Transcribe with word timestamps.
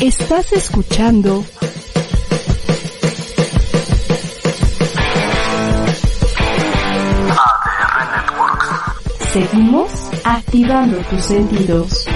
Estás 0.00 0.52
escuchando 0.52 1.44
Seguimos 9.32 9.90
activando 10.24 10.98
tus 11.08 11.24
sentidos. 11.24 12.13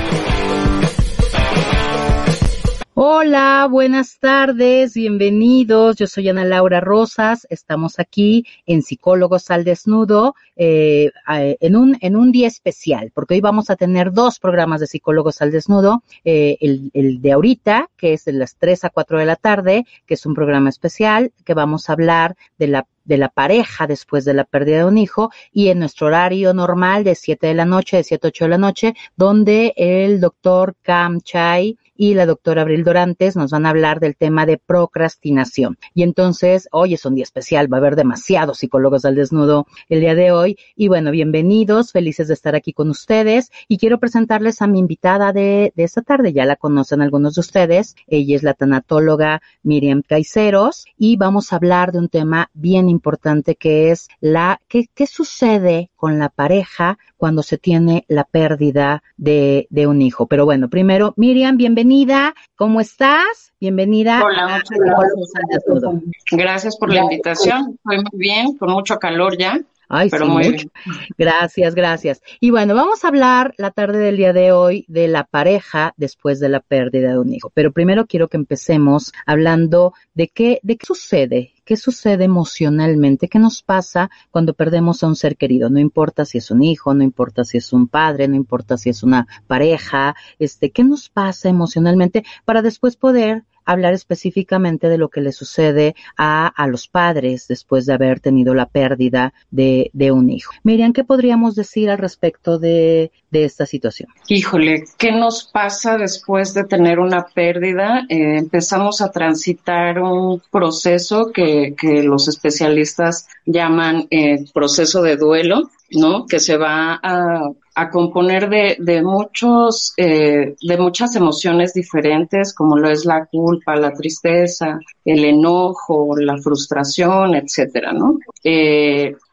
Hola, 3.01 3.69
buenas 3.71 4.19
tardes, 4.19 4.95
bienvenidos. 4.95 5.95
Yo 5.95 6.09
soy 6.09 6.31
Ana 6.31 6.45
Laura 6.45 6.81
Rosas. 6.81 7.47
Estamos 7.49 8.01
aquí 8.01 8.45
en 8.67 8.83
Psicólogos 8.83 9.53
al 9.53 9.63
Desnudo 9.63 10.35
eh, 10.57 11.13
en, 11.29 11.77
un, 11.77 11.97
en 12.01 12.17
un 12.17 12.33
día 12.33 12.49
especial, 12.49 13.13
porque 13.15 13.35
hoy 13.35 13.41
vamos 13.41 13.71
a 13.71 13.77
tener 13.77 14.11
dos 14.11 14.41
programas 14.41 14.81
de 14.81 14.89
Psicólogos 14.89 15.41
al 15.43 15.53
Desnudo. 15.53 16.03
Eh, 16.25 16.57
el, 16.61 16.91
el 16.93 17.23
de 17.23 17.31
ahorita, 17.31 17.89
que 17.97 18.15
es 18.15 18.25
de 18.25 18.33
las 18.33 18.57
3 18.57 18.87
a 18.87 18.91
4 18.91 19.21
de 19.21 19.27
la 19.27 19.37
tarde, 19.37 19.87
que 20.05 20.15
es 20.15 20.27
un 20.27 20.35
programa 20.35 20.69
especial, 20.69 21.31
que 21.45 21.55
vamos 21.55 21.89
a 21.89 21.93
hablar 21.93 22.35
de 22.59 22.67
la 22.67 22.87
de 23.05 23.17
la 23.17 23.31
pareja 23.31 23.87
después 23.87 24.27
de 24.27 24.35
la 24.35 24.45
pérdida 24.45 24.79
de 24.79 24.85
un 24.85 24.99
hijo 24.99 25.31
y 25.51 25.69
en 25.69 25.79
nuestro 25.79 26.09
horario 26.09 26.53
normal 26.53 27.05
de 27.05 27.15
7 27.15 27.47
de 27.47 27.55
la 27.55 27.65
noche, 27.65 27.97
de 27.97 28.05
7 28.05 28.27
a 28.27 28.29
8 28.29 28.45
de 28.45 28.49
la 28.51 28.59
noche, 28.59 28.95
donde 29.17 29.73
el 29.77 30.21
doctor 30.21 30.75
Cam 30.83 31.23
Chai 31.23 31.79
y 31.99 32.15
la 32.15 32.25
doctora 32.25 32.63
Abril 32.63 32.85
Dorantes 32.85 33.37
nos 33.37 33.51
van 33.51 33.67
a 33.67 33.71
hablar 33.71 33.99
del 33.99 34.17
tema 34.17 34.47
de 34.47 34.57
procrastinación. 34.57 35.77
Y 35.93 36.05
entonces, 36.05 36.69
hoy 36.71 36.95
es 36.95 37.05
un 37.05 37.17
día 37.17 37.25
especial, 37.25 37.71
va 37.71 37.79
a 37.79 37.81
haber 37.81 37.97
demasiados 37.97 38.59
psicólogos 38.59 39.05
al 39.05 39.17
desnudo 39.17 39.67
el 39.89 40.01
día 40.01 40.15
de 40.15 40.31
hoy. 40.31 40.57
Y 40.77 40.87
bueno, 40.87 41.11
bienvenidos, 41.11 41.91
felices 41.91 42.29
de 42.29 42.35
estar 42.35 42.55
aquí 42.55 42.73
con 42.73 42.89
ustedes. 42.89 43.51
Y 43.67 43.79
quiero 43.79 43.99
presentarles 43.99 44.63
a 44.63 44.69
mi 44.69 44.79
invitada 44.79 45.33
de, 45.33 45.73
de 45.75 45.85
esta 45.85 46.03
tarde, 46.03 46.33
ya 46.33 46.47
la 46.47 46.55
conocen 46.55 47.03
algunos 47.03 47.35
de 47.35 47.41
ustedes. 47.41 47.97
Ella 48.07 48.37
es 48.37 48.45
la 48.45 48.55
tanatóloga 48.55 49.43
Miriam 49.65 50.03
Caiceros 50.07 50.87
y 50.97 51.17
vamos 51.17 51.53
a 51.53 51.57
hablar 51.57 51.91
de 51.91 51.99
un 51.99 52.09
tema 52.09 52.49
bien 52.55 52.89
importante 52.89 53.57
que 53.57 53.91
es 53.91 54.09
la, 54.21 54.61
¿qué, 54.69 54.89
qué 54.95 55.09
sucede 55.09 55.91
con 55.99 56.19
la 56.19 56.29
pareja 56.29 56.97
cuando 57.17 57.43
se 57.43 57.59
tiene 57.59 58.05
la 58.09 58.23
pérdida 58.25 59.03
de, 59.17 59.67
de 59.69 59.87
un 59.89 60.01
hijo? 60.01 60.27
Pero 60.27 60.45
bueno, 60.45 60.71
primero, 60.71 61.13
Miriam, 61.17 61.57
bienvenida. 61.57 62.35
¿Cómo 62.55 62.81
estás? 62.81 63.53
Bienvenida. 63.61 64.23
Hola, 64.25 64.59
muchas 64.59 64.79
gracias. 64.79 66.13
Gracias 66.31 66.77
por 66.79 66.95
la 66.95 67.01
invitación. 67.01 67.77
Estoy 67.77 67.97
muy 67.99 68.21
bien, 68.21 68.57
con 68.57 68.71
mucho 68.71 68.99
calor 68.99 69.37
ya. 69.37 69.61
Ay, 69.89 70.11
pero 70.11 70.27
muy 70.27 70.49
Bien. 70.51 70.71
Gracias, 71.19 71.75
gracias. 71.75 72.23
Y 72.41 72.51
bueno, 72.51 72.75
vamos 72.75 73.05
a 73.05 73.09
hablar 73.09 73.55
la 73.57 73.71
tarde 73.71 73.99
del 73.99 74.17
día 74.17 74.33
de 74.33 74.53
hoy 74.53 74.85
de 74.89 75.09
la 75.09 75.25
pareja 75.25 75.95
después 75.97 76.41
de 76.41 76.49
la 76.49 76.61
pérdida 76.61 77.13
de 77.13 77.19
un 77.19 77.33
hijo. 77.33 77.51
Pero 77.55 77.73
primero 77.73 78.07
quiero 78.07 78.29
que 78.29 78.37
empecemos 78.37 79.13
hablando 79.27 79.95
de 80.15 80.29
qué, 80.29 80.61
de 80.63 80.77
qué 80.77 80.87
sucede 80.87 81.53
¿Qué 81.69 81.77
sucede 81.77 82.25
emocionalmente? 82.25 83.29
¿Qué 83.29 83.39
nos 83.39 83.63
pasa 83.63 84.09
cuando 84.31 84.55
perdemos 84.55 85.03
a 85.03 85.07
un 85.07 85.17
ser 85.17 85.37
querido? 85.37 85.69
No 85.69 85.79
importa 85.79 86.25
si 86.25 86.39
es 86.39 86.51
un 86.51 86.63
hijo, 86.63 86.95
no 86.95 87.05
importa 87.05 87.45
si 87.45 87.59
es 87.59 87.75
un 87.75 87.89
padre, 87.89 88.27
no 88.27 88.37
importa 88.37 88.79
si 88.79 88.89
es 88.89 89.03
una 89.03 89.27
pareja, 89.47 90.17
este, 90.39 90.71
¿qué 90.71 90.83
nos 90.83 91.11
pasa 91.11 91.51
emocionalmente 91.51 92.25
para 92.47 92.63
después 92.63 92.97
poder 92.97 93.45
hablar 93.69 93.93
específicamente 93.93 94.89
de 94.89 94.97
lo 94.97 95.11
que 95.11 95.21
le 95.21 95.33
sucede 95.33 95.95
a, 96.17 96.47
a 96.47 96.67
los 96.67 96.89
padres 96.89 97.47
después 97.49 97.85
de 97.85 97.93
haber 97.93 98.19
tenido 98.19 98.55
la 98.55 98.67
pérdida 98.67 99.35
de, 99.51 99.91
de 99.93 100.11
un 100.11 100.31
hijo. 100.31 100.53
Miriam, 100.63 100.95
¿qué 100.95 101.05
podríamos 101.05 101.55
decir 101.55 101.91
al 101.91 101.99
respecto 101.99 102.59
de, 102.59 103.13
de, 103.31 103.45
esta 103.45 103.67
situación? 103.67 104.09
Híjole, 104.29 104.85
¿qué 104.97 105.13
nos 105.13 105.45
pasa 105.45 105.97
después 105.97 106.55
de 106.55 106.65
tener 106.65 106.99
una 106.99 107.27
pérdida? 107.27 108.05
Eh, 108.09 108.39
empezamos 108.39 109.01
a 109.01 109.11
transitar 109.11 110.01
un 110.01 110.43
proceso 110.51 111.31
que, 111.33 111.75
los 112.03 112.29
especialistas 112.29 113.29
llaman 113.45 114.07
eh, 114.11 114.45
proceso 114.53 115.03
de 115.03 115.17
duelo, 115.17 115.71
¿no? 115.91 116.27
Que 116.27 116.39
se 116.39 116.57
va 116.57 117.01
a 117.03 117.91
componer 117.91 118.49
de, 118.49 119.03
muchos, 119.03 119.95
eh, 119.97 120.57
de 120.61 120.79
muchas 120.79 121.15
emociones 121.17 121.73
diferentes, 121.75 122.53
como 122.53 122.77
lo 122.77 122.91
es 122.91 123.05
la 123.05 123.27
culpa, 123.27 123.77
la 123.77 123.93
tristeza, 123.93 124.81
el 125.05 125.25
enojo, 125.25 126.17
la 126.19 126.37
frustración, 126.39 127.37
etcétera, 127.37 127.93
¿no? 127.93 128.19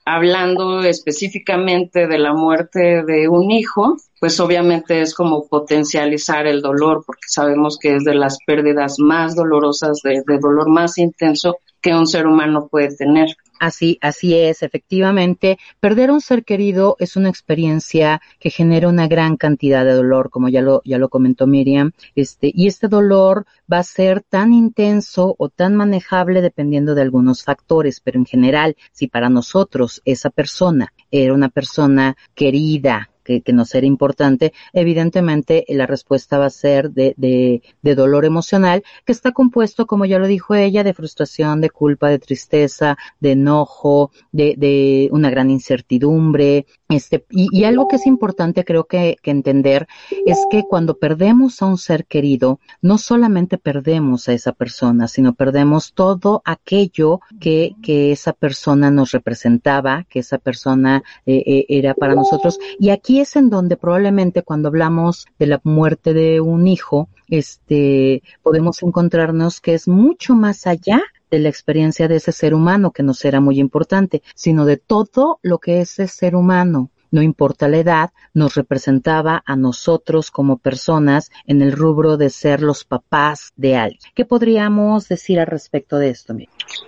Hablando 0.06 0.84
específicamente 0.84 2.08
de 2.08 2.20
la 2.20 2.34
muerte 2.34 3.04
de 3.04 3.28
un 3.28 3.50
hijo, 3.52 3.98
pues 4.20 4.40
obviamente 4.40 5.02
es 5.02 5.16
como 5.16 5.48
potencializar 5.48 6.46
el 6.46 6.62
dolor, 6.62 7.04
porque 7.06 7.28
sabemos 7.28 7.78
que 7.80 7.96
es 7.96 8.04
de 8.04 8.16
las 8.16 8.38
pérdidas 8.46 9.00
más 9.00 9.36
dolorosas, 9.36 10.02
de, 10.04 10.24
de 10.26 10.40
dolor 10.40 10.70
más 10.70 10.98
intenso 11.00 11.58
que 11.82 11.94
un 11.94 12.08
ser 12.08 12.28
humano 12.28 12.68
puede 12.70 12.96
tener. 12.96 13.30
Así, 13.60 13.98
así 14.02 14.36
es, 14.36 14.64
efectivamente. 14.64 15.58
Perder 15.80 16.10
a 16.10 16.14
un 16.14 16.22
ser 16.22 16.44
querido 16.44 16.96
es 17.00 17.16
una 17.16 17.30
experiencia 17.30 18.22
que 18.40 18.50
genera 18.50 18.90
una 18.90 19.08
gran 19.08 19.38
cantidad 19.38 19.86
de 19.86 19.94
dolor, 19.94 20.30
como 20.30 20.50
ya 20.50 20.62
lo, 20.62 20.82
ya 20.84 20.98
lo 20.98 21.10
comentó 21.10 21.48
Miriam. 21.48 21.92
Este, 22.16 22.52
y 22.54 22.68
este 22.68 22.88
dolor 22.88 23.46
va 23.72 23.80
a 23.80 23.84
ser 23.84 24.22
tan 24.22 24.54
intenso 24.54 25.36
o 25.38 25.50
tan 25.50 25.76
manejable 25.76 26.42
dependiendo 26.42 26.96
de 26.96 27.02
algunos 27.02 27.44
factores, 27.44 28.02
pero 28.02 28.20
en 28.20 28.26
general, 28.26 28.76
si 28.92 29.08
para 29.08 29.30
nosotros 29.30 30.02
esa 30.06 30.30
persona 30.30 30.94
era 31.10 31.34
una 31.34 31.50
persona 31.50 32.18
querida, 32.34 33.10
que, 33.26 33.42
que, 33.42 33.52
nos 33.52 33.76
era 33.76 33.86
importante, 33.86 34.54
evidentemente 34.72 35.66
la 35.70 35.86
respuesta 35.88 36.38
va 36.38 36.46
a 36.46 36.50
ser 36.50 36.92
de, 36.92 37.14
de, 37.18 37.96
dolor 37.96 38.26
emocional, 38.26 38.84
que 39.06 39.12
está 39.12 39.32
compuesto, 39.32 39.88
como 39.88 40.06
ya 40.06 40.20
lo 40.20 40.28
dijo 40.28 40.56
ella, 40.56 40.84
de 40.84 40.94
frustración, 40.94 41.60
de 41.60 41.70
culpa, 41.70 42.10
de 42.10 42.20
tristeza, 42.20 42.98
de 43.20 43.32
enojo, 43.32 44.12
de, 44.32 44.56
de 44.58 45.10
una 45.12 45.30
gran 45.30 45.50
incertidumbre. 45.50 46.66
Este, 46.88 47.26
y, 47.32 47.64
algo 47.64 47.88
que 47.88 47.96
es 47.96 48.06
importante 48.06 48.64
creo 48.64 48.84
que, 48.86 49.18
que 49.24 49.32
entender 49.32 49.88
es 50.26 50.38
que 50.52 50.64
cuando 50.70 50.98
perdemos 50.98 51.62
a 51.62 51.66
un 51.66 51.80
ser 51.80 52.06
querido, 52.06 52.60
no 52.82 53.00
solamente 53.00 53.58
perdemos 53.58 54.30
a 54.30 54.34
esa 54.34 54.52
persona, 54.52 55.08
sino 55.08 55.34
perdemos 55.34 55.94
todo 55.94 56.44
aquello 56.46 57.22
que, 57.40 57.76
que 57.82 58.12
esa 58.12 58.34
persona 58.34 58.92
nos 58.92 59.12
representaba, 59.12 60.06
que 60.10 60.20
esa 60.20 60.38
persona 60.38 61.04
eh, 61.26 61.44
eh, 61.46 61.66
era 61.70 61.94
para 61.96 62.14
nosotros. 62.14 62.60
Y 62.80 62.90
aquí 62.90 63.15
es 63.20 63.36
en 63.36 63.50
donde 63.50 63.78
probablemente 63.78 64.44
cuando 64.44 64.70
hablamos 64.70 65.28
de 65.40 65.48
la 65.48 65.62
muerte 65.64 66.14
de 66.14 66.42
un 66.42 66.68
hijo, 66.68 67.10
este, 67.28 68.24
podemos 68.44 68.82
encontrarnos 68.84 69.62
que 69.62 69.74
es 69.74 69.88
mucho 69.88 70.36
más 70.36 70.68
allá 70.68 71.02
de 71.32 71.40
la 71.40 71.50
experiencia 71.50 72.08
de 72.08 72.18
ese 72.18 72.32
ser 72.32 72.54
humano 72.54 72.92
que 72.92 73.04
nos 73.04 73.26
era 73.26 73.40
muy 73.40 73.60
importante, 73.60 74.22
sino 74.36 74.66
de 74.66 74.78
todo 74.78 75.40
lo 75.42 75.58
que 75.58 75.82
ese 75.82 76.08
ser 76.08 76.36
humano 76.36 76.92
no 77.16 77.22
importa 77.22 77.70
la 77.70 77.78
edad, 77.78 78.10
nos 78.34 78.56
representaba 78.56 79.42
a 79.46 79.56
nosotros 79.56 80.32
como 80.32 80.58
personas 80.58 81.32
en 81.46 81.62
el 81.62 81.72
rubro 81.72 82.18
de 82.18 82.30
ser 82.30 82.62
los 82.62 82.84
papás 82.84 83.54
de 83.56 83.78
alguien. 83.78 84.02
¿Qué 84.14 84.26
podríamos 84.26 85.08
decir 85.08 85.40
al 85.40 85.48
respecto 85.48 85.98
de 85.98 86.10
esto? 86.10 86.36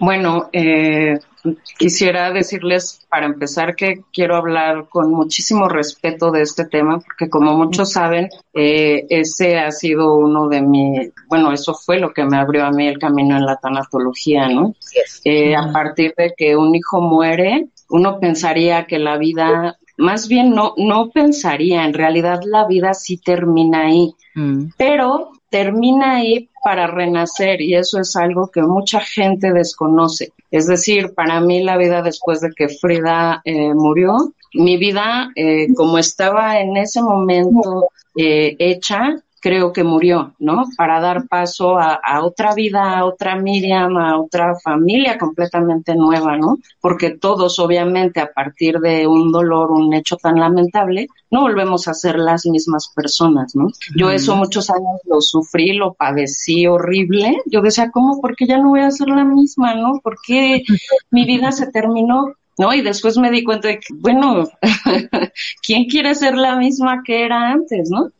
Bueno, 0.01 0.49
eh, 0.51 1.17
quisiera 1.77 2.31
decirles 2.31 3.05
para 3.09 3.25
empezar 3.25 3.75
que 3.75 4.03
quiero 4.11 4.35
hablar 4.35 4.87
con 4.89 5.11
muchísimo 5.11 5.67
respeto 5.67 6.31
de 6.31 6.41
este 6.41 6.65
tema, 6.65 6.99
porque 6.99 7.29
como 7.29 7.55
muchos 7.55 7.91
saben, 7.93 8.29
eh, 8.53 9.05
ese 9.09 9.57
ha 9.57 9.71
sido 9.71 10.15
uno 10.15 10.47
de 10.47 10.61
mis, 10.61 11.11
bueno, 11.27 11.51
eso 11.51 11.73
fue 11.73 11.99
lo 11.99 12.13
que 12.13 12.25
me 12.25 12.37
abrió 12.37 12.65
a 12.65 12.71
mí 12.71 12.87
el 12.87 12.99
camino 12.99 13.37
en 13.37 13.45
la 13.45 13.57
tanatología, 13.57 14.49
¿no? 14.49 14.75
Eh, 15.23 15.55
a 15.55 15.71
partir 15.71 16.13
de 16.17 16.33
que 16.35 16.55
un 16.55 16.75
hijo 16.75 17.01
muere, 17.01 17.69
uno 17.89 18.19
pensaría 18.19 18.85
que 18.85 18.99
la 18.99 19.17
vida 19.17 19.77
más 19.97 20.27
bien 20.27 20.51
no, 20.51 20.73
no 20.77 21.09
pensaría, 21.09 21.83
en 21.83 21.93
realidad 21.93 22.41
la 22.45 22.67
vida 22.67 22.93
sí 22.93 23.17
termina 23.17 23.87
ahí, 23.87 24.13
mm. 24.35 24.65
pero 24.77 25.31
termina 25.49 26.17
ahí 26.17 26.49
para 26.63 26.87
renacer 26.87 27.61
y 27.61 27.75
eso 27.75 27.99
es 27.99 28.15
algo 28.15 28.47
que 28.47 28.61
mucha 28.61 28.99
gente 28.99 29.53
desconoce. 29.53 30.31
Es 30.51 30.67
decir, 30.67 31.13
para 31.13 31.39
mí 31.39 31.63
la 31.63 31.77
vida 31.77 32.01
después 32.01 32.41
de 32.41 32.51
que 32.55 32.69
Frida 32.69 33.41
eh, 33.45 33.73
murió, 33.73 34.33
mi 34.53 34.77
vida 34.77 35.29
eh, 35.35 35.67
como 35.75 35.97
estaba 35.97 36.59
en 36.59 36.77
ese 36.77 37.01
momento 37.01 37.89
eh, 38.15 38.55
hecha, 38.59 39.15
creo 39.47 39.71
que 39.71 39.85
murió, 39.85 40.33
¿no? 40.39 40.65
Para 40.75 40.99
dar 40.99 41.25
paso 41.25 41.77
a, 41.79 42.01
otra 42.21 42.53
vida, 42.53 42.97
a 42.97 43.05
otra 43.05 43.37
Miriam, 43.37 43.95
a 43.95 44.19
otra 44.19 44.55
familia 44.61 45.17
completamente 45.17 45.95
nueva, 45.95 46.35
¿no? 46.35 46.57
Porque 46.81 47.11
todos, 47.11 47.57
obviamente, 47.57 48.19
a 48.19 48.29
partir 48.33 48.79
de 48.79 49.07
un 49.07 49.31
dolor, 49.31 49.71
un 49.71 49.93
hecho 49.93 50.17
tan 50.17 50.37
lamentable, 50.37 51.07
no 51.31 51.43
volvemos 51.43 51.87
a 51.87 51.93
ser 51.93 52.19
las 52.19 52.45
mismas 52.45 52.91
personas, 52.93 53.55
¿no? 53.55 53.67
Yo 53.95 54.11
eso 54.11 54.35
muchos 54.35 54.69
años 54.69 54.99
lo 55.05 55.21
sufrí, 55.21 55.71
lo 55.71 55.93
padecí 55.93 56.67
horrible. 56.67 57.37
Yo 57.45 57.61
decía, 57.61 57.89
¿cómo? 57.89 58.19
¿Por 58.19 58.35
qué 58.35 58.47
ya 58.47 58.57
no 58.57 58.71
voy 58.71 58.81
a 58.81 58.91
ser 58.91 59.07
la 59.07 59.23
misma, 59.23 59.75
no? 59.75 60.01
¿Por 60.03 60.17
qué 60.27 60.61
mi 61.09 61.23
vida 61.23 61.53
se 61.53 61.71
terminó? 61.71 62.33
¿no? 62.57 62.73
Y 62.73 62.81
después 62.81 63.17
me 63.17 63.31
di 63.31 63.43
cuenta 63.43 63.69
de 63.69 63.75
que, 63.79 63.93
bueno, 63.93 64.49
¿quién 65.65 65.85
quiere 65.85 66.15
ser 66.15 66.35
la 66.35 66.57
misma 66.57 67.01
que 67.05 67.23
era 67.23 67.51
antes, 67.51 67.89
no? 67.89 68.11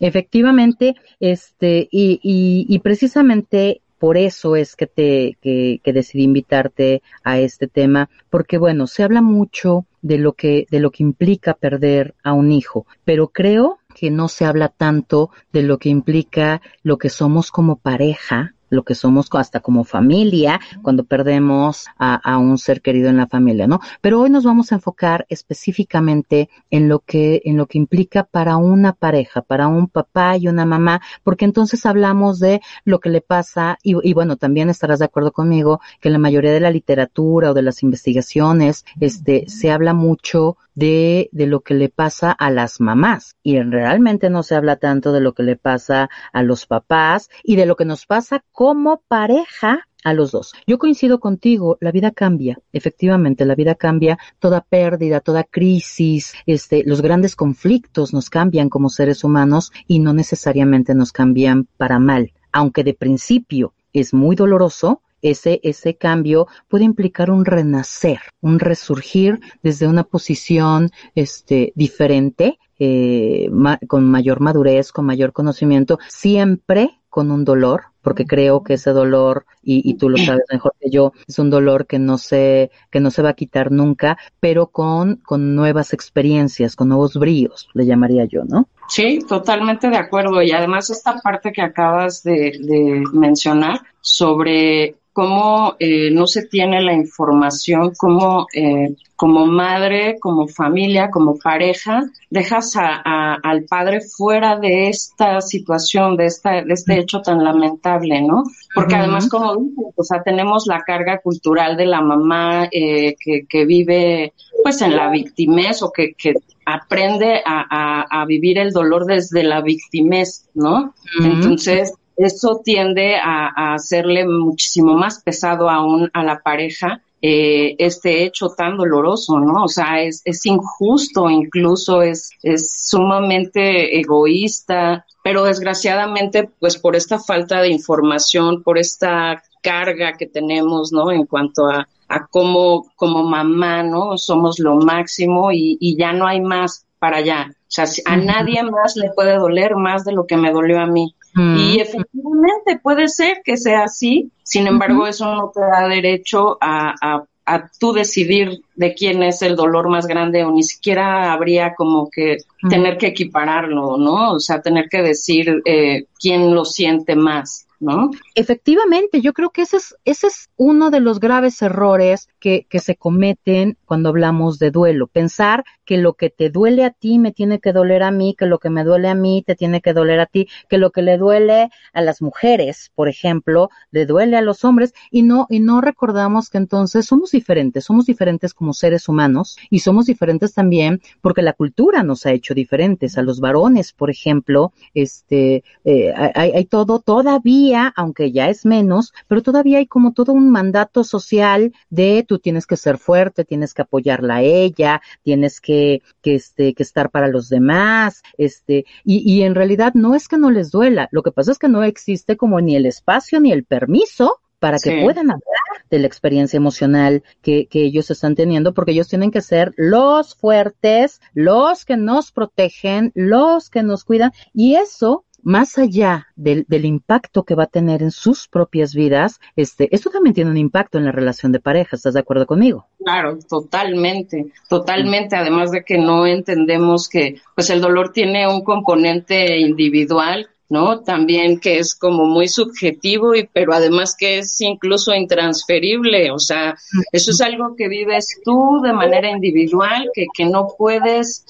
Efectivamente, 0.00 0.94
este, 1.20 1.88
y, 1.90 2.20
y, 2.22 2.66
y 2.68 2.78
precisamente 2.80 3.80
por 3.98 4.18
eso 4.18 4.54
es 4.56 4.76
que 4.76 4.86
te 4.86 5.38
que, 5.40 5.80
que, 5.82 5.92
decidí 5.92 6.24
invitarte 6.24 7.02
a 7.22 7.38
este 7.38 7.68
tema 7.68 8.10
porque 8.28 8.58
bueno 8.58 8.86
se 8.86 9.02
habla 9.02 9.22
mucho 9.22 9.86
de 10.02 10.18
lo 10.18 10.34
que 10.34 10.66
de 10.70 10.80
lo 10.80 10.90
que 10.90 11.02
implica 11.02 11.54
perder 11.54 12.14
a 12.22 12.34
un 12.34 12.52
hijo 12.52 12.86
pero 13.04 13.28
creo 13.28 13.78
que 13.94 14.10
no 14.10 14.28
se 14.28 14.44
habla 14.44 14.68
tanto 14.68 15.30
de 15.52 15.62
lo 15.62 15.78
que 15.78 15.88
implica 15.88 16.60
lo 16.82 16.98
que 16.98 17.08
somos 17.08 17.50
como 17.50 17.76
pareja 17.76 18.54
lo 18.70 18.82
que 18.82 18.94
somos 18.94 19.28
hasta 19.32 19.60
como 19.60 19.84
familia 19.84 20.60
cuando 20.82 21.04
perdemos 21.04 21.86
a, 21.98 22.38
un 22.38 22.58
ser 22.58 22.82
querido 22.82 23.08
en 23.08 23.16
la 23.16 23.26
familia, 23.26 23.66
¿no? 23.66 23.80
Pero 24.00 24.20
hoy 24.20 24.30
nos 24.30 24.44
vamos 24.44 24.72
a 24.72 24.76
enfocar 24.76 25.26
específicamente 25.28 26.48
en 26.70 26.88
lo 26.88 27.00
que, 27.00 27.42
en 27.44 27.56
lo 27.56 27.66
que 27.66 27.78
implica 27.78 28.24
para 28.24 28.56
una 28.56 28.92
pareja, 28.92 29.42
para 29.42 29.68
un 29.68 29.88
papá 29.88 30.36
y 30.36 30.48
una 30.48 30.66
mamá, 30.66 31.00
porque 31.22 31.44
entonces 31.44 31.86
hablamos 31.86 32.38
de 32.38 32.60
lo 32.84 33.00
que 33.00 33.10
le 33.10 33.20
pasa 33.20 33.78
y, 33.82 33.94
y 34.08 34.12
bueno, 34.14 34.36
también 34.36 34.70
estarás 34.70 34.98
de 34.98 35.06
acuerdo 35.06 35.32
conmigo 35.32 35.80
que 36.00 36.10
la 36.10 36.18
mayoría 36.18 36.52
de 36.52 36.60
la 36.60 36.70
literatura 36.70 37.50
o 37.50 37.54
de 37.54 37.62
las 37.62 37.82
investigaciones, 37.82 38.84
este, 39.00 39.44
se 39.48 39.70
habla 39.70 39.94
mucho 39.94 40.56
de, 40.74 41.28
de 41.32 41.46
lo 41.46 41.60
que 41.60 41.74
le 41.74 41.88
pasa 41.88 42.32
a 42.32 42.50
las 42.50 42.80
mamás 42.80 43.36
y 43.42 43.60
realmente 43.60 44.30
no 44.30 44.42
se 44.42 44.56
habla 44.56 44.76
tanto 44.76 45.12
de 45.12 45.20
lo 45.20 45.32
que 45.32 45.42
le 45.42 45.56
pasa 45.56 46.10
a 46.32 46.42
los 46.42 46.66
papás 46.66 47.30
y 47.42 47.56
de 47.56 47.66
lo 47.66 47.76
que 47.76 47.84
nos 47.84 48.06
pasa 48.06 48.44
como 48.64 49.02
pareja 49.08 49.86
a 50.04 50.14
los 50.14 50.32
dos. 50.32 50.54
Yo 50.66 50.78
coincido 50.78 51.20
contigo, 51.20 51.76
la 51.82 51.92
vida 51.92 52.12
cambia, 52.12 52.58
efectivamente, 52.72 53.44
la 53.44 53.54
vida 53.54 53.74
cambia, 53.74 54.16
toda 54.38 54.62
pérdida, 54.62 55.20
toda 55.20 55.44
crisis, 55.44 56.32
este, 56.46 56.82
los 56.86 57.02
grandes 57.02 57.36
conflictos 57.36 58.14
nos 58.14 58.30
cambian 58.30 58.70
como 58.70 58.88
seres 58.88 59.22
humanos 59.22 59.70
y 59.86 59.98
no 59.98 60.14
necesariamente 60.14 60.94
nos 60.94 61.12
cambian 61.12 61.68
para 61.76 61.98
mal, 61.98 62.32
aunque 62.52 62.84
de 62.84 62.94
principio 62.94 63.74
es 63.92 64.14
muy 64.14 64.34
doloroso, 64.34 65.02
ese, 65.20 65.60
ese 65.62 65.96
cambio 65.96 66.46
puede 66.66 66.84
implicar 66.84 67.30
un 67.30 67.44
renacer, 67.44 68.20
un 68.40 68.60
resurgir 68.60 69.40
desde 69.62 69.86
una 69.86 70.04
posición 70.04 70.90
este, 71.14 71.74
diferente, 71.76 72.58
eh, 72.78 73.50
con 73.88 74.10
mayor 74.10 74.40
madurez, 74.40 74.90
con 74.90 75.04
mayor 75.04 75.34
conocimiento, 75.34 75.98
siempre 76.08 76.98
con 77.14 77.30
un 77.30 77.44
dolor, 77.44 77.84
porque 78.02 78.26
creo 78.26 78.64
que 78.64 78.74
ese 78.74 78.90
dolor, 78.90 79.46
y, 79.62 79.88
y, 79.88 79.94
tú 79.94 80.08
lo 80.08 80.16
sabes 80.16 80.42
mejor 80.50 80.74
que 80.80 80.90
yo, 80.90 81.12
es 81.28 81.38
un 81.38 81.48
dolor 81.48 81.86
que 81.86 82.00
no 82.00 82.18
se, 82.18 82.72
que 82.90 82.98
no 82.98 83.12
se 83.12 83.22
va 83.22 83.28
a 83.28 83.34
quitar 83.34 83.70
nunca, 83.70 84.18
pero 84.40 84.66
con, 84.66 85.20
con 85.24 85.54
nuevas 85.54 85.92
experiencias, 85.92 86.74
con 86.74 86.88
nuevos 86.88 87.14
bríos, 87.14 87.68
le 87.72 87.86
llamaría 87.86 88.24
yo, 88.24 88.42
¿no? 88.42 88.66
Sí, 88.88 89.20
totalmente 89.28 89.88
de 89.90 89.96
acuerdo. 89.96 90.42
Y 90.42 90.50
además 90.50 90.90
esta 90.90 91.20
parte 91.20 91.52
que 91.52 91.62
acabas 91.62 92.24
de, 92.24 92.58
de 92.60 93.04
mencionar 93.12 93.82
sobre 94.00 94.96
cómo 95.14 95.76
eh, 95.78 96.10
no 96.10 96.26
se 96.26 96.46
tiene 96.46 96.82
la 96.82 96.92
información, 96.92 97.92
cómo 97.96 98.48
eh, 98.52 98.96
como 99.14 99.46
madre, 99.46 100.16
como 100.18 100.48
familia, 100.48 101.08
como 101.08 101.38
pareja, 101.38 102.02
dejas 102.30 102.74
a, 102.76 103.34
al 103.34 103.62
padre 103.62 104.00
fuera 104.00 104.58
de 104.58 104.88
esta 104.88 105.40
situación, 105.40 106.16
de, 106.16 106.26
esta, 106.26 106.62
de 106.62 106.74
este 106.74 106.98
hecho 106.98 107.22
tan 107.22 107.44
lamentable, 107.44 108.20
¿no? 108.22 108.42
Porque 108.74 108.96
además, 108.96 109.28
como 109.28 109.54
dices, 109.56 109.84
o 109.94 110.02
sea, 110.02 110.20
tenemos 110.24 110.66
la 110.66 110.82
carga 110.82 111.20
cultural 111.20 111.76
de 111.76 111.86
la 111.86 112.00
mamá 112.00 112.68
eh, 112.72 113.14
que, 113.18 113.46
que 113.48 113.64
vive 113.64 114.32
pues 114.64 114.82
en 114.82 114.96
la 114.96 115.10
victimez 115.10 115.80
o 115.82 115.92
que, 115.92 116.14
que 116.14 116.34
aprende 116.66 117.40
a, 117.46 117.66
a, 117.70 118.22
a, 118.22 118.24
vivir 118.26 118.58
el 118.58 118.72
dolor 118.72 119.04
desde 119.06 119.44
la 119.44 119.60
victimez, 119.60 120.48
¿no? 120.54 120.92
Entonces, 121.22 121.94
eso 122.16 122.60
tiende 122.64 123.16
a, 123.16 123.74
hacerle 123.74 124.26
muchísimo 124.26 124.94
más 124.94 125.22
pesado 125.22 125.68
aún 125.68 126.10
a 126.12 126.22
la 126.22 126.40
pareja 126.40 127.00
eh, 127.26 127.76
este 127.78 128.24
hecho 128.24 128.50
tan 128.50 128.76
doloroso, 128.76 129.40
¿no? 129.40 129.64
O 129.64 129.68
sea, 129.68 130.02
es, 130.02 130.20
es 130.26 130.44
injusto, 130.44 131.30
incluso 131.30 132.02
es, 132.02 132.30
es 132.42 132.70
sumamente 132.76 133.98
egoísta, 133.98 135.06
pero 135.22 135.44
desgraciadamente, 135.44 136.50
pues 136.60 136.76
por 136.76 136.96
esta 136.96 137.18
falta 137.18 137.62
de 137.62 137.70
información, 137.70 138.62
por 138.62 138.76
esta 138.76 139.42
carga 139.62 140.12
que 140.18 140.26
tenemos, 140.26 140.92
¿no? 140.92 141.10
En 141.10 141.24
cuanto 141.24 141.66
a, 141.66 141.88
a 142.08 142.26
cómo 142.26 142.92
como 142.96 143.22
mamá, 143.22 143.82
¿no? 143.82 144.18
Somos 144.18 144.58
lo 144.58 144.76
máximo 144.76 145.50
y, 145.50 145.78
y 145.80 145.96
ya 145.96 146.12
no 146.12 146.26
hay 146.26 146.42
más 146.42 146.84
para 146.98 147.18
allá. 147.18 147.50
O 147.50 147.56
sea, 147.68 147.86
a 148.04 148.16
nadie 148.16 148.62
más 148.62 148.96
le 148.96 149.10
puede 149.10 149.36
doler 149.36 149.76
más 149.76 150.04
de 150.04 150.12
lo 150.12 150.26
que 150.26 150.36
me 150.36 150.52
dolió 150.52 150.78
a 150.80 150.86
mí. 150.86 151.14
Y 151.36 151.80
efectivamente 151.80 152.78
puede 152.82 153.08
ser 153.08 153.42
que 153.44 153.56
sea 153.56 153.84
así, 153.84 154.30
sin 154.42 154.66
embargo, 154.66 155.06
eso 155.06 155.26
no 155.34 155.50
te 155.52 155.60
da 155.60 155.88
derecho 155.88 156.58
a, 156.60 156.94
a, 157.00 157.24
a, 157.44 157.70
tú 157.80 157.92
decidir 157.92 158.60
de 158.76 158.94
quién 158.94 159.22
es 159.22 159.42
el 159.42 159.56
dolor 159.56 159.88
más 159.88 160.06
grande 160.06 160.44
o 160.44 160.52
ni 160.52 160.62
siquiera 160.62 161.32
habría 161.32 161.74
como 161.74 162.08
que 162.08 162.36
tener 162.68 162.98
que 162.98 163.08
equipararlo, 163.08 163.96
¿no? 163.96 164.34
O 164.34 164.40
sea, 164.40 164.62
tener 164.62 164.88
que 164.88 165.02
decir 165.02 165.62
eh, 165.64 166.04
quién 166.20 166.54
lo 166.54 166.64
siente 166.64 167.16
más. 167.16 167.66
¿no? 167.80 168.10
Efectivamente, 168.34 169.20
yo 169.20 169.32
creo 169.32 169.50
que 169.50 169.62
ese 169.62 169.76
es, 169.76 169.94
ese 170.04 170.28
es 170.28 170.48
uno 170.56 170.90
de 170.90 171.00
los 171.00 171.20
graves 171.20 171.60
errores 171.60 172.28
que, 172.44 172.66
que 172.68 172.78
se 172.78 172.96
cometen 172.96 173.78
cuando 173.86 174.10
hablamos 174.10 174.58
de 174.58 174.70
duelo. 174.70 175.06
Pensar 175.06 175.64
que 175.86 175.96
lo 175.96 176.12
que 176.12 176.28
te 176.28 176.50
duele 176.50 176.84
a 176.84 176.90
ti 176.90 177.18
me 177.18 177.32
tiene 177.32 177.58
que 177.58 177.72
doler 177.72 178.02
a 178.02 178.10
mí, 178.10 178.36
que 178.38 178.44
lo 178.44 178.58
que 178.58 178.68
me 178.68 178.84
duele 178.84 179.08
a 179.08 179.14
mí 179.14 179.42
te 179.46 179.54
tiene 179.54 179.80
que 179.80 179.94
doler 179.94 180.20
a 180.20 180.26
ti, 180.26 180.46
que 180.68 180.76
lo 180.76 180.90
que 180.90 181.00
le 181.00 181.16
duele 181.16 181.70
a 181.94 182.02
las 182.02 182.20
mujeres, 182.20 182.92
por 182.94 183.08
ejemplo, 183.08 183.70
le 183.92 184.04
duele 184.04 184.36
a 184.36 184.42
los 184.42 184.62
hombres 184.62 184.92
y 185.10 185.22
no, 185.22 185.46
y 185.48 185.60
no 185.60 185.80
recordamos 185.80 186.50
que 186.50 186.58
entonces 186.58 187.06
somos 187.06 187.30
diferentes, 187.30 187.86
somos 187.86 188.04
diferentes 188.04 188.52
como 188.52 188.74
seres 188.74 189.08
humanos 189.08 189.56
y 189.70 189.78
somos 189.78 190.04
diferentes 190.04 190.52
también 190.52 191.00
porque 191.22 191.40
la 191.40 191.54
cultura 191.54 192.02
nos 192.02 192.26
ha 192.26 192.32
hecho 192.32 192.52
diferentes. 192.52 193.16
A 193.16 193.22
los 193.22 193.40
varones, 193.40 193.94
por 193.94 194.10
ejemplo, 194.10 194.74
este, 194.92 195.64
eh, 195.86 196.12
hay, 196.34 196.50
hay 196.50 196.64
todo, 196.66 196.98
todavía 196.98 197.90
aunque 197.96 198.32
ya 198.32 198.50
es 198.50 198.66
menos, 198.66 199.14
pero 199.28 199.40
todavía 199.40 199.78
hay 199.78 199.86
como 199.86 200.12
todo 200.12 200.34
un 200.34 200.50
mandato 200.50 201.04
social 201.04 201.72
de 201.88 202.22
tú 202.34 202.40
tienes 202.40 202.66
que 202.66 202.76
ser 202.76 202.98
fuerte, 202.98 203.44
tienes 203.44 203.74
que 203.74 203.82
apoyarla 203.82 204.36
a 204.36 204.42
ella, 204.42 205.00
tienes 205.22 205.60
que, 205.60 206.02
que, 206.20 206.34
este, 206.34 206.74
que 206.74 206.82
estar 206.82 207.10
para 207.10 207.28
los 207.28 207.48
demás, 207.48 208.24
este, 208.36 208.86
y, 209.04 209.18
y 209.32 209.42
en 209.42 209.54
realidad 209.54 209.94
no 209.94 210.16
es 210.16 210.26
que 210.26 210.36
no 210.36 210.50
les 210.50 210.72
duela, 210.72 211.08
lo 211.12 211.22
que 211.22 211.30
pasa 211.30 211.52
es 211.52 211.58
que 211.60 211.68
no 211.68 211.84
existe 211.84 212.36
como 212.36 212.60
ni 212.60 212.74
el 212.74 212.86
espacio 212.86 213.38
ni 213.38 213.52
el 213.52 213.62
permiso 213.62 214.40
para 214.58 214.78
que 214.78 215.02
puedan 215.02 215.30
hablar 215.30 215.84
de 215.90 215.98
la 216.00 216.06
experiencia 216.08 216.56
emocional 216.56 217.22
que, 217.40 217.66
que, 217.66 217.84
ellos 217.84 218.10
están 218.10 218.34
teniendo, 218.34 218.74
porque 218.74 218.92
ellos 218.92 219.08
tienen 219.08 219.30
que 219.30 219.42
ser 219.42 219.74
los 219.76 220.34
fuertes, 220.34 221.20
los 221.34 221.84
que 221.84 221.96
nos 221.96 222.32
protegen, 222.32 223.12
los 223.14 223.70
que 223.70 223.84
nos 223.84 224.04
cuidan, 224.04 224.32
y 224.52 224.74
eso 224.74 225.24
más 225.44 225.78
allá 225.78 226.28
del, 226.34 226.64
del, 226.68 226.84
impacto 226.84 227.44
que 227.44 227.54
va 227.54 227.64
a 227.64 227.68
tener 227.68 228.02
en 228.02 228.10
sus 228.10 228.48
propias 228.48 228.94
vidas, 228.94 229.40
este, 229.56 229.94
esto 229.94 230.10
también 230.10 230.34
tiene 230.34 230.50
un 230.50 230.56
impacto 230.56 230.98
en 230.98 231.04
la 231.04 231.12
relación 231.12 231.52
de 231.52 231.60
pareja, 231.60 231.96
¿estás 231.96 232.14
de 232.14 232.20
acuerdo 232.20 232.46
conmigo? 232.46 232.86
Claro, 233.04 233.38
totalmente, 233.48 234.46
totalmente, 234.68 235.36
además 235.36 235.70
de 235.70 235.84
que 235.84 235.98
no 235.98 236.26
entendemos 236.26 237.08
que 237.08 237.40
pues 237.54 237.70
el 237.70 237.80
dolor 237.80 238.12
tiene 238.12 238.48
un 238.48 238.64
componente 238.64 239.58
individual 239.60 240.48
¿no? 240.68 241.00
También 241.00 241.60
que 241.60 241.78
es 241.78 241.94
como 241.94 242.24
muy 242.24 242.48
subjetivo 242.48 243.34
y 243.34 243.46
pero 243.52 243.74
además 243.74 244.16
que 244.18 244.38
es 244.38 244.60
incluso 244.60 245.14
intransferible, 245.14 246.30
o 246.30 246.38
sea, 246.38 246.74
eso 247.12 247.30
es 247.30 247.40
algo 247.40 247.76
que 247.76 247.88
vives 247.88 248.40
tú 248.44 248.80
de 248.82 248.92
manera 248.92 249.30
individual, 249.30 250.10
que, 250.14 250.26
que 250.34 250.46
no 250.46 250.68
puedes 250.76 251.44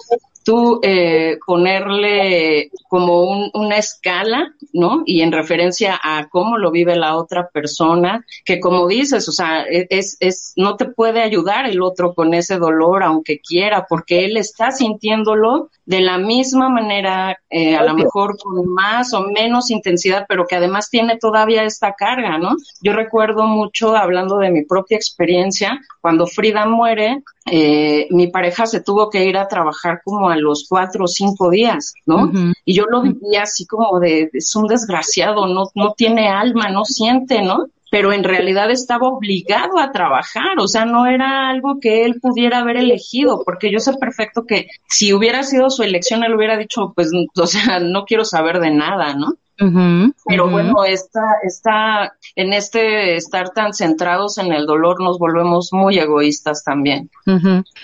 tú 0.44 0.80
eh, 0.82 1.38
ponerle 1.44 2.70
como 2.88 3.48
una 3.52 3.78
escala, 3.78 4.54
¿no? 4.72 5.02
Y 5.06 5.22
en 5.22 5.32
referencia 5.32 5.98
a 6.02 6.28
cómo 6.28 6.58
lo 6.58 6.70
vive 6.70 6.96
la 6.96 7.16
otra 7.16 7.48
persona, 7.48 8.24
que 8.44 8.60
como 8.60 8.86
dices, 8.86 9.28
o 9.28 9.32
sea, 9.32 9.64
e, 9.64 9.86
es, 9.90 10.16
es, 10.20 10.52
no 10.56 10.76
te 10.76 10.84
puede 10.84 11.22
ayudar 11.22 11.66
el 11.66 11.82
otro 11.82 12.14
con 12.14 12.34
ese 12.34 12.58
dolor, 12.58 13.02
aunque 13.02 13.40
quiera, 13.40 13.86
porque 13.88 14.24
él 14.26 14.36
está 14.36 14.70
sintiéndolo 14.70 15.70
de 15.86 16.00
la 16.00 16.18
misma 16.18 16.68
manera, 16.68 17.38
eh, 17.50 17.76
a 17.76 17.82
lo 17.82 17.94
mejor 17.94 18.36
con 18.38 18.66
más 18.72 19.12
o 19.12 19.22
menos 19.22 19.70
intensidad, 19.70 20.26
pero 20.28 20.46
que 20.46 20.56
además 20.56 20.88
tiene 20.90 21.18
todavía 21.18 21.64
esta 21.64 21.92
carga, 21.92 22.38
¿no? 22.38 22.56
Yo 22.82 22.92
recuerdo 22.92 23.44
mucho, 23.44 23.94
hablando 23.96 24.38
de 24.38 24.50
mi 24.50 24.64
propia 24.64 24.96
experiencia, 24.96 25.80
cuando 26.00 26.26
Frida 26.26 26.64
muere, 26.66 27.22
eh, 27.50 28.08
mi 28.10 28.28
pareja 28.28 28.66
se 28.66 28.82
tuvo 28.82 29.10
que 29.10 29.24
ir 29.24 29.36
a 29.36 29.48
trabajar 29.48 30.00
como 30.02 30.30
a 30.30 30.33
los 30.36 30.66
cuatro 30.68 31.04
o 31.04 31.08
cinco 31.08 31.50
días, 31.50 31.94
¿no? 32.06 32.30
Y 32.64 32.74
yo 32.74 32.84
lo 32.84 33.02
vivía 33.02 33.42
así 33.42 33.66
como 33.66 33.98
de, 34.00 34.30
es 34.32 34.54
un 34.56 34.66
desgraciado, 34.66 35.46
no, 35.46 35.70
no 35.74 35.94
tiene 35.96 36.28
alma, 36.28 36.68
no 36.70 36.84
siente, 36.84 37.42
¿no? 37.42 37.66
pero 37.94 38.12
en 38.12 38.24
realidad 38.24 38.72
estaba 38.72 39.06
obligado 39.06 39.78
a 39.78 39.92
trabajar, 39.92 40.58
o 40.58 40.66
sea, 40.66 40.84
no 40.84 41.06
era 41.06 41.48
algo 41.48 41.78
que 41.78 42.04
él 42.04 42.18
pudiera 42.20 42.58
haber 42.58 42.76
elegido, 42.76 43.42
porque 43.44 43.70
yo 43.70 43.78
sé 43.78 43.92
perfecto 43.92 44.46
que 44.46 44.66
si 44.88 45.12
hubiera 45.12 45.44
sido 45.44 45.70
su 45.70 45.84
elección, 45.84 46.24
él 46.24 46.34
hubiera 46.34 46.56
dicho, 46.56 46.92
pues, 46.96 47.12
o 47.36 47.46
sea, 47.46 47.78
no 47.78 48.04
quiero 48.04 48.24
saber 48.24 48.58
de 48.58 48.72
nada, 48.72 49.14
¿no? 49.14 49.34
Pero 49.56 50.50
bueno, 50.50 50.84
está, 50.84 51.22
está, 51.42 52.16
en 52.34 52.52
este 52.52 53.16
estar 53.16 53.50
tan 53.50 53.72
centrados 53.72 54.38
en 54.38 54.52
el 54.52 54.66
dolor 54.66 55.00
nos 55.00 55.18
volvemos 55.18 55.72
muy 55.72 55.98
egoístas 55.98 56.64
también. 56.64 57.10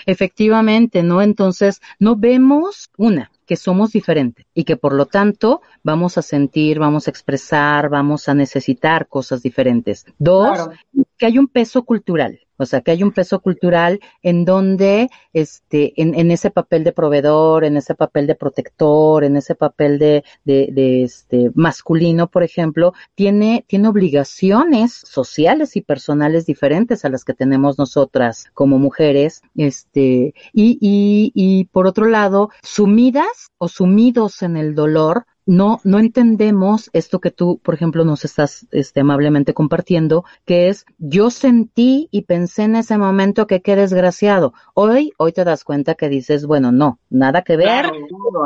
Efectivamente, 0.05 1.03
¿no? 1.03 1.21
Entonces, 1.21 1.81
no 1.99 2.15
vemos 2.15 2.89
una, 2.97 3.31
que 3.45 3.55
somos 3.55 3.91
diferentes 3.91 4.45
y 4.53 4.63
que 4.63 4.77
por 4.77 4.93
lo 4.93 5.05
tanto 5.05 5.61
vamos 5.83 6.17
a 6.17 6.21
sentir, 6.21 6.79
vamos 6.79 7.07
a 7.07 7.11
expresar, 7.11 7.89
vamos 7.89 8.29
a 8.29 8.33
necesitar 8.33 9.07
cosas 9.07 9.41
diferentes. 9.41 10.05
Dos, 10.19 10.69
que 11.17 11.25
hay 11.25 11.37
un 11.37 11.47
peso 11.47 11.83
cultural. 11.83 12.39
O 12.61 12.65
sea, 12.65 12.81
que 12.81 12.91
hay 12.91 13.03
un 13.03 13.11
peso 13.11 13.41
cultural 13.41 13.99
en 14.21 14.45
donde, 14.45 15.09
este, 15.33 15.93
en, 16.01 16.31
ese 16.31 16.51
papel 16.51 16.83
de 16.83 16.91
proveedor, 16.91 17.63
en 17.63 17.77
ese 17.77 17.95
papel 17.95 18.27
de 18.27 18.35
protector, 18.35 19.23
en 19.23 19.35
ese 19.35 19.55
papel 19.55 19.97
de, 19.97 20.23
de, 20.43 20.69
de, 20.71 21.03
este, 21.03 21.51
masculino, 21.55 22.27
por 22.27 22.43
ejemplo, 22.43 22.93
tiene, 23.15 23.65
tiene 23.67 23.87
obligaciones 23.87 24.93
sociales 24.93 25.75
y 25.75 25.81
personales 25.81 26.45
diferentes 26.45 27.03
a 27.03 27.09
las 27.09 27.25
que 27.25 27.33
tenemos 27.33 27.77
nosotras 27.77 28.45
como 28.53 28.77
mujeres, 28.77 29.41
este, 29.55 30.33
y, 30.53 30.77
y, 30.79 31.31
y 31.33 31.65
por 31.65 31.87
otro 31.87 32.05
lado, 32.05 32.49
sumidas 32.61 33.51
o 33.57 33.67
sumidos 33.67 34.41
en 34.43 34.57
el 34.57 34.75
dolor 34.75 35.25
no, 35.45 35.79
no 35.83 35.99
entendemos 35.99 36.89
esto 36.93 37.19
que 37.19 37.31
tú, 37.31 37.59
por 37.63 37.73
ejemplo, 37.73 38.05
nos 38.05 38.25
estás 38.25 38.67
este, 38.71 39.01
amablemente 39.01 39.53
compartiendo, 39.53 40.23
que 40.45 40.69
es 40.69 40.85
yo 40.97 41.29
sentí 41.31 42.07
y 42.11 42.23
pensé 42.23 42.63
en 42.63 42.75
ese 42.75 42.97
momento 42.97 43.47
que 43.47 43.61
qué 43.61 43.75
desgraciado. 43.75 44.53
Hoy, 44.73 45.13
hoy 45.17 45.33
te 45.33 45.43
das 45.43 45.63
cuenta 45.63 45.95
que 45.95 46.09
dices, 46.09 46.45
bueno, 46.45 46.71
no, 46.71 46.99
nada 47.09 47.41
que 47.41 47.57
ver. 47.57 47.91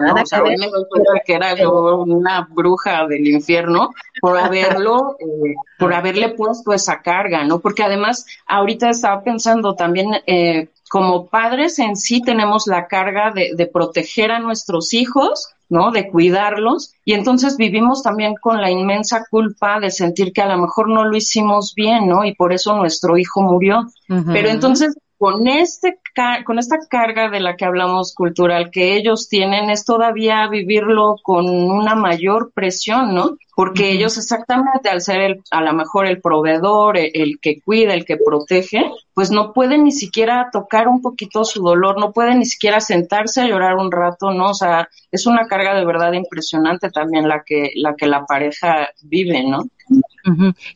nada 0.02 0.24
que 0.24 0.42
ver. 0.42 0.58
Me 0.58 0.68
doy 0.68 0.86
cuenta 0.90 1.12
que 1.26 1.34
era 1.34 1.56
yo 1.56 1.98
una 2.04 2.48
bruja 2.50 3.06
del 3.08 3.28
infierno 3.28 3.90
por 4.22 4.38
haberlo, 4.38 5.18
eh, 5.20 5.56
por 5.78 5.94
haberle 5.94 6.30
puesto 6.30 6.72
esa 6.74 7.02
carga, 7.02 7.44
¿no? 7.44 7.60
Porque 7.60 7.84
además, 7.84 8.26
ahorita 8.48 8.90
estaba 8.90 9.22
pensando 9.22 9.76
también, 9.76 10.12
eh, 10.28 10.70
como 10.90 11.28
padres 11.28 11.80
en 11.80 11.96
sí 11.96 12.22
tenemos 12.22 12.68
la 12.68 12.88
carga 12.88 13.32
de, 13.32 13.52
de 13.56 13.68
proteger 13.68 14.32
a 14.32 14.40
nuestros 14.40 14.94
hijos, 14.94 15.55
¿no? 15.70 15.92
De 15.92 16.10
cuidarlos. 16.10 16.94
Y 17.04 17.14
entonces 17.14 17.58
vivimos 17.58 18.04
también 18.04 18.36
con 18.40 18.62
la 18.62 18.72
inmensa 18.72 19.26
culpa 19.30 19.80
de 19.80 19.92
sentir 19.92 20.32
que 20.34 20.42
a 20.42 20.56
lo 20.56 20.62
mejor 20.62 20.90
no 20.90 21.06
lo 21.06 21.16
hicimos 21.16 21.74
bien, 21.76 22.08
¿no? 22.08 22.24
Y 22.26 22.36
por 22.36 22.54
eso 22.54 22.76
nuestro 22.76 23.18
hijo 23.18 23.42
murió. 23.42 23.88
Pero 24.08 24.50
entonces, 24.50 24.96
con 25.18 25.48
este 25.48 26.00
con 26.46 26.60
esta 26.60 26.78
carga 26.90 27.30
de 27.30 27.40
la 27.40 27.56
que 27.56 27.66
hablamos 27.66 28.14
cultural 28.14 28.72
que 28.72 28.96
ellos 28.96 29.28
tienen 29.28 29.70
es 29.70 29.84
todavía 29.84 30.48
vivirlo 30.48 31.18
con 31.22 31.48
una 31.48 31.96
mayor 31.96 32.52
presión, 32.54 33.14
¿no? 33.14 33.38
Porque 33.56 33.92
ellos 33.92 34.18
exactamente 34.18 34.90
al 34.90 35.02
ser 35.02 35.22
el, 35.22 35.42
a 35.52 35.62
lo 35.62 35.74
mejor 35.74 36.08
el 36.08 36.22
proveedor, 36.22 36.98
el, 36.98 37.40
que 37.42 37.62
cuida, 37.62 37.94
el 37.94 38.06
que 38.06 38.18
protege, 38.18 38.92
pues 39.14 39.32
no 39.32 39.54
pueden 39.54 39.84
ni 39.84 39.92
siquiera 39.92 40.50
tocar 40.52 40.88
un 40.88 41.02
poquito 41.02 41.44
su 41.46 41.62
dolor, 41.62 42.00
no 42.00 42.12
pueden 42.12 42.40
ni 42.40 42.46
siquiera 42.46 42.80
sentarse 42.80 43.42
a 43.42 43.48
llorar 43.48 43.76
un 43.76 43.92
rato, 43.92 44.32
¿no? 44.32 44.52
O 44.52 44.54
sea, 44.54 44.90
es 45.12 45.26
una 45.26 45.48
carga 45.48 45.74
de 45.74 45.86
verdad 45.86 46.14
impresionante 46.14 46.90
también 46.90 47.28
la 47.28 47.44
que 47.46 47.72
la 47.76 47.96
que 47.96 48.08
la 48.08 48.26
pareja 48.26 48.90
vive, 49.04 49.44
¿no? 49.44 49.64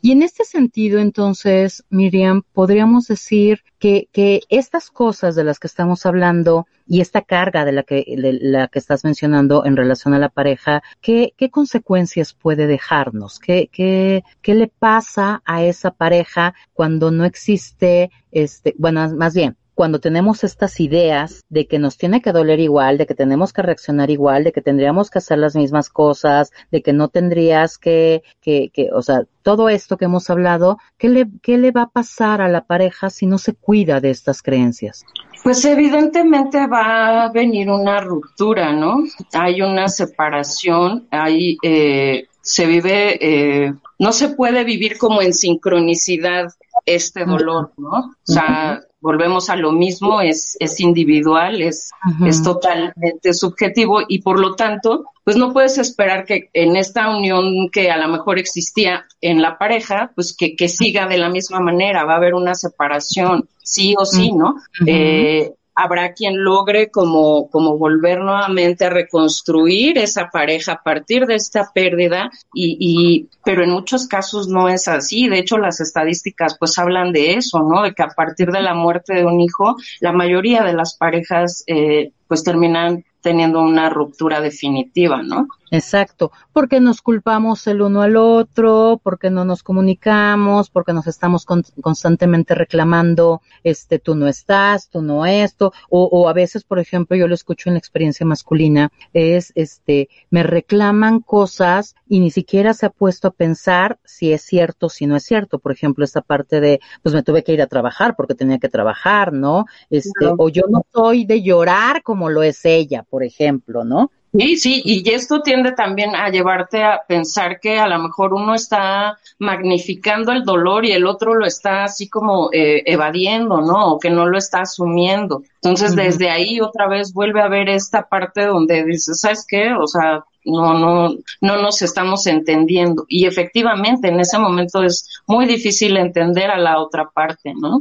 Y 0.02 0.12
en 0.12 0.22
este 0.22 0.44
sentido, 0.44 1.00
entonces, 1.00 1.84
Miriam, 1.90 2.44
podríamos 2.54 3.08
decir 3.08 3.62
que, 3.80 4.08
que 4.12 4.42
estas 4.50 4.92
cosas 4.92 5.36
de 5.36 5.44
las 5.44 5.60
que 5.60 5.68
estamos 5.68 6.06
hablando 6.06 6.68
y 6.86 7.02
esta 7.02 7.22
carga 7.22 7.66
de 7.66 7.72
la 7.72 7.84
que, 7.84 8.04
la 8.16 8.68
que 8.68 8.80
estás 8.80 9.04
mencionando 9.04 9.66
en 9.66 9.78
relación 9.78 10.14
a 10.14 10.20
la 10.20 10.30
pareja, 10.30 10.82
¿qué, 11.02 11.34
qué 11.38 11.50
consecuencias 11.50 12.34
puede 12.34 12.68
dejarnos? 12.68 13.40
¿Qué, 13.40 13.70
qué, 13.72 14.24
qué 14.42 14.56
le 14.56 14.68
pasa 14.68 15.42
a 15.46 15.64
esa 15.64 15.92
pareja 15.92 16.54
cuando 16.74 17.12
no 17.12 17.26
existe, 17.26 18.12
este, 18.32 18.76
bueno, 18.78 19.08
más 19.16 19.34
bien, 19.34 19.56
cuando 19.80 20.02
tenemos 20.02 20.44
estas 20.44 20.82
ideas 20.82 21.46
de 21.48 21.66
que 21.66 21.80
nos 21.80 21.98
tiene 21.98 22.22
que 22.22 22.34
doler 22.34 22.60
igual, 22.60 22.98
de 22.98 23.08
que 23.08 23.16
tenemos 23.16 23.54
que 23.54 23.62
reaccionar 23.62 24.12
igual, 24.12 24.44
de 24.44 24.52
que 24.52 24.62
tendríamos 24.62 25.10
que 25.10 25.20
hacer 25.20 25.38
las 25.38 25.56
mismas 25.56 25.88
cosas, 25.88 26.52
de 26.70 26.82
que 26.82 26.92
no 26.92 27.08
tendrías 27.08 27.78
que, 27.78 28.22
que, 28.42 28.72
que 28.74 28.90
o 28.92 29.02
sea, 29.02 29.22
todo 29.42 29.70
esto 29.70 29.96
que 29.96 30.04
hemos 30.04 30.30
hablado, 30.30 30.80
¿qué 30.98 31.08
le, 31.08 31.30
¿qué 31.42 31.58
le 31.58 31.72
va 31.72 31.84
a 31.84 31.90
pasar 31.90 32.42
a 32.42 32.50
la 32.50 32.66
pareja 32.66 33.10
si 33.10 33.26
no 33.26 33.38
se 33.38 33.54
cuida 33.54 34.02
de 34.02 34.10
estas 34.10 34.42
creencias? 34.42 35.06
Pues 35.46 35.64
evidentemente 35.64 36.68
va 36.68 37.24
a 37.24 37.32
venir 37.32 37.70
una 37.70 38.02
ruptura, 38.02 38.74
¿no? 38.74 39.06
Hay 39.32 39.62
una 39.62 39.88
separación, 39.88 41.08
hay, 41.10 41.58
eh, 41.64 42.28
se 42.42 42.66
vive, 42.66 43.18
eh, 43.22 43.74
no 43.98 44.12
se 44.12 44.28
puede 44.28 44.66
vivir 44.66 44.98
como 44.98 45.22
en 45.22 45.34
sincronicidad 45.34 46.50
este 46.86 47.24
dolor, 47.24 47.72
¿no? 47.78 47.90
O 47.90 48.16
sea, 48.24 48.82
volvemos 49.02 49.50
a 49.50 49.56
lo 49.56 49.72
mismo, 49.72 50.22
es, 50.22 50.58
es 50.60 50.80
individual, 50.80 51.62
es, 51.62 51.92
es 52.26 52.44
totalmente 52.44 53.34
subjetivo 53.34 54.02
y 54.08 54.22
por 54.22 54.40
lo 54.40 54.56
tanto, 54.56 55.06
pues 55.24 55.38
no 55.38 55.54
puedes 55.54 55.78
esperar 55.78 56.26
que 56.26 56.50
en 56.54 56.76
esta 56.76 57.16
unión 57.16 57.70
que 57.72 57.92
a 57.92 57.98
lo 57.98 58.08
mejor 58.08 58.40
existía 58.40 59.06
en 59.22 59.42
la 59.42 59.58
pareja, 59.58 60.12
pues 60.16 60.36
que, 60.36 60.56
que 60.56 60.68
siga 60.68 61.08
de 61.08 61.18
la 61.18 61.30
misma 61.30 61.60
manera, 61.60 62.04
va 62.04 62.14
a 62.14 62.18
haber 62.18 62.34
una 62.34 62.56
separación, 62.56 63.48
sí 63.64 63.96
o 63.98 64.06
sí, 64.06 64.32
¿no? 64.34 64.56
eh, 64.86 65.54
habrá 65.82 66.14
quien 66.14 66.44
logre 66.44 66.92
como, 66.92 67.50
como 67.50 67.78
volver 67.78 68.20
nuevamente 68.20 68.86
a 68.86 68.90
reconstruir 68.90 69.98
esa 69.98 70.30
pareja 70.30 70.74
a 70.74 70.84
partir 70.84 71.26
de 71.26 71.36
esta 71.36 71.72
pérdida 71.74 72.30
y, 72.54 72.78
y, 72.80 73.30
pero 73.44 73.64
en 73.64 73.72
muchos 73.72 74.08
casos 74.08 74.48
no 74.48 74.68
es 74.68 74.88
así. 74.88 75.28
De 75.28 75.40
hecho, 75.40 75.58
las 75.58 75.80
estadísticas 75.80 76.58
pues 76.58 76.78
hablan 76.78 77.14
de 77.14 77.36
eso, 77.36 77.64
¿no? 77.64 77.84
De 77.84 77.94
que 77.94 78.04
a 78.04 78.10
partir 78.10 78.52
de 78.52 78.62
la 78.62 78.74
muerte 78.74 79.14
de 79.14 79.26
un 79.26 79.40
hijo, 79.40 79.78
la 80.02 80.12
mayoría 80.12 80.64
de 80.64 80.74
las 80.74 80.98
parejas 80.98 81.64
eh, 81.68 82.12
pues 82.28 82.44
terminan 82.44 83.06
teniendo 83.22 83.62
una 83.62 83.90
ruptura 83.90 84.42
definitiva, 84.42 85.22
¿no? 85.24 85.48
Exacto, 85.72 86.32
porque 86.52 86.80
nos 86.80 87.02
culpamos 87.02 87.68
el 87.68 87.82
uno 87.82 88.02
al 88.02 88.16
otro, 88.16 89.00
porque 89.04 89.30
no 89.30 89.46
nos 89.46 89.62
comunicamos, 89.62 90.70
porque 90.70 90.94
nos 90.94 91.08
estamos 91.08 91.46
constantemente 91.46 92.56
reclamando, 92.56 93.42
este, 93.64 94.00
tú 94.00 94.16
no 94.16 94.28
estás, 94.28 94.90
tú 94.90 95.02
no 95.02 95.26
esto, 95.26 95.72
o, 95.90 96.06
o 96.06 96.28
a 96.28 96.34
veces, 96.34 96.64
por 96.64 96.80
ejemplo, 96.80 97.16
yo 97.16 97.28
lo 97.28 97.36
escucho 97.36 97.70
en 97.70 97.76
la 97.76 97.80
experiencia 97.80 98.26
masculina, 98.26 98.92
es, 99.14 99.52
este, 99.56 100.10
me 100.30 100.44
reclaman 100.44 101.20
cosas 101.20 101.96
y 102.08 102.20
ni 102.20 102.32
siquiera 102.32 102.74
se 102.74 102.86
ha 102.86 102.90
puesto 102.90 103.28
a 103.28 103.32
pensar 103.32 104.00
si 104.04 104.34
es 104.34 104.42
cierto, 104.42 104.90
si 104.90 105.06
no 105.06 105.16
es 105.16 105.24
cierto. 105.24 105.60
Por 105.60 105.72
ejemplo, 105.72 106.04
esta 106.04 106.22
parte 106.22 106.60
de, 106.60 106.80
pues 107.04 107.14
me 107.14 107.24
tuve 107.24 107.44
que 107.44 107.54
ir 107.54 107.62
a 107.62 107.68
trabajar 107.68 108.16
porque 108.16 108.36
tenía 108.36 108.58
que 108.60 108.70
trabajar, 108.70 109.34
¿no? 109.34 109.66
Este, 109.90 110.26
o 110.38 110.50
yo 110.50 110.64
no 110.70 110.84
soy 110.92 111.26
de 111.26 111.42
llorar 111.42 112.04
como 112.04 112.30
lo 112.30 112.44
es 112.44 112.66
ella, 112.66 113.04
por 113.04 113.24
ejemplo, 113.24 113.84
¿no? 113.84 114.12
Sí, 114.32 114.58
sí, 114.58 114.82
y 114.86 115.10
esto 115.10 115.42
tiende 115.42 115.72
también 115.72 116.16
a 116.16 116.30
llevarte 116.30 116.84
a 116.84 117.02
pensar 117.08 117.60
que 117.60 117.80
a 117.80 117.88
lo 117.88 117.98
mejor 117.98 118.34
uno 118.36 118.54
está 118.54 119.18
magnificando 119.40 120.32
el 120.32 120.44
dolor 120.44 120.86
y 120.86 120.92
el 120.92 121.08
otro 121.08 121.34
lo 121.34 121.48
está 121.48 121.86
así 121.86 122.08
como 122.08 122.50
eh, 122.54 122.84
evadiendo, 122.86 123.62
¿no? 123.62 123.94
O 123.94 124.00
que 124.00 124.12
no 124.12 124.28
lo 124.28 124.38
está 124.38 124.62
asumiendo. 124.62 125.42
Entonces, 125.56 125.96
desde 125.96 126.30
ahí 126.30 126.62
otra 126.62 126.88
vez 126.88 127.12
vuelve 127.12 127.42
a 127.42 127.48
ver 127.48 127.70
esta 127.70 128.08
parte 128.08 128.46
donde 128.46 128.84
dices, 128.86 129.20
¿sabes 129.20 129.46
qué? 129.48 129.74
O 129.74 129.88
sea, 129.88 130.24
no, 130.46 130.74
no, 130.74 131.16
no 131.42 131.62
nos 131.62 131.82
estamos 131.82 132.26
entendiendo. 132.28 133.06
Y 133.08 133.26
efectivamente, 133.26 134.08
en 134.08 134.20
ese 134.20 134.40
momento 134.40 134.84
es 134.84 135.22
muy 135.28 135.46
difícil 135.46 135.98
entender 135.98 136.50
a 136.50 136.58
la 136.58 136.80
otra 136.80 137.10
parte, 137.10 137.54
¿no? 137.54 137.80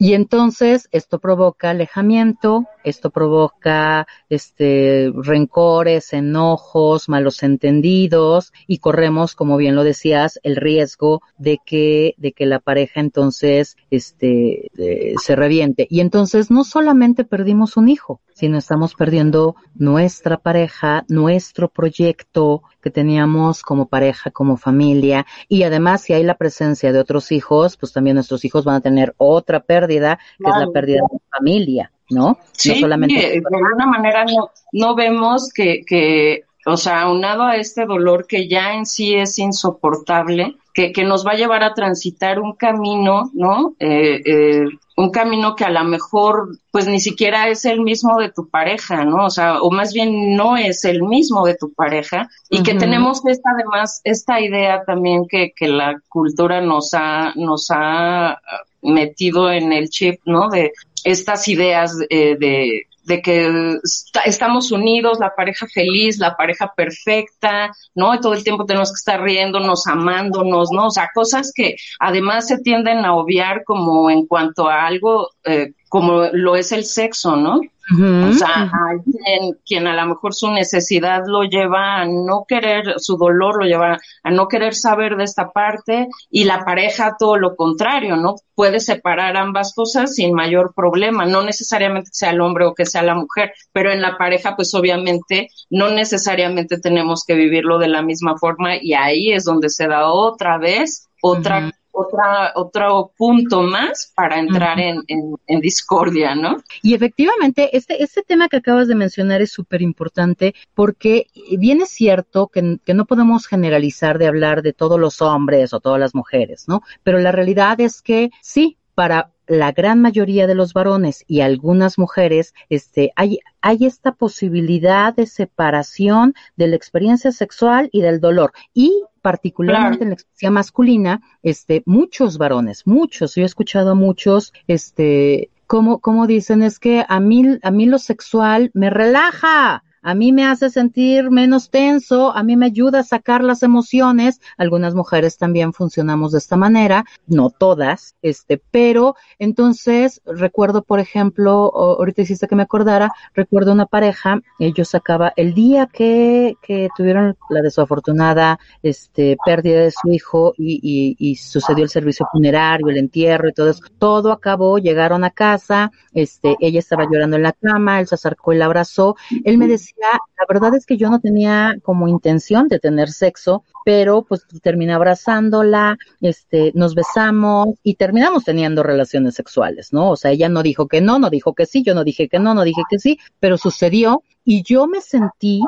Y 0.00 0.14
entonces 0.14 0.88
esto 0.92 1.18
provoca 1.18 1.70
alejamiento, 1.70 2.66
esto 2.84 3.10
provoca 3.10 4.06
este 4.28 5.12
rencores, 5.12 6.12
enojos, 6.12 7.08
malos 7.08 7.42
entendidos 7.42 8.52
y 8.68 8.78
corremos, 8.78 9.34
como 9.34 9.56
bien 9.56 9.74
lo 9.74 9.82
decías, 9.82 10.38
el 10.44 10.54
riesgo 10.54 11.22
de 11.36 11.58
que 11.66 12.14
de 12.16 12.30
que 12.30 12.46
la 12.46 12.60
pareja 12.60 13.00
entonces 13.00 13.76
este 13.90 14.70
eh, 14.78 15.14
se 15.20 15.34
reviente. 15.34 15.88
Y 15.90 15.98
entonces 15.98 16.48
no 16.48 16.62
solamente 16.62 17.24
perdimos 17.24 17.76
un 17.76 17.88
hijo, 17.88 18.20
sino 18.34 18.56
estamos 18.56 18.94
perdiendo 18.94 19.56
nuestra 19.74 20.36
pareja, 20.36 21.04
nuestro 21.08 21.68
proyecto 21.68 22.62
que 22.80 22.90
teníamos 22.90 23.62
como 23.62 23.88
pareja, 23.88 24.30
como 24.30 24.56
familia 24.56 25.26
y 25.48 25.62
además 25.62 26.02
si 26.02 26.12
hay 26.12 26.22
la 26.22 26.36
presencia 26.36 26.92
de 26.92 27.00
otros 27.00 27.32
hijos, 27.32 27.76
pues 27.76 27.92
también 27.92 28.14
nuestros 28.14 28.44
hijos 28.44 28.64
van 28.64 28.76
a 28.76 28.80
tener 28.80 29.14
otra 29.16 29.60
pérdida, 29.60 30.18
que 30.38 30.50
es 30.50 30.56
la 30.56 30.70
pérdida 30.72 31.00
de 31.10 31.18
la 31.18 31.38
familia. 31.38 31.92
¿no? 32.10 32.38
Sí, 32.52 32.70
no 32.70 32.80
solamente... 32.80 33.14
de 33.14 33.42
alguna 33.52 33.86
manera 33.86 34.24
no, 34.24 34.50
no 34.72 34.94
vemos 34.94 35.52
que, 35.52 35.82
que, 35.86 36.44
o 36.66 36.76
sea, 36.76 37.02
aunado 37.02 37.42
a 37.42 37.56
este 37.56 37.84
dolor 37.84 38.26
que 38.26 38.48
ya 38.48 38.74
en 38.74 38.86
sí 38.86 39.14
es 39.14 39.38
insoportable, 39.38 40.56
que, 40.78 40.92
que 40.92 41.02
nos 41.02 41.26
va 41.26 41.32
a 41.32 41.36
llevar 41.36 41.64
a 41.64 41.74
transitar 41.74 42.38
un 42.38 42.52
camino, 42.52 43.32
¿no? 43.34 43.74
Eh, 43.80 44.22
eh, 44.24 44.64
un 44.96 45.10
camino 45.10 45.56
que 45.56 45.64
a 45.64 45.70
lo 45.70 45.82
mejor 45.82 46.56
pues 46.70 46.86
ni 46.86 47.00
siquiera 47.00 47.48
es 47.48 47.64
el 47.64 47.80
mismo 47.80 48.16
de 48.20 48.30
tu 48.30 48.48
pareja, 48.48 49.04
¿no? 49.04 49.24
O 49.24 49.30
sea, 49.30 49.60
o 49.60 49.72
más 49.72 49.92
bien 49.92 50.36
no 50.36 50.56
es 50.56 50.84
el 50.84 51.02
mismo 51.02 51.44
de 51.44 51.56
tu 51.56 51.72
pareja 51.72 52.30
y 52.48 52.62
que 52.62 52.74
tenemos 52.74 53.26
esta 53.26 53.50
además 53.56 54.00
esta 54.04 54.40
idea 54.40 54.84
también 54.84 55.26
que, 55.28 55.50
que 55.50 55.66
la 55.66 56.00
cultura 56.08 56.60
nos 56.60 56.94
ha 56.94 57.32
nos 57.34 57.66
ha 57.72 58.40
metido 58.80 59.50
en 59.50 59.72
el 59.72 59.88
chip, 59.90 60.20
¿no? 60.26 60.48
De 60.48 60.74
estas 61.02 61.48
ideas 61.48 61.92
eh, 62.08 62.36
de, 62.38 62.86
de 63.08 63.22
que 63.22 63.78
estamos 64.26 64.70
unidos, 64.70 65.18
la 65.18 65.34
pareja 65.34 65.66
feliz, 65.66 66.18
la 66.18 66.36
pareja 66.36 66.72
perfecta, 66.76 67.72
¿no? 67.94 68.14
Y 68.14 68.20
todo 68.20 68.34
el 68.34 68.44
tiempo 68.44 68.66
tenemos 68.66 68.90
que 68.90 68.96
estar 68.96 69.20
riéndonos, 69.22 69.86
amándonos, 69.86 70.70
¿no? 70.70 70.86
O 70.86 70.90
sea, 70.90 71.08
cosas 71.14 71.50
que 71.54 71.76
además 71.98 72.46
se 72.46 72.58
tienden 72.58 73.04
a 73.04 73.14
obviar 73.14 73.64
como 73.64 74.10
en 74.10 74.26
cuanto 74.26 74.68
a 74.68 74.86
algo 74.86 75.30
eh, 75.44 75.72
como 75.88 76.24
lo 76.32 76.54
es 76.54 76.70
el 76.70 76.84
sexo, 76.84 77.34
¿no? 77.34 77.60
O 77.90 78.32
sea, 78.32 78.70
alguien 78.88 79.58
quien 79.64 79.86
a 79.86 79.94
lo 79.94 80.10
mejor 80.10 80.34
su 80.34 80.50
necesidad 80.50 81.22
lo 81.26 81.44
lleva 81.44 82.00
a 82.00 82.06
no 82.06 82.44
querer, 82.46 82.94
su 82.98 83.16
dolor 83.16 83.62
lo 83.62 83.66
lleva 83.66 83.98
a 84.22 84.30
no 84.30 84.48
querer 84.48 84.74
saber 84.74 85.16
de 85.16 85.24
esta 85.24 85.50
parte 85.50 86.08
y 86.30 86.44
la 86.44 86.64
pareja 86.64 87.16
todo 87.18 87.38
lo 87.38 87.56
contrario, 87.56 88.16
¿no? 88.16 88.36
Puede 88.54 88.80
separar 88.80 89.36
ambas 89.36 89.74
cosas 89.74 90.14
sin 90.14 90.34
mayor 90.34 90.74
problema, 90.74 91.24
no 91.24 91.42
necesariamente 91.42 92.10
que 92.10 92.16
sea 92.16 92.30
el 92.30 92.40
hombre 92.40 92.66
o 92.66 92.74
que 92.74 92.84
sea 92.84 93.02
la 93.02 93.14
mujer, 93.14 93.52
pero 93.72 93.90
en 93.90 94.02
la 94.02 94.18
pareja 94.18 94.54
pues 94.54 94.74
obviamente 94.74 95.48
no 95.70 95.88
necesariamente 95.90 96.78
tenemos 96.78 97.24
que 97.26 97.34
vivirlo 97.34 97.78
de 97.78 97.88
la 97.88 98.02
misma 98.02 98.36
forma 98.36 98.76
y 98.76 98.92
ahí 98.92 99.32
es 99.32 99.44
donde 99.44 99.70
se 99.70 99.86
da 99.86 100.08
otra 100.08 100.58
vez 100.58 101.08
otra 101.22 101.72
otra, 101.98 102.52
otro 102.54 103.12
punto 103.16 103.62
más 103.62 104.12
para 104.14 104.38
entrar 104.38 104.78
en, 104.78 105.02
en, 105.08 105.60
discordia, 105.60 106.34
¿no? 106.34 106.58
Y 106.82 106.94
efectivamente, 106.94 107.76
este, 107.76 108.02
este 108.02 108.22
tema 108.22 108.48
que 108.48 108.58
acabas 108.58 108.86
de 108.86 108.94
mencionar 108.94 109.42
es 109.42 109.50
súper 109.50 109.82
importante 109.82 110.54
porque 110.74 111.26
bien 111.58 111.80
es 111.80 111.90
cierto 111.90 112.46
que, 112.46 112.78
que 112.84 112.94
no 112.94 113.04
podemos 113.04 113.46
generalizar 113.46 114.18
de 114.18 114.28
hablar 114.28 114.62
de 114.62 114.72
todos 114.72 115.00
los 115.00 115.20
hombres 115.20 115.72
o 115.72 115.80
todas 115.80 115.98
las 115.98 116.14
mujeres, 116.14 116.66
¿no? 116.68 116.82
Pero 117.02 117.18
la 117.18 117.32
realidad 117.32 117.80
es 117.80 118.00
que 118.00 118.30
sí, 118.42 118.76
para 118.94 119.32
la 119.48 119.72
gran 119.72 120.00
mayoría 120.00 120.46
de 120.46 120.54
los 120.54 120.74
varones 120.74 121.24
y 121.26 121.40
algunas 121.40 121.98
mujeres, 121.98 122.54
este, 122.68 123.12
hay, 123.16 123.40
hay 123.62 123.86
esta 123.86 124.12
posibilidad 124.12 125.14
de 125.14 125.26
separación 125.26 126.34
de 126.56 126.68
la 126.68 126.76
experiencia 126.76 127.32
sexual 127.32 127.88
y 127.90 128.02
del 128.02 128.20
dolor. 128.20 128.52
Y 128.74 129.04
particularmente 129.28 130.04
en 130.04 130.08
la 130.08 130.14
experiencia 130.14 130.50
masculina, 130.50 131.20
este, 131.42 131.82
muchos 131.84 132.38
varones, 132.38 132.86
muchos, 132.86 133.34
yo 133.34 133.42
he 133.42 133.44
escuchado 133.44 133.90
a 133.90 133.94
muchos, 133.94 134.54
este, 134.68 135.50
como, 135.66 135.98
como 135.98 136.26
dicen, 136.26 136.62
es 136.62 136.78
que 136.78 137.04
a 137.06 137.20
mí, 137.20 137.58
a 137.62 137.70
mí 137.70 137.84
lo 137.84 137.98
sexual 137.98 138.70
me 138.72 138.88
relaja, 138.88 139.84
a 140.02 140.14
mí 140.14 140.32
me 140.32 140.46
hace 140.46 140.70
sentir 140.70 141.30
menos 141.30 141.70
tenso, 141.70 142.34
a 142.34 142.42
mí 142.42 142.56
me 142.56 142.66
ayuda 142.66 143.00
a 143.00 143.04
sacar 143.04 143.42
las 143.42 143.62
emociones. 143.62 144.40
Algunas 144.56 144.94
mujeres 144.94 145.38
también 145.38 145.72
funcionamos 145.72 146.32
de 146.32 146.38
esta 146.38 146.56
manera, 146.56 147.04
no 147.26 147.50
todas, 147.50 148.14
este, 148.22 148.60
pero 148.70 149.14
entonces 149.38 150.20
recuerdo, 150.26 150.82
por 150.82 151.00
ejemplo, 151.00 151.72
ahorita 151.74 152.22
hiciste 152.22 152.48
que 152.48 152.56
me 152.56 152.62
acordara, 152.62 153.10
recuerdo 153.34 153.72
una 153.72 153.86
pareja, 153.86 154.40
ellos 154.58 154.88
sacaba 154.88 155.32
el 155.36 155.54
día 155.54 155.86
que, 155.86 156.54
que 156.62 156.88
tuvieron 156.96 157.36
la 157.50 157.62
desafortunada, 157.62 158.58
este, 158.82 159.36
pérdida 159.44 159.80
de 159.80 159.90
su 159.90 160.10
hijo 160.12 160.54
y, 160.56 160.80
y, 160.82 161.16
y 161.18 161.36
sucedió 161.36 161.84
el 161.84 161.90
servicio 161.90 162.26
funerario, 162.32 162.88
el 162.88 162.98
entierro 162.98 163.48
y 163.48 163.52
todo 163.52 163.70
eso, 163.70 163.82
todo 163.98 164.32
acabó, 164.32 164.78
llegaron 164.78 165.24
a 165.24 165.30
casa, 165.30 165.90
este, 166.12 166.56
ella 166.60 166.78
estaba 166.78 167.04
llorando 167.10 167.36
en 167.36 167.42
la 167.42 167.52
cama, 167.52 168.00
él 168.00 168.06
se 168.06 168.14
acercó 168.14 168.52
y 168.52 168.58
la 168.58 168.66
abrazó, 168.66 169.16
él 169.44 169.58
me 169.58 169.66
decía, 169.66 169.87
la 169.96 170.44
verdad 170.48 170.74
es 170.74 170.86
que 170.86 170.96
yo 170.96 171.10
no 171.10 171.20
tenía 171.20 171.76
como 171.82 172.08
intención 172.08 172.68
de 172.68 172.78
tener 172.78 173.10
sexo, 173.10 173.64
pero 173.84 174.22
pues 174.22 174.46
terminé 174.62 174.92
abrazándola, 174.92 175.96
este, 176.20 176.72
nos 176.74 176.94
besamos 176.94 177.68
y 177.82 177.94
terminamos 177.94 178.44
teniendo 178.44 178.82
relaciones 178.82 179.34
sexuales, 179.34 179.92
¿no? 179.92 180.10
O 180.10 180.16
sea, 180.16 180.30
ella 180.30 180.48
no 180.48 180.62
dijo 180.62 180.88
que 180.88 181.00
no, 181.00 181.18
no 181.18 181.30
dijo 181.30 181.54
que 181.54 181.66
sí, 181.66 181.82
yo 181.82 181.94
no 181.94 182.04
dije 182.04 182.28
que 182.28 182.38
no, 182.38 182.54
no 182.54 182.64
dije 182.64 182.82
que 182.88 182.98
sí, 182.98 183.18
pero 183.40 183.56
sucedió 183.56 184.22
y 184.44 184.62
yo 184.62 184.86
me 184.86 185.00
sentí 185.00 185.62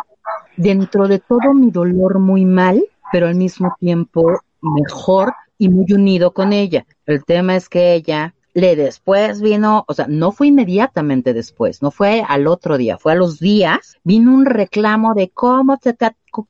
dentro 0.57 1.09
de 1.09 1.19
todo 1.19 1.55
mi 1.55 1.71
dolor 1.71 2.19
muy 2.19 2.45
mal, 2.45 2.85
pero 3.13 3.27
al 3.27 3.35
mismo 3.35 3.75
tiempo 3.79 4.41
mejor 4.61 5.33
y 5.59 5.69
muy 5.69 5.93
unido 5.93 6.33
con 6.33 6.53
ella. 6.53 6.87
El 7.07 7.25
tema 7.25 7.57
es 7.57 7.69
que 7.69 7.95
ella 7.95 8.35
le 8.55 8.77
después 8.77 9.41
vino, 9.41 9.85
o 9.87 9.95
sea, 9.95 10.07
no 10.09 10.33
fue 10.33 10.49
inmediatamente 10.49 11.35
después, 11.35 11.83
no 11.83 11.91
fue 11.91 12.25
al 12.27 12.47
otro 12.47 12.79
día, 12.79 12.99
fue 12.99 13.13
a 13.13 13.17
los 13.17 13.39
días, 13.39 13.97
vino 14.03 14.33
un 14.33 14.47
reclamo 14.47 15.15
de 15.15 15.31
cómo 15.31 15.79
te, 15.79 15.95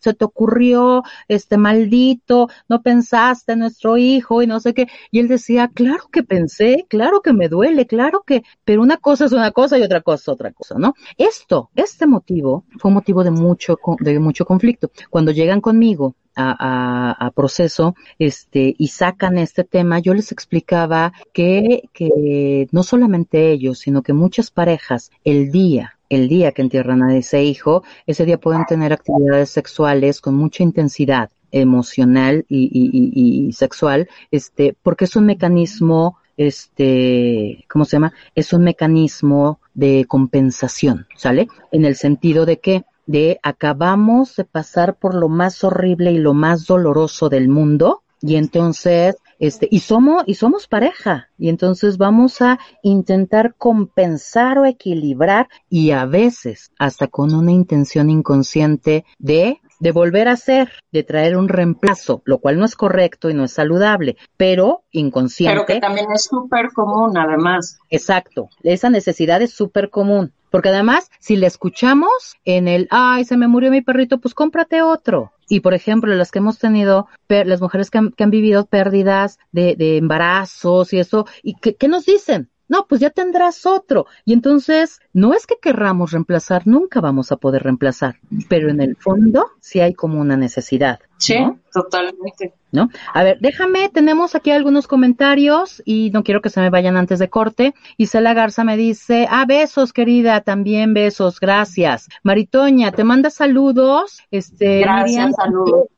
se 0.01 0.15
te 0.15 0.25
ocurrió, 0.25 1.03
este 1.29 1.57
maldito, 1.57 2.49
no 2.69 2.83
pensaste 2.83 3.53
en 3.53 3.61
nuestro 3.61 3.97
hijo 3.97 4.43
y 4.43 4.47
no 4.47 4.61
sé 4.61 4.75
qué. 4.75 4.89
Y 5.11 5.21
él 5.21 5.29
decía, 5.29 5.71
claro 5.73 6.05
que 6.13 6.23
pensé, 6.23 6.87
claro 6.89 7.21
que 7.21 7.33
me 7.33 7.49
duele, 7.49 7.87
claro 7.87 8.23
que, 8.27 8.43
pero 8.65 8.83
una 8.83 8.97
cosa 8.97 9.25
es 9.25 9.33
una 9.33 9.51
cosa 9.51 9.79
y 9.79 9.83
otra 9.83 10.01
cosa 10.01 10.23
es 10.23 10.29
otra 10.29 10.53
cosa, 10.53 10.77
¿no? 10.79 10.95
Esto, 11.17 11.71
este 11.75 12.07
motivo 12.07 12.65
fue 12.79 12.91
un 12.91 12.95
motivo 12.95 13.25
de 13.25 13.31
mucho, 13.31 13.79
de 14.01 14.19
mucho 14.19 14.45
conflicto. 14.45 14.91
Cuando 15.11 15.33
llegan 15.33 15.61
conmigo 15.61 16.15
a, 16.37 17.31
proceso 17.35 17.95
este 18.19 18.75
y 18.79 18.89
sacan 18.89 19.39
este 19.39 19.65
tema, 19.65 19.99
yo 19.99 20.15
les 20.15 20.33
explicaba 20.33 21.13
que, 21.33 21.89
que 21.93 22.69
no 22.73 22.83
solamente 22.83 23.51
ellos, 23.53 23.79
sino 23.79 24.03
que 24.03 24.13
muchas 24.13 24.51
parejas 24.51 25.11
el 25.25 25.51
día 25.51 26.00
el 26.11 26.29
día 26.29 26.53
que 26.53 26.61
entierran 26.61 27.03
a 27.03 27.17
ese 27.17 27.43
hijo, 27.43 27.83
ese 28.07 28.27
día 28.27 28.39
pueden 28.39 28.67
tener 28.67 28.93
actividades 28.93 29.51
sexuales 29.51 30.21
con 30.21 30.35
mucha 30.35 30.63
intensidad 30.63 31.31
emocional 31.53 32.45
y, 32.49 32.71
y, 32.73 33.49
y, 33.49 33.53
sexual, 33.53 34.09
este, 34.31 34.77
porque 34.83 35.07
es 35.07 35.17
un 35.17 35.27
mecanismo, 35.27 36.19
este, 36.37 37.65
¿cómo 37.69 37.85
se 37.85 37.93
llama? 37.93 38.13
Es 38.35 38.53
un 38.53 38.65
mecanismo 38.65 39.61
de 39.75 40.05
compensación, 40.07 41.07
¿sale? 41.17 41.49
En 41.73 41.85
el 41.85 41.97
sentido 41.97 42.45
de 42.45 42.59
que 42.59 42.85
de 43.07 43.41
acabamos 43.43 44.37
de 44.37 44.45
pasar 44.45 44.97
por 44.97 45.15
lo 45.15 45.29
más 45.29 45.65
horrible 45.65 46.13
y 46.13 46.19
lo 46.19 46.35
más 46.35 46.67
doloroso 46.67 47.29
del 47.29 47.49
mundo 47.49 48.03
y 48.21 48.37
entonces 48.37 49.17
este 49.41 49.67
y 49.71 49.81
somos 49.81 50.23
y 50.27 50.35
somos 50.35 50.69
pareja 50.69 51.31
y 51.37 51.49
entonces 51.49 51.99
vamos 51.99 52.41
a 52.41 52.61
intentar 52.83 53.55
compensar 53.57 54.59
o 54.59 54.67
equilibrar 54.67 55.49
y 55.69 55.91
a 55.91 56.05
veces 56.05 56.71
hasta 56.79 57.09
con 57.09 57.35
una 57.35 57.51
intención 57.51 58.11
inconsciente 58.11 59.05
de 59.19 59.61
de 59.81 59.93
volver 59.93 60.29
a 60.29 60.37
ser, 60.37 60.71
de 60.93 61.03
traer 61.03 61.37
un 61.37 61.49
reemplazo, 61.49 62.23
lo 62.27 62.39
cual 62.39 62.59
no 62.59 62.67
es 62.67 62.77
correcto 62.77 63.31
y 63.31 63.35
no 63.35 63.45
es 63.45 63.53
saludable, 63.53 64.17
pero 64.37 64.85
inconsciente. 64.93 65.55
Pero 65.55 65.67
que 65.67 65.81
también 65.81 66.07
es 66.15 66.25
súper 66.25 66.71
común, 66.73 67.17
además. 67.17 67.79
Exacto, 67.89 68.51
esa 68.63 68.91
necesidad 68.91 69.43
es 69.43 69.53
súper 69.53 69.89
común. 69.89 70.33
Porque 70.51 70.69
además, 70.69 71.11
si 71.21 71.37
le 71.37 71.47
escuchamos 71.47 72.37
en 72.45 72.69
el, 72.69 72.89
ay, 72.91 73.25
se 73.25 73.37
me 73.37 73.49
murió 73.49 73.71
mi 73.71 73.83
perrito, 73.83 74.19
pues 74.19 74.35
cómprate 74.35 74.83
otro. 74.83 75.33
Y 75.51 75.61
por 75.61 75.75
ejemplo, 75.75 76.15
las 76.15 76.31
que 76.31 76.39
hemos 76.39 76.61
tenido, 76.61 77.09
las 77.29 77.61
mujeres 77.61 77.91
que 77.91 77.99
han, 77.99 78.31
vivido 78.31 78.67
pérdidas 78.67 79.41
de, 79.51 79.75
de, 79.75 79.97
embarazos 79.97 80.93
y 80.93 81.01
eso, 81.01 81.27
¿y 81.43 81.57
qué, 81.57 81.75
qué 81.75 81.89
nos 81.89 82.07
dicen? 82.07 82.51
No, 82.71 82.87
pues 82.87 83.01
ya 83.01 83.11
tendrás 83.11 83.67
otro. 83.67 84.07
Y 84.25 84.33
entonces, 84.33 85.01
no 85.13 85.35
es 85.35 85.45
que 85.45 85.57
querramos 85.61 86.13
reemplazar, 86.13 86.69
nunca 86.69 87.01
vamos 87.01 87.33
a 87.33 87.37
poder 87.37 87.65
reemplazar, 87.65 88.21
pero 88.49 88.71
en 88.71 88.81
el 88.81 88.97
fondo 88.97 89.51
sí 89.61 89.81
hay 89.81 89.93
como 89.93 90.21
una 90.21 90.37
necesidad. 90.37 91.01
Sí, 91.19 91.37
totalmente. 91.73 92.55
¿No? 92.71 92.89
A 93.13 93.25
ver, 93.25 93.39
déjame, 93.41 93.89
tenemos 93.89 94.37
aquí 94.37 94.53
algunos 94.53 94.87
comentarios 94.87 95.83
y 95.85 96.11
no 96.13 96.23
quiero 96.23 96.41
que 96.41 96.49
se 96.49 96.61
me 96.61 96.71
vayan 96.71 96.97
antes 96.97 97.19
de 97.19 97.29
corte. 97.29 97.75
Isela 97.97 98.35
Garza 98.35 98.63
me 98.63 98.77
dice, 98.77 99.27
ah, 99.29 99.45
besos, 99.47 99.93
querida, 99.93 100.41
también 100.43 100.95
besos, 100.95 101.41
gracias. 101.41 102.09
Maritoña, 102.23 102.93
te 102.93 103.03
manda 103.03 103.31
saludos. 103.31 104.21
Este, 104.31 104.81
gracias, 104.83 105.35
saludos. 105.35 105.89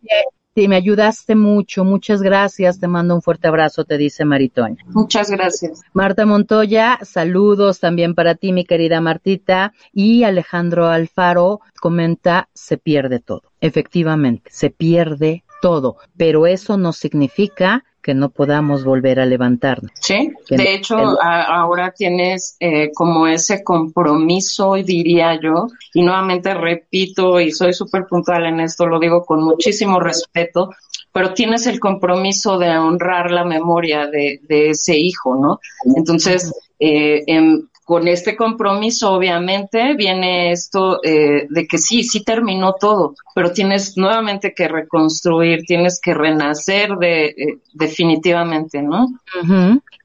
Sí, 0.55 0.69
me 0.69 0.77
ayudaste 0.77 1.35
mucho, 1.35 1.83
muchas 1.83 2.21
gracias, 2.21 2.79
te 2.79 2.87
mando 2.87 3.15
un 3.15 3.23
fuerte 3.23 3.49
abrazo, 3.49 3.85
te 3.85 3.97
dice 3.97 4.27
Maritoña. 4.27 4.85
Muchas 4.89 5.31
gracias. 5.31 5.81
Marta 5.95 6.27
Montoya, 6.27 6.99
saludos 7.03 7.81
también 7.81 8.15
para 8.15 8.35
ti, 8.35 8.53
mi 8.53 8.67
querida 8.67 9.01
Martita. 9.01 9.73
Y 9.95 10.25
Alejandro 10.25 10.89
Alfaro 10.89 11.61
comenta, 11.81 12.51
se 12.53 12.77
pierde 12.77 13.19
todo. 13.19 13.45
Efectivamente, 13.63 14.51
se 14.53 14.69
pierde 14.69 15.45
todo, 15.63 15.97
pero 16.19 16.47
eso 16.47 16.77
no 16.77 16.93
significa 16.93 17.85
que 18.03 18.15
no 18.15 18.31
podamos 18.31 18.85
volver 18.85 19.21
a 19.21 19.27
levantarnos. 19.27 19.93
Sí, 19.95 20.33
de 20.51 20.75
hecho 20.75 20.97
ahora 21.23 21.93
tienes 21.93 22.57
eh, 22.61 22.91
como 22.93 23.27
ese 23.27 23.63
compromiso, 23.63 24.75
diría 24.75 25.39
yo, 25.41 25.69
y 25.95 26.03
nuevamente 26.03 26.53
repito 26.55 27.41
y 27.41 27.53
soy 27.53 27.73
súper 27.73 28.07
puntual 28.07 28.47
en 28.47 28.61
esto, 28.61 28.87
lo 28.87 28.99
digo 28.99 29.25
con 29.25 29.43
muchísimo 29.45 30.01
respeto, 30.01 30.71
pero 31.13 31.35
tienes 31.35 31.67
el 31.67 31.79
compromiso 31.79 32.59
de 32.59 32.77
honrar 32.77 33.31
la 33.31 33.45
memoria 33.45 34.07
de, 34.07 34.41
de 34.49 34.71
ese 34.71 34.97
hijo, 34.97 35.37
¿no? 35.37 35.61
Entonces, 35.95 36.53
eh, 36.81 37.23
en, 37.27 37.69
con 37.93 38.09
este 38.09 38.39
compromiso, 38.39 39.13
obviamente, 39.13 39.95
viene 39.95 40.51
esto 40.51 40.99
eh, 41.05 41.47
de 41.51 41.67
que 41.67 41.77
sí, 41.77 42.05
sí 42.05 42.25
terminó 42.25 42.77
todo, 42.81 43.15
pero 43.35 43.53
tienes 43.53 43.99
nuevamente 43.99 44.55
que 44.55 44.67
reconstruir, 44.67 45.65
tienes 45.67 46.01
que 46.01 46.15
renacer 46.15 46.97
de, 46.97 47.27
eh, 47.27 47.59
definitivamente, 47.75 48.81
¿no? 48.81 49.09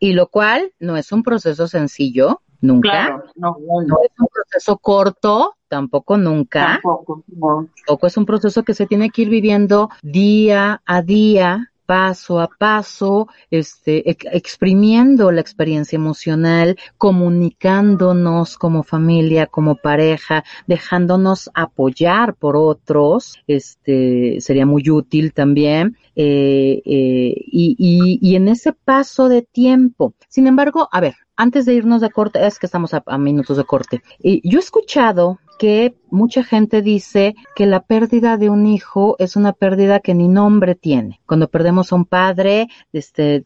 Y 0.01 0.11
lo 0.11 0.27
cual 0.27 0.73
no 0.81 0.97
es 0.97 1.13
un 1.13 1.23
proceso 1.23 1.69
sencillo, 1.69 2.41
nunca. 2.59 2.89
Claro, 2.89 3.23
no, 3.35 3.55
no 3.61 3.99
es 4.03 4.11
un 4.19 4.27
proceso 4.33 4.77
corto, 4.79 5.55
tampoco 5.69 6.17
nunca. 6.17 6.81
Tampoco, 6.83 7.23
no. 7.27 7.69
Tampoco 7.85 8.07
es 8.07 8.17
un 8.17 8.25
proceso 8.25 8.63
que 8.63 8.73
se 8.73 8.85
tiene 8.85 9.11
que 9.11 9.21
ir 9.21 9.29
viviendo 9.29 9.89
día 10.01 10.81
a 10.85 11.01
día, 11.01 11.71
paso 11.87 12.39
a 12.39 12.49
paso, 12.49 13.27
este, 13.49 14.11
exprimiendo 14.31 15.31
la 15.31 15.41
experiencia 15.41 15.95
emocional, 15.95 16.77
comunicándonos 16.97 18.57
como 18.57 18.83
familia, 18.83 19.47
como 19.47 19.77
pareja, 19.77 20.43
dejándonos 20.67 21.49
apoyar 21.55 22.35
por 22.35 22.55
otros, 22.57 23.37
este, 23.47 24.39
sería 24.41 24.65
muy 24.67 24.87
útil 24.89 25.33
también, 25.33 25.97
eh, 26.15 26.81
eh, 26.85 27.33
y, 27.47 27.75
y, 27.79 28.19
y 28.21 28.35
en 28.35 28.49
ese 28.49 28.73
paso 28.73 29.29
de 29.29 29.41
tiempo. 29.41 30.13
Sin 30.27 30.45
embargo, 30.45 30.89
a 30.91 30.99
ver, 30.99 31.15
antes 31.37 31.65
de 31.65 31.73
irnos 31.73 32.01
de 32.01 32.09
corte, 32.09 32.45
es 32.45 32.59
que 32.59 32.65
estamos 32.65 32.93
a, 32.93 33.03
a 33.05 33.17
minutos 33.17 33.57
de 33.57 33.63
corte. 33.63 34.01
Y 34.19 34.47
yo 34.47 34.59
he 34.59 34.61
escuchado 34.61 35.39
que 35.57 35.95
mucha 36.09 36.43
gente 36.43 36.81
dice 36.81 37.35
que 37.55 37.65
la 37.65 37.81
pérdida 37.81 38.37
de 38.37 38.49
un 38.49 38.65
hijo 38.65 39.15
es 39.19 39.35
una 39.35 39.53
pérdida 39.53 39.99
que 39.99 40.13
ni 40.13 40.27
nombre 40.27 40.75
tiene. 40.75 41.19
Cuando 41.25 41.47
perdemos 41.47 41.91
a 41.91 41.95
un 41.95 42.05
padre, 42.05 42.67
este, 42.93 43.45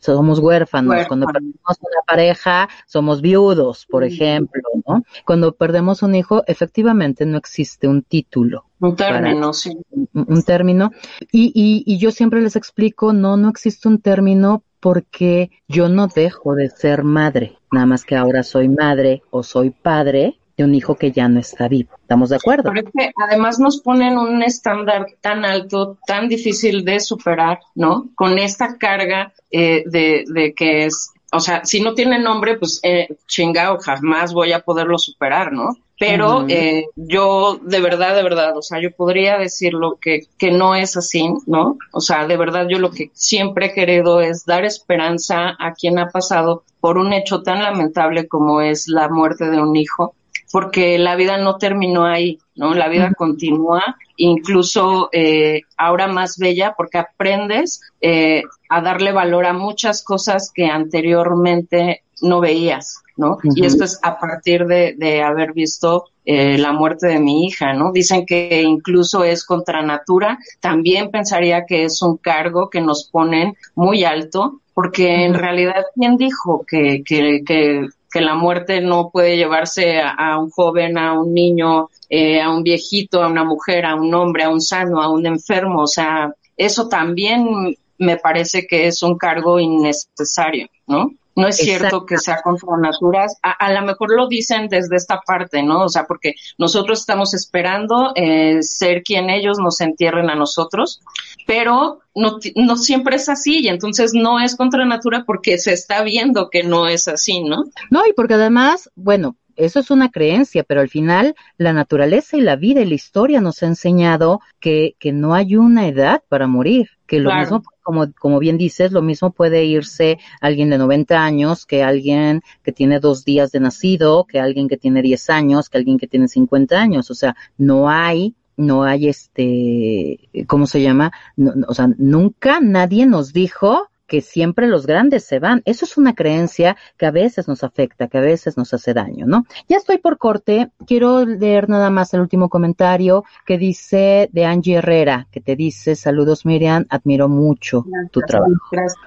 somos 0.00 0.38
huérfanos. 0.38 1.06
Cuando 1.08 1.26
perdemos 1.26 1.78
una 1.80 2.02
pareja, 2.06 2.68
somos 2.86 3.20
viudos, 3.20 3.86
por 3.86 4.04
ejemplo, 4.04 4.62
¿no? 4.86 5.02
Cuando 5.24 5.52
perdemos 5.52 6.02
un 6.02 6.14
hijo, 6.14 6.44
efectivamente 6.46 7.26
no 7.26 7.38
existe 7.38 7.88
un 7.88 8.02
título. 8.02 8.64
Un 8.78 8.96
término, 8.96 9.52
sí. 9.52 9.76
Un, 10.14 10.42
término. 10.42 10.92
Y, 11.32 11.52
y, 11.54 11.82
y 11.86 11.98
yo 11.98 12.10
siempre 12.10 12.40
les 12.40 12.56
explico, 12.56 13.12
no, 13.12 13.36
no 13.36 13.48
existe 13.48 13.88
un 13.88 14.00
término 14.00 14.62
porque 14.80 15.50
yo 15.68 15.88
no 15.88 16.06
dejo 16.06 16.54
de 16.54 16.70
ser 16.70 17.04
madre, 17.04 17.58
nada 17.70 17.84
más 17.84 18.04
que 18.04 18.16
ahora 18.16 18.42
soy 18.42 18.68
madre 18.68 19.22
o 19.30 19.42
soy 19.42 19.70
padre 19.70 20.38
de 20.60 20.64
un 20.64 20.74
hijo 20.74 20.94
que 20.94 21.10
ya 21.10 21.28
no 21.28 21.40
está 21.40 21.68
vivo. 21.68 21.90
¿Estamos 22.02 22.28
de 22.28 22.36
acuerdo? 22.36 22.70
Pero 22.72 23.10
además 23.28 23.58
nos 23.58 23.80
ponen 23.80 24.18
un 24.18 24.42
estándar 24.42 25.06
tan 25.20 25.44
alto, 25.44 25.98
tan 26.06 26.28
difícil 26.28 26.84
de 26.84 27.00
superar, 27.00 27.60
¿no? 27.74 28.10
Con 28.14 28.38
esta 28.38 28.76
carga 28.76 29.32
eh, 29.50 29.84
de, 29.86 30.24
de 30.28 30.52
que 30.54 30.84
es, 30.84 31.12
o 31.32 31.40
sea, 31.40 31.64
si 31.64 31.80
no 31.80 31.94
tiene 31.94 32.18
nombre, 32.18 32.58
pues 32.58 32.80
eh, 32.82 33.08
chingao, 33.26 33.78
jamás 33.78 34.34
voy 34.34 34.52
a 34.52 34.60
poderlo 34.60 34.98
superar, 34.98 35.52
¿no? 35.52 35.76
Pero 35.98 36.46
eh, 36.48 36.86
yo 36.96 37.60
de 37.62 37.80
verdad, 37.80 38.16
de 38.16 38.22
verdad, 38.22 38.56
o 38.56 38.62
sea, 38.62 38.80
yo 38.80 38.90
podría 38.90 39.36
decirlo 39.36 39.98
que, 40.00 40.22
que 40.38 40.50
no 40.50 40.74
es 40.74 40.96
así, 40.96 41.28
¿no? 41.46 41.76
O 41.92 42.00
sea, 42.00 42.26
de 42.26 42.38
verdad 42.38 42.66
yo 42.70 42.78
lo 42.78 42.90
que 42.90 43.10
siempre 43.12 43.66
he 43.66 43.74
querido 43.74 44.22
es 44.22 44.46
dar 44.46 44.64
esperanza 44.64 45.56
a 45.58 45.74
quien 45.74 45.98
ha 45.98 46.08
pasado 46.08 46.64
por 46.80 46.96
un 46.96 47.12
hecho 47.12 47.42
tan 47.42 47.62
lamentable 47.62 48.28
como 48.28 48.62
es 48.62 48.88
la 48.88 49.10
muerte 49.10 49.50
de 49.50 49.60
un 49.60 49.76
hijo 49.76 50.14
porque 50.50 50.98
la 50.98 51.16
vida 51.16 51.38
no 51.38 51.56
terminó 51.56 52.04
ahí, 52.04 52.38
¿no? 52.56 52.74
La 52.74 52.88
vida 52.88 53.12
continúa, 53.16 53.96
incluso 54.16 55.08
eh, 55.12 55.62
ahora 55.76 56.08
más 56.08 56.38
bella, 56.38 56.74
porque 56.76 56.98
aprendes 56.98 57.80
eh, 58.00 58.42
a 58.68 58.80
darle 58.80 59.12
valor 59.12 59.46
a 59.46 59.52
muchas 59.52 60.02
cosas 60.02 60.50
que 60.54 60.66
anteriormente 60.66 62.02
no 62.22 62.40
veías, 62.40 63.02
¿no? 63.16 63.38
Y 63.54 63.64
esto 63.64 63.84
es 63.84 63.98
a 64.02 64.18
partir 64.18 64.66
de, 64.66 64.94
de 64.96 65.22
haber 65.22 65.52
visto 65.52 66.06
eh, 66.26 66.58
la 66.58 66.72
muerte 66.72 67.06
de 67.06 67.18
mi 67.18 67.46
hija, 67.46 67.72
¿no? 67.72 67.92
Dicen 67.92 68.26
que 68.26 68.62
incluso 68.62 69.24
es 69.24 69.44
contra 69.44 69.82
natura. 69.82 70.38
También 70.60 71.10
pensaría 71.10 71.64
que 71.64 71.84
es 71.84 72.02
un 72.02 72.18
cargo 72.18 72.68
que 72.68 72.80
nos 72.80 73.08
ponen 73.10 73.56
muy 73.74 74.04
alto, 74.04 74.60
porque 74.74 75.24
en 75.24 75.34
realidad, 75.34 75.84
¿quién 75.94 76.16
dijo 76.16 76.64
que, 76.66 77.02
que, 77.04 77.42
que 77.44 77.88
que 78.10 78.20
la 78.20 78.34
muerte 78.34 78.80
no 78.80 79.10
puede 79.10 79.36
llevarse 79.36 80.00
a, 80.00 80.38
un 80.38 80.50
joven, 80.50 80.98
a 80.98 81.12
un 81.12 81.32
niño, 81.32 81.88
eh, 82.08 82.40
a 82.40 82.50
un 82.50 82.62
viejito, 82.62 83.22
a 83.22 83.28
una 83.28 83.44
mujer, 83.44 83.86
a 83.86 83.94
un 83.94 84.12
hombre, 84.14 84.42
a 84.44 84.50
un 84.50 84.60
sano, 84.60 85.00
a 85.00 85.10
un 85.10 85.26
enfermo. 85.26 85.82
O 85.82 85.86
sea, 85.86 86.34
eso 86.56 86.88
también 86.88 87.76
me 87.98 88.16
parece 88.16 88.66
que 88.66 88.86
es 88.86 89.02
un 89.02 89.16
cargo 89.16 89.60
innecesario, 89.60 90.66
¿no? 90.86 91.12
No 91.36 91.46
es 91.46 91.56
cierto 91.56 92.04
que 92.04 92.18
sea 92.18 92.42
contra 92.42 92.76
naturas. 92.76 93.36
A, 93.42 93.52
a 93.52 93.72
lo 93.72 93.82
mejor 93.82 94.14
lo 94.14 94.28
dicen 94.28 94.68
desde 94.68 94.96
esta 94.96 95.20
parte, 95.24 95.62
¿no? 95.62 95.84
O 95.84 95.88
sea, 95.88 96.04
porque 96.06 96.34
nosotros 96.58 97.00
estamos 97.00 97.34
esperando 97.34 98.12
eh, 98.14 98.62
ser 98.62 99.02
quien 99.02 99.30
ellos 99.30 99.58
nos 99.58 99.80
entierren 99.80 100.28
a 100.28 100.34
nosotros, 100.34 101.00
pero 101.46 102.00
no, 102.14 102.38
no 102.56 102.76
siempre 102.76 103.16
es 103.16 103.28
así 103.28 103.60
y 103.60 103.68
entonces 103.68 104.12
no 104.14 104.40
es 104.40 104.56
contra 104.56 104.84
natura 104.84 105.24
porque 105.24 105.58
se 105.58 105.72
está 105.72 106.02
viendo 106.02 106.50
que 106.50 106.62
no 106.62 106.88
es 106.88 107.08
así, 107.08 107.42
¿no? 107.42 107.64
No, 107.90 108.06
y 108.06 108.12
porque 108.12 108.34
además, 108.34 108.90
bueno, 108.94 109.36
eso 109.56 109.80
es 109.80 109.90
una 109.90 110.10
creencia, 110.10 110.64
pero 110.64 110.80
al 110.80 110.88
final 110.88 111.34
la 111.58 111.72
naturaleza 111.72 112.36
y 112.36 112.40
la 112.40 112.56
vida 112.56 112.80
y 112.80 112.86
la 112.86 112.94
historia 112.94 113.40
nos 113.40 113.62
ha 113.62 113.66
enseñado 113.66 114.40
que, 114.58 114.94
que 114.98 115.12
no 115.12 115.34
hay 115.34 115.56
una 115.56 115.86
edad 115.86 116.22
para 116.28 116.46
morir, 116.46 116.90
que 117.10 117.18
lo 117.18 117.34
mismo, 117.34 117.64
como, 117.82 118.12
como 118.12 118.38
bien 118.38 118.56
dices, 118.56 118.92
lo 118.92 119.02
mismo 119.02 119.32
puede 119.32 119.64
irse 119.64 120.20
alguien 120.40 120.70
de 120.70 120.78
90 120.78 121.20
años 121.20 121.66
que 121.66 121.82
alguien 121.82 122.40
que 122.62 122.70
tiene 122.70 123.00
dos 123.00 123.24
días 123.24 123.50
de 123.50 123.58
nacido, 123.58 124.26
que 124.26 124.38
alguien 124.38 124.68
que 124.68 124.76
tiene 124.76 125.02
10 125.02 125.28
años, 125.30 125.68
que 125.68 125.78
alguien 125.78 125.98
que 125.98 126.06
tiene 126.06 126.28
50 126.28 126.80
años, 126.80 127.10
o 127.10 127.14
sea, 127.14 127.34
no 127.58 127.90
hay 127.90 128.36
no 128.56 128.84
hay 128.84 129.08
este, 129.08 130.20
¿cómo 130.46 130.66
se 130.66 130.82
llama? 130.82 131.10
No, 131.34 131.52
o 131.66 131.74
sea, 131.74 131.88
nunca 131.98 132.60
nadie 132.60 133.06
nos 133.06 133.32
dijo 133.32 133.88
que 134.10 134.22
siempre 134.22 134.66
los 134.66 134.88
grandes 134.88 135.22
se 135.22 135.38
van. 135.38 135.62
Eso 135.66 135.84
es 135.84 135.96
una 135.96 136.16
creencia 136.16 136.76
que 136.98 137.06
a 137.06 137.12
veces 137.12 137.46
nos 137.46 137.62
afecta, 137.62 138.08
que 138.08 138.18
a 138.18 138.20
veces 138.20 138.56
nos 138.56 138.74
hace 138.74 138.92
daño, 138.92 139.24
¿no? 139.24 139.46
Ya 139.68 139.76
estoy 139.76 139.98
por 139.98 140.18
corte. 140.18 140.72
Quiero 140.84 141.24
leer 141.24 141.68
nada 141.68 141.90
más 141.90 142.12
el 142.12 142.20
último 142.20 142.48
comentario 142.48 143.22
que 143.46 143.56
dice 143.56 144.28
de 144.32 144.44
Angie 144.44 144.78
Herrera, 144.78 145.28
que 145.30 145.40
te 145.40 145.54
dice, 145.54 145.94
saludos 145.94 146.44
Miriam, 146.44 146.86
admiro 146.88 147.28
mucho 147.28 147.84
tu 148.10 148.20
trabajo. 148.22 148.50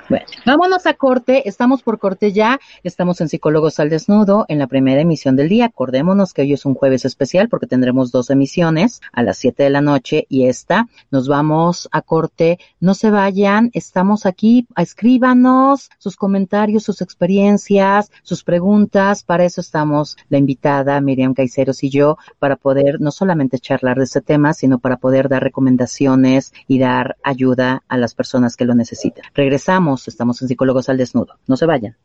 Bueno, 0.07 0.25
vámonos 0.45 0.85
a 0.85 0.93
corte. 0.93 1.49
Estamos 1.49 1.83
por 1.83 1.99
corte 1.99 2.31
ya. 2.31 2.57
Estamos 2.83 3.19
en 3.19 3.27
Psicólogos 3.27 3.81
al 3.81 3.89
Desnudo 3.89 4.45
en 4.47 4.57
la 4.57 4.67
primera 4.67 5.01
emisión 5.01 5.35
del 5.35 5.49
día. 5.49 5.65
Acordémonos 5.65 6.33
que 6.33 6.43
hoy 6.43 6.53
es 6.53 6.65
un 6.65 6.75
jueves 6.75 7.03
especial 7.03 7.49
porque 7.49 7.67
tendremos 7.67 8.13
dos 8.13 8.29
emisiones 8.29 9.01
a 9.11 9.21
las 9.21 9.37
7 9.37 9.63
de 9.63 9.69
la 9.69 9.81
noche 9.81 10.27
y 10.29 10.45
esta. 10.45 10.87
Nos 11.11 11.27
vamos 11.27 11.89
a 11.91 12.01
corte. 12.01 12.57
No 12.79 12.93
se 12.93 13.11
vayan. 13.11 13.69
Estamos 13.73 14.25
aquí 14.25 14.65
a 14.75 14.92
escríbanos 14.93 15.89
sus 15.97 16.15
comentarios, 16.15 16.83
sus 16.83 17.01
experiencias, 17.01 18.11
sus 18.21 18.43
preguntas. 18.43 19.23
Para 19.23 19.43
eso 19.43 19.59
estamos 19.59 20.17
la 20.29 20.37
invitada 20.37 21.01
Miriam 21.01 21.33
Caiceros 21.33 21.83
y 21.83 21.89
yo, 21.89 22.17
para 22.37 22.57
poder 22.57 23.01
no 23.01 23.11
solamente 23.11 23.57
charlar 23.57 23.97
de 23.97 24.03
este 24.03 24.21
tema, 24.21 24.53
sino 24.53 24.77
para 24.77 24.97
poder 24.97 25.29
dar 25.29 25.41
recomendaciones 25.41 26.53
y 26.67 26.77
dar 26.77 27.17
ayuda 27.23 27.83
a 27.87 27.97
las 27.97 28.13
personas 28.13 28.55
que 28.55 28.65
lo 28.65 28.75
necesitan. 28.75 29.25
Regresamos, 29.33 30.07
estamos 30.07 30.41
en 30.43 30.47
Psicólogos 30.47 30.89
al 30.89 30.97
Desnudo. 30.97 31.39
No 31.47 31.57
se 31.57 31.65
vayan. 31.65 31.97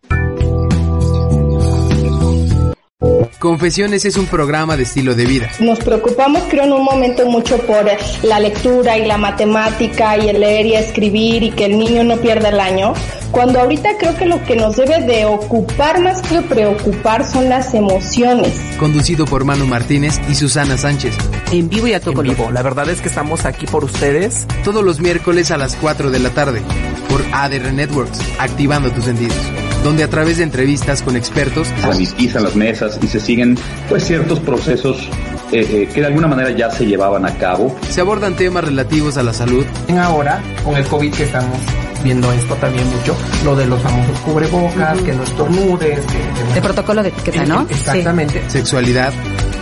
Confesiones 3.39 4.05
es 4.05 4.17
un 4.17 4.27
programa 4.27 4.77
de 4.77 4.83
estilo 4.83 5.15
de 5.15 5.25
vida. 5.25 5.49
Nos 5.61 5.79
preocupamos, 5.79 6.43
creo, 6.51 6.65
en 6.65 6.73
un 6.73 6.85
momento 6.85 7.25
mucho 7.27 7.57
por 7.59 7.87
la 8.25 8.41
lectura 8.41 8.99
y 8.99 9.07
la 9.07 9.17
matemática 9.17 10.19
y 10.19 10.29
el 10.29 10.41
leer 10.41 10.67
y 10.67 10.75
escribir 10.75 11.45
y 11.45 11.53
que 11.53 11.67
el 11.67 11.79
niño 11.79 12.03
no 12.03 12.17
pierda 12.17 12.49
el 12.49 12.59
año, 12.59 12.95
cuando 13.31 13.61
ahorita 13.61 13.91
creo 14.01 14.17
que 14.17 14.27
lo 14.27 14.43
que 14.43 14.57
nos 14.57 14.75
debe 14.75 15.01
de 15.03 15.27
ocupar 15.27 16.01
más 16.01 16.21
que 16.23 16.43
preocupar 16.43 17.25
son 17.25 17.49
las 17.49 17.73
emociones. 17.73 18.53
Conducido 18.81 19.27
por 19.27 19.45
Manu 19.45 19.67
Martínez 19.69 20.21
y 20.29 20.35
Susana 20.35 20.77
Sánchez. 20.77 21.15
En 21.53 21.69
vivo 21.69 21.87
y 21.87 21.93
a 21.93 22.01
todo 22.01 22.23
vivo. 22.23 22.51
La 22.51 22.63
verdad 22.63 22.91
es 22.91 23.01
que 23.01 23.07
estamos 23.07 23.45
aquí 23.45 23.67
por 23.67 23.85
ustedes. 23.85 24.45
Todos 24.65 24.83
los 24.83 24.99
miércoles 24.99 25.53
a 25.53 25.57
las 25.57 25.77
4 25.77 26.11
de 26.11 26.19
la 26.19 26.31
tarde 26.31 26.63
por 27.09 27.25
ADR 27.33 27.73
Networks, 27.73 28.19
activando 28.41 28.91
tus 28.91 29.05
sentidos 29.05 29.37
donde 29.89 30.05
a 30.05 30.11
través 30.11 30.37
de 30.37 30.43
entrevistas 30.43 31.01
con 31.01 31.17
expertos 31.17 31.69
se 31.69 31.81
sanitizan 31.81 32.43
las 32.43 32.55
mesas 32.55 32.99
y 33.03 33.07
se 33.07 33.19
siguen 33.19 33.57
pues 33.89 34.05
ciertos 34.05 34.39
procesos 34.39 35.09
eh, 35.51 35.67
eh, 35.67 35.89
que 35.93 36.03
de 36.03 36.07
alguna 36.07 36.27
manera 36.27 36.51
ya 36.51 36.71
se 36.71 36.85
llevaban 36.85 37.25
a 37.25 37.35
cabo. 37.39 37.75
Se 37.89 38.03
abordan 38.03 38.37
temas 38.37 38.65
relativos 38.65 39.17
a 39.17 39.23
la 39.23 39.33
salud. 39.33 39.65
Ahora, 39.99 40.43
con 40.63 40.77
el 40.77 40.85
COVID 40.85 41.15
que 41.15 41.23
estamos 41.23 41.59
viendo 42.05 42.31
esto 42.33 42.55
también 42.57 42.87
mucho, 42.87 43.17
lo 43.47 43.57
de 43.57 43.65
los 43.65 43.81
famosos 43.81 44.19
cubrebocas, 44.21 45.01
que 45.01 45.15
no 45.15 45.23
estornudes. 45.23 46.01
Que, 46.01 46.55
de 46.55 46.61
protocolo 46.61 47.03
de 47.03 47.09
etiqueta, 47.09 47.47
¿no? 47.47 47.63
Exactamente. 47.71 48.43
Sexualidad, 48.49 49.15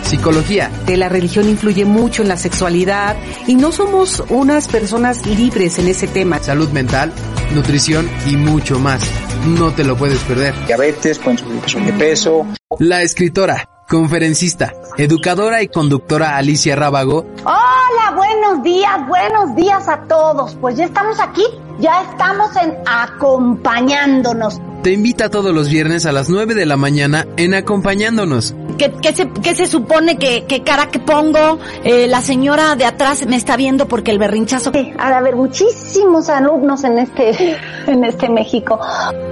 psicología. 0.07 0.71
La 0.87 1.09
religión 1.09 1.49
influye 1.49 1.85
mucho 1.85 2.21
en 2.21 2.29
la 2.29 2.37
sexualidad 2.37 3.15
y 3.45 3.55
no 3.55 3.71
somos 3.71 4.23
unas 4.29 4.67
personas 4.67 5.25
libres 5.25 5.77
en 5.79 5.87
ese 5.87 6.07
tema. 6.07 6.39
Salud 6.39 6.69
mental, 6.69 7.11
nutrición 7.53 8.09
y 8.25 8.37
mucho 8.37 8.79
más. 8.79 9.01
No 9.45 9.71
te 9.71 9.83
lo 9.83 9.95
puedes 9.97 10.19
perder. 10.19 10.55
Diabetes, 10.65 11.19
pueden 11.19 11.37
subir 11.37 11.85
de 11.85 11.93
peso. 11.93 12.47
La 12.79 13.01
escritora, 13.01 13.69
conferencista, 13.87 14.73
educadora 14.97 15.61
y 15.61 15.67
conductora 15.67 16.37
Alicia 16.37 16.75
Rábago. 16.75 17.25
Hola, 17.43 18.15
buenos 18.15 18.63
días, 18.63 19.07
buenos 19.07 19.55
días 19.55 19.87
a 19.87 20.01
todos. 20.03 20.55
Pues 20.59 20.77
ya 20.77 20.85
estamos 20.85 21.19
aquí, 21.19 21.45
ya 21.79 22.01
estamos 22.09 22.55
en 22.55 22.75
acompañándonos. 22.85 24.59
Te 24.87 24.93
invita 24.93 25.29
todos 25.29 25.53
los 25.53 25.67
viernes 25.67 26.05
a 26.05 26.13
las 26.13 26.29
9 26.29 26.55
de 26.55 26.65
la 26.65 26.77
mañana 26.77 27.27
en 27.35 27.53
acompañándonos. 27.53 28.55
¿Qué, 28.77 28.89
qué, 29.01 29.13
se, 29.13 29.29
qué 29.43 29.53
se, 29.53 29.67
supone 29.67 30.17
que, 30.17 30.45
que, 30.45 30.63
cara 30.63 30.89
que 30.89 30.99
pongo? 30.99 31.59
Eh, 31.83 32.07
la 32.07 32.21
señora 32.21 32.77
de 32.77 32.85
atrás 32.85 33.27
me 33.27 33.35
está 33.35 33.57
viendo 33.57 33.89
porque 33.89 34.11
el 34.11 34.17
berrinchazo. 34.17 34.71
Sí, 34.71 34.93
ha 34.97 35.09
de 35.09 35.15
haber 35.15 35.35
muchísimos 35.35 36.29
alumnos 36.29 36.85
en 36.85 36.99
este, 36.99 37.57
en 37.87 38.05
este 38.05 38.29
México. 38.29 38.79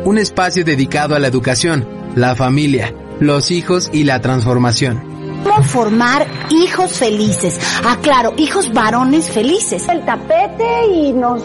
Un 0.03 0.17
espacio 0.17 0.65
dedicado 0.65 1.15
a 1.15 1.19
la 1.19 1.27
educación, 1.27 1.87
la 2.15 2.35
familia, 2.35 2.93
los 3.21 3.49
hijos 3.49 3.89
y 3.93 4.03
la 4.03 4.19
transformación 4.19 5.14
cómo 5.45 5.63
formar 5.63 6.25
hijos 6.49 6.97
felices. 6.97 7.59
Ah, 7.83 7.97
claro, 8.01 8.33
hijos 8.37 8.73
varones 8.73 9.29
felices. 9.29 9.87
El 9.87 10.03
tapete 10.03 10.87
y 10.87 11.13
nos, 11.13 11.43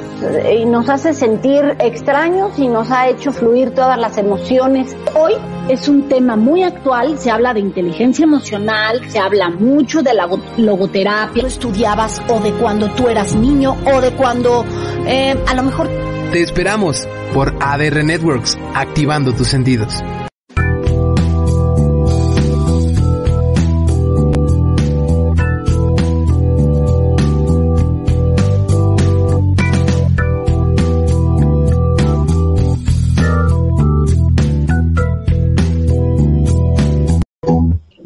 y 0.59 0.65
nos 0.65 0.89
hace 0.89 1.13
sentir 1.13 1.77
extraños 1.79 2.59
y 2.59 2.69
nos 2.69 2.91
ha 2.91 3.09
hecho 3.09 3.33
fluir 3.33 3.73
todas 3.73 3.99
las 3.99 4.17
emociones. 4.17 4.97
Hoy 5.15 5.35
es 5.69 5.89
un 5.89 6.09
tema 6.09 6.37
muy 6.37 6.63
actual, 6.63 7.19
se 7.19 7.31
habla 7.31 7.53
de 7.55 7.61
inteligencia 7.61 8.25
emocional, 8.25 9.03
se 9.09 9.19
habla 9.19 9.51
mucho 9.51 10.03
de 10.03 10.15
la 10.15 10.29
logoterapia. 10.57 11.43
Tú 11.43 11.47
estudiabas 11.47 12.23
o 12.29 12.41
de 12.41 12.53
cuando 12.53 12.89
tú 12.91 13.09
eras 13.09 13.35
niño 13.35 13.77
o 13.85 14.01
de 14.01 14.13
cuando 14.13 14.65
eh, 15.07 15.37
a 15.47 15.55
lo 15.55 15.63
mejor... 15.63 15.89
Te 16.33 16.43
esperamos 16.43 17.07
por 17.35 17.55
ADR 17.61 18.05
Networks, 18.05 18.57
activando 18.75 19.33
tus 19.33 19.49
sentidos. 19.49 20.03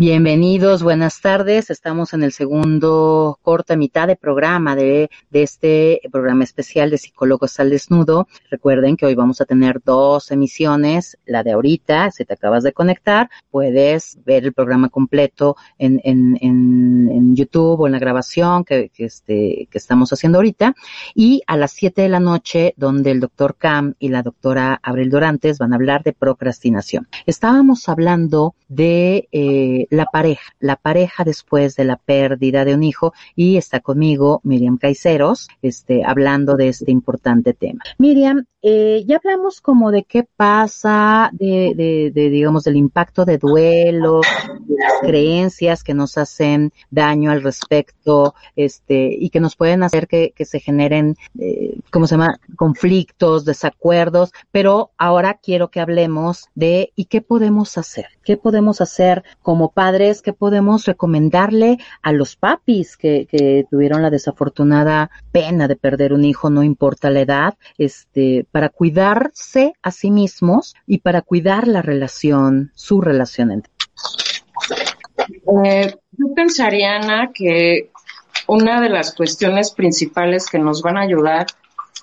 Bienvenidos, 0.06 0.82
buenas 0.82 1.22
tardes. 1.22 1.70
Estamos 1.70 2.12
en 2.12 2.22
el 2.22 2.32
segundo 2.32 3.38
corta 3.40 3.74
mitad 3.74 4.06
de 4.06 4.16
programa 4.16 4.76
de, 4.76 5.08
este 5.32 5.98
programa 6.12 6.44
especial 6.44 6.90
de 6.90 6.98
Psicólogos 6.98 7.58
al 7.58 7.70
Desnudo. 7.70 8.28
Recuerden 8.50 8.98
que 8.98 9.06
hoy 9.06 9.14
vamos 9.14 9.40
a 9.40 9.46
tener 9.46 9.80
dos 9.82 10.30
emisiones, 10.30 11.16
la 11.24 11.42
de 11.42 11.52
ahorita, 11.52 12.10
si 12.10 12.26
te 12.26 12.34
acabas 12.34 12.64
de 12.64 12.74
conectar, 12.74 13.30
puedes 13.50 14.18
ver 14.26 14.44
el 14.44 14.52
programa 14.52 14.90
completo 14.90 15.56
en, 15.78 16.02
YouTube 17.34 17.80
o 17.80 17.86
en 17.86 17.92
la 17.92 17.98
grabación 17.98 18.62
que, 18.64 18.90
este, 18.98 19.68
que 19.70 19.78
estamos 19.78 20.12
haciendo 20.12 20.36
ahorita. 20.36 20.74
Y 21.14 21.40
a 21.46 21.56
las 21.56 21.72
siete 21.72 22.02
de 22.02 22.10
la 22.10 22.20
noche, 22.20 22.74
donde 22.76 23.10
el 23.10 23.20
doctor 23.20 23.56
Cam 23.56 23.94
y 23.98 24.08
la 24.08 24.22
doctora 24.22 24.78
Abril 24.82 25.08
Dorantes 25.08 25.56
van 25.56 25.72
a 25.72 25.76
hablar 25.76 26.02
de 26.02 26.12
procrastinación. 26.12 27.08
Estábamos 27.24 27.88
hablando 27.88 28.54
de 28.68 29.28
eh, 29.32 29.86
la 29.94 30.06
pareja, 30.06 30.52
la 30.60 30.76
pareja 30.76 31.24
después 31.24 31.76
de 31.76 31.84
la 31.84 31.96
pérdida 31.96 32.64
de 32.64 32.74
un 32.74 32.82
hijo 32.82 33.12
y 33.34 33.56
está 33.56 33.80
conmigo 33.80 34.40
Miriam 34.44 34.78
Caiceros, 34.78 35.48
este, 35.62 36.04
hablando 36.04 36.56
de 36.56 36.68
este 36.68 36.90
importante 36.90 37.54
tema. 37.54 37.82
Miriam, 37.98 38.44
eh, 38.62 39.04
ya 39.06 39.16
hablamos 39.16 39.60
como 39.60 39.90
de 39.90 40.04
qué 40.04 40.24
pasa, 40.24 41.30
de, 41.32 41.74
de, 41.76 42.10
de, 42.14 42.30
digamos, 42.30 42.64
del 42.64 42.76
impacto 42.76 43.24
de 43.24 43.38
duelo, 43.38 44.20
creencias 45.00 45.82
que 45.82 45.94
nos 45.94 46.18
hacen 46.18 46.72
daño 46.90 47.30
al 47.30 47.42
respecto, 47.42 48.34
este, 48.56 49.14
y 49.18 49.30
que 49.30 49.40
nos 49.40 49.56
pueden 49.56 49.82
hacer 49.82 50.06
que, 50.08 50.32
que 50.34 50.44
se 50.44 50.60
generen, 50.60 51.16
eh, 51.38 51.78
¿cómo 51.90 52.06
se 52.06 52.14
llama? 52.14 52.38
Conflictos, 52.56 53.44
desacuerdos, 53.44 54.32
pero 54.50 54.90
ahora 54.98 55.34
quiero 55.34 55.70
que 55.70 55.80
hablemos 55.80 56.48
de 56.54 56.92
y 56.94 57.06
qué 57.06 57.20
podemos 57.20 57.76
hacer, 57.78 58.06
qué 58.24 58.36
podemos 58.36 58.80
hacer 58.80 59.24
como 59.42 59.72
padres, 59.72 60.22
qué 60.22 60.32
podemos 60.32 60.84
recomendarle 60.86 61.78
a 62.02 62.12
los 62.12 62.36
papis 62.36 62.96
que, 62.96 63.26
que 63.26 63.66
tuvieron 63.70 64.02
la 64.02 64.10
desafortunada 64.10 65.10
pena 65.32 65.68
de 65.68 65.76
perder 65.76 66.12
un 66.12 66.24
hijo, 66.24 66.50
no 66.50 66.62
importa 66.62 67.10
la 67.10 67.20
edad, 67.20 67.54
este, 67.78 68.46
para 68.50 68.68
cuidarse 68.68 69.74
a 69.82 69.90
sí 69.90 70.10
mismos 70.10 70.74
y 70.86 70.98
para 70.98 71.22
cuidar 71.22 71.68
la 71.68 71.82
relación, 71.82 72.72
su 72.74 73.00
relación 73.00 73.50
entre 73.50 73.72
eh, 75.64 75.94
yo 76.12 76.34
pensaría, 76.34 76.96
Ana, 76.96 77.30
que 77.32 77.90
una 78.46 78.80
de 78.80 78.88
las 78.88 79.14
cuestiones 79.14 79.72
principales 79.72 80.48
que 80.48 80.58
nos 80.58 80.82
van 80.82 80.98
a 80.98 81.02
ayudar 81.02 81.46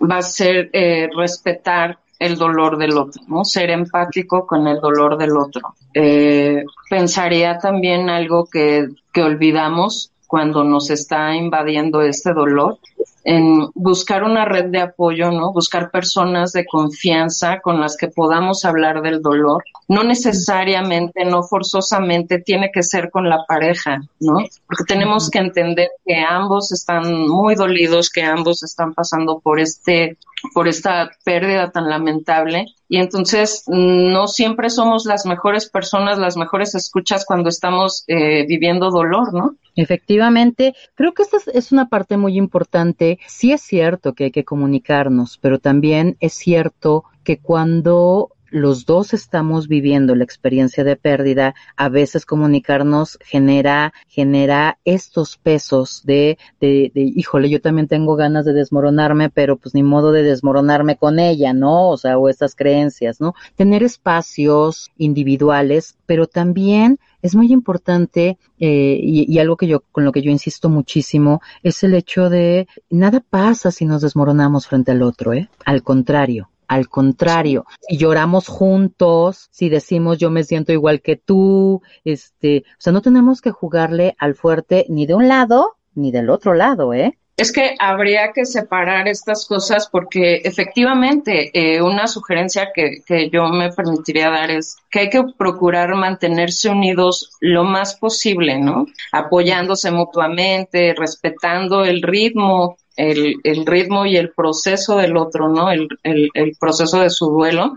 va 0.09 0.17
a 0.17 0.21
ser 0.21 0.69
eh, 0.73 1.09
respetar 1.15 1.99
el 2.19 2.37
dolor 2.37 2.77
del 2.77 2.97
otro, 2.97 3.21
¿no? 3.27 3.43
Ser 3.43 3.71
empático 3.71 4.45
con 4.45 4.67
el 4.67 4.79
dolor 4.79 5.17
del 5.17 5.35
otro. 5.35 5.75
Eh, 5.93 6.63
pensaría 6.89 7.57
también 7.57 8.09
algo 8.09 8.47
que, 8.51 8.87
que 9.11 9.23
olvidamos 9.23 10.11
cuando 10.27 10.63
nos 10.63 10.89
está 10.89 11.35
invadiendo 11.35 12.01
este 12.01 12.33
dolor, 12.33 12.77
en 13.23 13.69
buscar 13.75 14.23
una 14.23 14.45
red 14.45 14.65
de 14.65 14.79
apoyo, 14.79 15.31
¿no? 15.31 15.53
Buscar 15.53 15.91
personas 15.91 16.53
de 16.53 16.65
confianza 16.65 17.59
con 17.59 17.79
las 17.79 17.97
que 17.97 18.07
podamos 18.07 18.65
hablar 18.65 19.01
del 19.01 19.21
dolor. 19.21 19.63
No 19.87 20.03
necesariamente, 20.03 21.25
no 21.25 21.43
forzosamente 21.43 22.39
tiene 22.39 22.71
que 22.71 22.83
ser 22.83 23.11
con 23.11 23.29
la 23.29 23.45
pareja, 23.45 24.01
¿no? 24.19 24.37
Porque 24.67 24.85
tenemos 24.87 25.29
que 25.29 25.39
entender 25.39 25.89
que 26.05 26.15
ambos 26.17 26.71
están 26.71 27.27
muy 27.27 27.55
dolidos, 27.55 28.09
que 28.09 28.23
ambos 28.23 28.63
están 28.63 28.93
pasando 28.93 29.39
por 29.39 29.59
este 29.59 30.17
por 30.53 30.67
esta 30.67 31.11
pérdida 31.23 31.71
tan 31.71 31.87
lamentable 31.87 32.65
y 32.89 32.97
entonces 32.97 33.63
no 33.67 34.27
siempre 34.27 34.69
somos 34.69 35.05
las 35.05 35.25
mejores 35.25 35.69
personas, 35.69 36.17
las 36.17 36.35
mejores 36.35 36.75
escuchas 36.75 37.25
cuando 37.25 37.49
estamos 37.49 38.03
eh, 38.07 38.45
viviendo 38.47 38.89
dolor, 38.89 39.33
¿no? 39.33 39.55
Efectivamente, 39.75 40.75
creo 40.95 41.13
que 41.13 41.23
esta 41.23 41.37
es 41.53 41.71
una 41.71 41.87
parte 41.87 42.17
muy 42.17 42.37
importante. 42.37 42.90
Sí 43.27 43.51
es 43.51 43.61
cierto 43.61 44.13
que 44.13 44.25
hay 44.25 44.31
que 44.31 44.45
comunicarnos, 44.45 45.37
pero 45.37 45.59
también 45.59 46.17
es 46.19 46.33
cierto 46.33 47.05
que 47.23 47.37
cuando 47.37 48.31
los 48.51 48.85
dos 48.85 49.13
estamos 49.13 49.67
viviendo 49.67 50.13
la 50.13 50.23
experiencia 50.23 50.83
de 50.83 50.95
pérdida, 50.95 51.55
a 51.75 51.89
veces 51.89 52.25
comunicarnos 52.25 53.17
genera, 53.21 53.93
genera 54.07 54.77
estos 54.85 55.37
pesos 55.37 56.01
de, 56.03 56.37
de, 56.59 56.91
de, 56.93 57.01
híjole, 57.01 57.49
yo 57.49 57.61
también 57.61 57.87
tengo 57.87 58.15
ganas 58.15 58.45
de 58.45 58.53
desmoronarme, 58.53 59.29
pero 59.29 59.57
pues 59.57 59.73
ni 59.73 59.83
modo 59.83 60.11
de 60.11 60.23
desmoronarme 60.23 60.97
con 60.97 61.19
ella, 61.19 61.53
¿no? 61.53 61.89
O 61.89 61.97
sea, 61.97 62.17
o 62.17 62.29
estas 62.29 62.55
creencias, 62.55 63.21
¿no? 63.21 63.33
Tener 63.55 63.83
espacios 63.83 64.91
individuales, 64.97 65.97
pero 66.05 66.27
también 66.27 66.99
es 67.21 67.35
muy 67.35 67.51
importante 67.51 68.37
eh, 68.59 68.99
y, 69.01 69.31
y, 69.31 69.39
algo 69.39 69.55
que 69.55 69.67
yo 69.67 69.83
con 69.91 70.05
lo 70.05 70.11
que 70.11 70.21
yo 70.21 70.31
insisto 70.31 70.69
muchísimo 70.69 71.41
es 71.63 71.83
el 71.83 71.93
hecho 71.93 72.29
de 72.29 72.67
nada 72.89 73.23
pasa 73.27 73.71
si 73.71 73.85
nos 73.85 74.01
desmoronamos 74.01 74.67
frente 74.67 74.91
al 74.91 75.03
otro, 75.03 75.33
¿eh? 75.33 75.49
Al 75.65 75.83
contrario, 75.83 76.49
Al 76.71 76.87
contrario, 76.87 77.65
si 77.81 77.97
lloramos 77.97 78.47
juntos, 78.47 79.49
si 79.51 79.67
decimos 79.67 80.19
yo 80.19 80.31
me 80.31 80.45
siento 80.45 80.71
igual 80.71 81.01
que 81.01 81.17
tú, 81.17 81.81
este, 82.05 82.63
o 82.65 82.79
sea, 82.79 82.93
no 82.93 83.01
tenemos 83.01 83.41
que 83.41 83.51
jugarle 83.51 84.15
al 84.17 84.35
fuerte 84.35 84.85
ni 84.87 85.05
de 85.05 85.13
un 85.13 85.27
lado 85.27 85.75
ni 85.95 86.13
del 86.13 86.29
otro 86.29 86.53
lado, 86.53 86.93
¿eh? 86.93 87.17
Es 87.35 87.51
que 87.51 87.75
habría 87.77 88.31
que 88.31 88.45
separar 88.45 89.09
estas 89.09 89.45
cosas 89.45 89.89
porque 89.91 90.43
efectivamente 90.45 91.51
eh, 91.53 91.81
una 91.81 92.07
sugerencia 92.07 92.69
que, 92.73 93.01
que, 93.05 93.29
yo 93.29 93.49
me 93.49 93.73
permitiría 93.73 94.29
dar 94.29 94.49
es 94.49 94.77
que 94.89 94.99
hay 95.01 95.09
que 95.09 95.25
procurar 95.37 95.93
mantenerse 95.95 96.69
unidos 96.69 97.31
lo 97.41 97.65
más 97.65 97.95
posible, 97.95 98.59
¿no? 98.59 98.85
Apoyándose 99.11 99.91
mutuamente, 99.91 100.95
respetando 100.97 101.83
el 101.83 102.01
ritmo 102.01 102.77
el, 103.01 103.35
el, 103.43 103.65
ritmo 103.65 104.05
y 104.05 104.17
el 104.17 104.31
proceso 104.31 104.97
del 104.97 105.17
otro, 105.17 105.49
¿no? 105.49 105.71
El, 105.71 105.87
el, 106.03 106.29
el 106.33 106.55
proceso 106.59 106.99
de 106.99 107.09
su 107.09 107.29
duelo. 107.29 107.75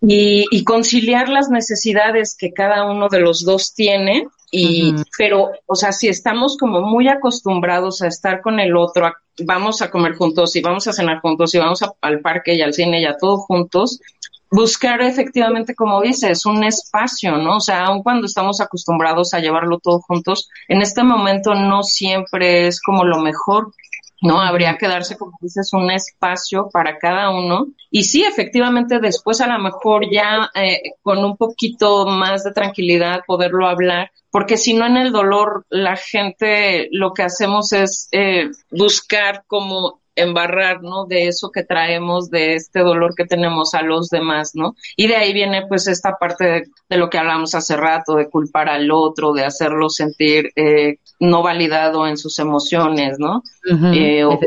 y, 0.00 0.46
y, 0.50 0.64
conciliar 0.64 1.28
las 1.28 1.50
necesidades 1.50 2.36
que 2.38 2.52
cada 2.52 2.90
uno 2.90 3.08
de 3.08 3.20
los 3.20 3.44
dos 3.44 3.74
tiene. 3.74 4.28
Y, 4.52 4.94
pero, 5.18 5.50
o 5.66 5.74
sea, 5.74 5.92
si 5.92 6.08
estamos 6.08 6.56
como 6.56 6.80
muy 6.80 7.08
acostumbrados 7.08 8.00
a 8.02 8.06
estar 8.06 8.40
con 8.40 8.60
el 8.60 8.76
otro, 8.76 9.12
vamos 9.44 9.82
a 9.82 9.90
comer 9.90 10.14
juntos 10.14 10.54
y 10.54 10.60
vamos 10.60 10.86
a 10.86 10.92
cenar 10.92 11.20
juntos 11.20 11.54
y 11.54 11.58
vamos 11.58 11.80
al 12.00 12.20
parque 12.20 12.54
y 12.54 12.62
al 12.62 12.72
cine 12.72 13.00
y 13.00 13.04
a 13.04 13.16
todos 13.16 13.40
juntos, 13.46 14.00
buscar 14.50 15.02
efectivamente, 15.02 15.74
como 15.74 16.00
dices, 16.00 16.46
un 16.46 16.62
espacio, 16.64 17.36
¿no? 17.36 17.56
O 17.56 17.60
sea, 17.60 17.86
aun 17.86 18.02
cuando 18.02 18.26
estamos 18.26 18.60
acostumbrados 18.60 19.34
a 19.34 19.40
llevarlo 19.40 19.78
todo 19.78 20.00
juntos, 20.00 20.48
en 20.68 20.80
este 20.80 21.02
momento 21.02 21.54
no 21.54 21.82
siempre 21.82 22.68
es 22.68 22.80
como 22.80 23.04
lo 23.04 23.18
mejor. 23.18 23.72
¿No? 24.22 24.40
Habría 24.40 24.76
que 24.76 24.88
darse, 24.88 25.16
como 25.16 25.36
dices, 25.40 25.72
un 25.72 25.90
espacio 25.90 26.68
para 26.72 26.98
cada 26.98 27.30
uno. 27.30 27.68
Y 27.90 28.04
sí, 28.04 28.24
efectivamente, 28.24 28.98
después 28.98 29.40
a 29.40 29.46
lo 29.46 29.58
mejor 29.58 30.10
ya 30.10 30.50
eh, 30.54 30.92
con 31.02 31.18
un 31.24 31.36
poquito 31.36 32.06
más 32.06 32.44
de 32.44 32.52
tranquilidad 32.52 33.20
poderlo 33.26 33.66
hablar, 33.66 34.10
porque 34.30 34.56
si 34.56 34.74
no 34.74 34.86
en 34.86 34.96
el 34.96 35.12
dolor 35.12 35.64
la 35.70 35.96
gente 35.96 36.88
lo 36.92 37.12
que 37.12 37.22
hacemos 37.22 37.72
es 37.72 38.08
eh, 38.12 38.50
buscar 38.70 39.44
como 39.46 40.00
embarrar, 40.16 40.82
¿no? 40.82 41.04
De 41.06 41.28
eso 41.28 41.50
que 41.50 41.62
traemos, 41.62 42.30
de 42.30 42.54
este 42.54 42.80
dolor 42.80 43.14
que 43.14 43.26
tenemos 43.26 43.74
a 43.74 43.82
los 43.82 44.08
demás, 44.08 44.52
¿no? 44.54 44.74
Y 44.96 45.06
de 45.06 45.16
ahí 45.16 45.32
viene 45.32 45.66
pues 45.68 45.86
esta 45.86 46.16
parte 46.18 46.68
de, 46.88 46.96
lo 46.96 47.10
que 47.10 47.18
hablamos 47.18 47.54
hace 47.54 47.76
rato, 47.76 48.16
de 48.16 48.28
culpar 48.28 48.68
al 48.68 48.90
otro, 48.90 49.32
de 49.32 49.44
hacerlo 49.44 49.90
sentir 49.90 50.50
eh, 50.56 50.98
no 51.20 51.42
validado 51.42 52.06
en 52.06 52.16
sus 52.16 52.38
emociones, 52.38 53.18
¿no? 53.18 53.42
eh, 53.92 54.24
o 54.24 54.38
que 54.38 54.46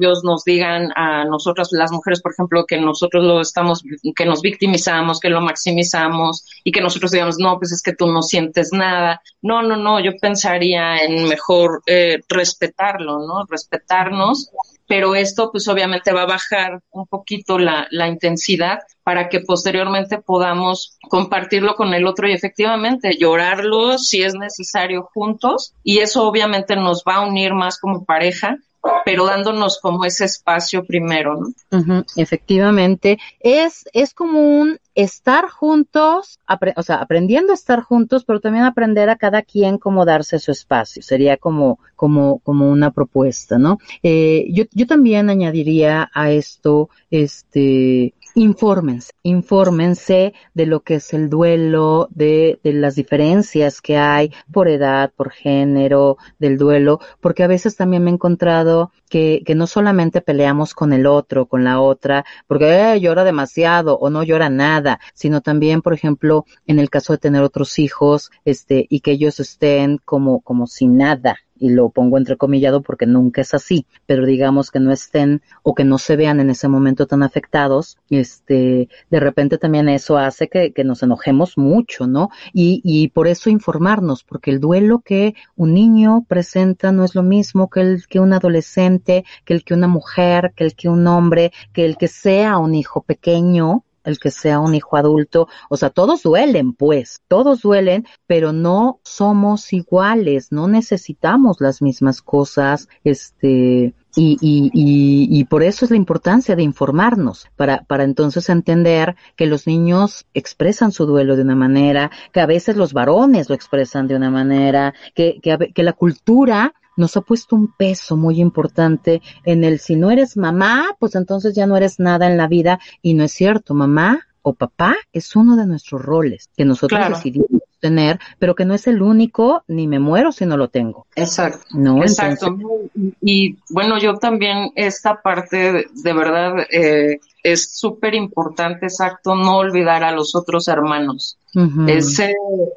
ellos 0.00 0.22
nos 0.22 0.44
digan 0.44 0.92
a 0.94 1.24
nosotras, 1.24 1.68
las 1.72 1.90
mujeres, 1.90 2.20
por 2.22 2.32
ejemplo, 2.32 2.64
que 2.66 2.80
nosotros 2.80 3.24
lo 3.24 3.40
estamos, 3.40 3.82
que 4.14 4.24
nos 4.24 4.40
victimizamos, 4.40 5.20
que 5.20 5.30
lo 5.30 5.40
maximizamos 5.40 6.44
y 6.62 6.72
que 6.72 6.80
nosotros 6.80 7.10
digamos, 7.10 7.38
no, 7.38 7.58
pues 7.58 7.72
es 7.72 7.82
que 7.82 7.94
tú 7.94 8.06
no 8.06 8.22
sientes 8.22 8.70
nada. 8.72 9.20
No, 9.42 9.62
no, 9.62 9.76
no, 9.76 10.00
yo 10.00 10.12
pensaría 10.20 10.98
en 10.98 11.28
mejor 11.28 11.82
eh, 11.86 12.20
respetarlo, 12.28 13.26
¿no? 13.26 13.44
Respetarnos 13.48 14.50
pero 14.88 15.14
esto 15.14 15.50
pues 15.50 15.66
obviamente 15.68 16.12
va 16.12 16.22
a 16.22 16.26
bajar 16.26 16.80
un 16.90 17.06
poquito 17.06 17.58
la, 17.58 17.86
la, 17.90 18.08
intensidad 18.08 18.80
para 19.02 19.28
que 19.28 19.40
posteriormente 19.40 20.18
podamos 20.18 20.96
compartirlo 21.08 21.74
con 21.74 21.94
el 21.94 22.06
otro 22.06 22.28
y 22.28 22.32
efectivamente 22.32 23.16
llorarlo 23.18 23.98
si 23.98 24.22
es 24.22 24.34
necesario 24.34 25.08
juntos. 25.12 25.74
Y 25.82 25.98
eso 25.98 26.26
obviamente 26.26 26.76
nos 26.76 27.02
va 27.06 27.16
a 27.16 27.26
unir 27.26 27.52
más 27.52 27.78
como 27.78 28.04
pareja 28.04 28.56
pero 29.04 29.26
dándonos 29.26 29.78
como 29.80 30.04
ese 30.04 30.24
espacio 30.24 30.84
primero, 30.84 31.38
¿no? 31.70 32.04
efectivamente, 32.16 33.18
es, 33.40 33.88
es 33.92 34.14
como 34.14 34.40
un 34.40 34.78
estar 34.94 35.48
juntos, 35.48 36.40
o 36.76 36.82
sea, 36.82 36.96
aprendiendo 36.96 37.52
a 37.52 37.54
estar 37.54 37.82
juntos, 37.82 38.24
pero 38.24 38.40
también 38.40 38.64
aprender 38.64 39.10
a 39.10 39.16
cada 39.16 39.42
quien 39.42 39.78
cómo 39.78 40.04
darse 40.04 40.38
su 40.38 40.50
espacio. 40.50 41.02
Sería 41.02 41.36
como, 41.36 41.78
como, 41.94 42.38
como 42.38 42.70
una 42.70 42.90
propuesta, 42.90 43.58
¿no? 43.58 43.78
Eh, 44.02 44.46
yo, 44.50 44.64
yo 44.72 44.86
también 44.86 45.28
añadiría 45.28 46.10
a 46.14 46.30
esto, 46.30 46.88
este, 47.10 48.14
infórmense, 48.36 49.12
infórmense 49.22 50.34
de 50.52 50.66
lo 50.66 50.80
que 50.80 50.96
es 50.96 51.14
el 51.14 51.30
duelo, 51.30 52.08
de, 52.10 52.60
de, 52.62 52.74
las 52.74 52.94
diferencias 52.94 53.80
que 53.80 53.96
hay 53.96 54.30
por 54.52 54.68
edad, 54.68 55.10
por 55.16 55.30
género, 55.30 56.18
del 56.38 56.58
duelo, 56.58 57.00
porque 57.20 57.42
a 57.42 57.46
veces 57.46 57.76
también 57.76 58.04
me 58.04 58.10
he 58.10 58.14
encontrado 58.14 58.92
que, 59.08 59.42
que 59.46 59.54
no 59.54 59.66
solamente 59.66 60.20
peleamos 60.20 60.74
con 60.74 60.92
el 60.92 61.06
otro, 61.06 61.46
con 61.46 61.64
la 61.64 61.80
otra, 61.80 62.26
porque 62.46 62.92
eh, 62.92 63.00
llora 63.00 63.24
demasiado 63.24 63.96
o 63.98 64.10
no 64.10 64.22
llora 64.22 64.50
nada, 64.50 65.00
sino 65.14 65.40
también, 65.40 65.80
por 65.80 65.94
ejemplo, 65.94 66.44
en 66.66 66.78
el 66.78 66.90
caso 66.90 67.14
de 67.14 67.18
tener 67.18 67.42
otros 67.42 67.78
hijos, 67.78 68.30
este, 68.44 68.86
y 68.90 69.00
que 69.00 69.12
ellos 69.12 69.40
estén 69.40 69.96
como, 70.04 70.40
como 70.40 70.66
sin 70.66 70.98
nada, 70.98 71.38
y 71.58 71.70
lo 71.70 71.90
pongo 71.90 72.18
entrecomillado 72.18 72.82
porque 72.82 73.06
nunca 73.06 73.40
es 73.40 73.54
así, 73.54 73.86
pero 74.06 74.26
digamos 74.26 74.70
que 74.70 74.80
no 74.80 74.92
estén 74.92 75.42
o 75.62 75.74
que 75.74 75.84
no 75.84 75.98
se 75.98 76.16
vean 76.16 76.40
en 76.40 76.50
ese 76.50 76.68
momento 76.68 77.06
tan 77.06 77.22
afectados, 77.22 77.98
este, 78.10 78.88
de 79.10 79.20
repente 79.20 79.58
también 79.58 79.88
eso 79.88 80.18
hace 80.18 80.48
que, 80.48 80.72
que 80.72 80.84
nos 80.84 81.02
enojemos 81.02 81.56
mucho, 81.56 82.06
¿no? 82.06 82.30
Y, 82.52 82.80
y 82.84 83.08
por 83.08 83.28
eso 83.28 83.50
informarnos, 83.50 84.24
porque 84.24 84.50
el 84.50 84.60
duelo 84.60 85.00
que 85.00 85.34
un 85.56 85.74
niño 85.74 86.24
presenta 86.28 86.92
no 86.92 87.04
es 87.04 87.14
lo 87.14 87.22
mismo 87.22 87.70
que 87.70 87.80
el 87.80 88.06
que 88.06 88.20
un 88.20 88.32
adolescente, 88.32 89.24
que 89.44 89.54
el 89.54 89.64
que 89.64 89.74
una 89.74 89.88
mujer, 89.88 90.52
que 90.54 90.64
el 90.64 90.74
que 90.74 90.88
un 90.88 91.06
hombre, 91.06 91.52
que 91.72 91.84
el 91.84 91.96
que 91.96 92.08
sea 92.08 92.58
un 92.58 92.74
hijo 92.74 93.02
pequeño, 93.02 93.85
el 94.06 94.18
que 94.18 94.30
sea 94.30 94.60
un 94.60 94.74
hijo 94.74 94.96
adulto, 94.96 95.48
o 95.68 95.76
sea, 95.76 95.90
todos 95.90 96.22
duelen, 96.22 96.72
pues, 96.72 97.20
todos 97.28 97.60
duelen, 97.60 98.06
pero 98.26 98.52
no 98.52 99.00
somos 99.04 99.72
iguales, 99.72 100.52
no 100.52 100.68
necesitamos 100.68 101.60
las 101.60 101.82
mismas 101.82 102.22
cosas, 102.22 102.88
este, 103.04 103.94
y, 104.16 104.38
y, 104.40 104.70
y, 104.72 105.28
y, 105.40 105.44
por 105.44 105.62
eso 105.62 105.84
es 105.84 105.90
la 105.90 105.98
importancia 105.98 106.56
de 106.56 106.62
informarnos, 106.62 107.48
para, 107.56 107.84
para 107.84 108.04
entonces 108.04 108.48
entender 108.48 109.16
que 109.36 109.46
los 109.46 109.66
niños 109.66 110.24
expresan 110.32 110.92
su 110.92 111.04
duelo 111.04 111.36
de 111.36 111.42
una 111.42 111.56
manera, 111.56 112.10
que 112.32 112.40
a 112.40 112.46
veces 112.46 112.76
los 112.76 112.94
varones 112.94 113.50
lo 113.50 113.54
expresan 113.54 114.08
de 114.08 114.16
una 114.16 114.30
manera, 114.30 114.94
que, 115.14 115.38
que, 115.42 115.72
que 115.74 115.82
la 115.82 115.92
cultura 115.92 116.72
nos 116.96 117.16
ha 117.16 117.20
puesto 117.20 117.56
un 117.56 117.72
peso 117.72 118.16
muy 118.16 118.40
importante 118.40 119.22
en 119.44 119.64
el 119.64 119.78
si 119.78 119.96
no 119.96 120.10
eres 120.10 120.36
mamá, 120.36 120.96
pues 120.98 121.14
entonces 121.14 121.54
ya 121.54 121.66
no 121.66 121.76
eres 121.76 122.00
nada 122.00 122.26
en 122.26 122.36
la 122.36 122.48
vida 122.48 122.80
y 123.02 123.14
no 123.14 123.24
es 123.24 123.32
cierto, 123.32 123.74
mamá 123.74 124.26
o 124.42 124.54
papá 124.54 124.96
es 125.12 125.34
uno 125.34 125.56
de 125.56 125.66
nuestros 125.66 126.02
roles 126.02 126.50
que 126.56 126.64
nosotros 126.64 126.98
claro. 126.98 127.16
decidimos 127.16 127.48
tener, 127.86 128.18
pero 128.40 128.54
que 128.54 128.64
no 128.64 128.74
es 128.74 128.86
el 128.86 129.00
único, 129.00 129.62
ni 129.68 129.86
me 129.86 130.00
muero 130.00 130.32
si 130.32 130.44
no 130.44 130.56
lo 130.56 130.68
tengo. 130.68 131.06
Exacto. 131.14 131.64
No, 131.74 132.02
exacto. 132.02 132.46
Entonces... 132.46 133.12
Y 133.20 133.56
bueno, 133.70 133.98
yo 133.98 134.14
también 134.14 134.70
esta 134.74 135.22
parte 135.22 135.86
de, 135.92 136.12
verdad 136.12 136.66
eh, 136.70 137.18
es 137.42 137.78
súper 137.78 138.14
importante, 138.14 138.86
exacto, 138.86 139.36
no 139.36 139.58
olvidar 139.58 140.02
a 140.02 140.10
los 140.10 140.34
otros 140.34 140.66
hermanos. 140.66 141.38
Uh 141.54 141.60
-huh. 141.60 141.90
Ese, 141.90 142.30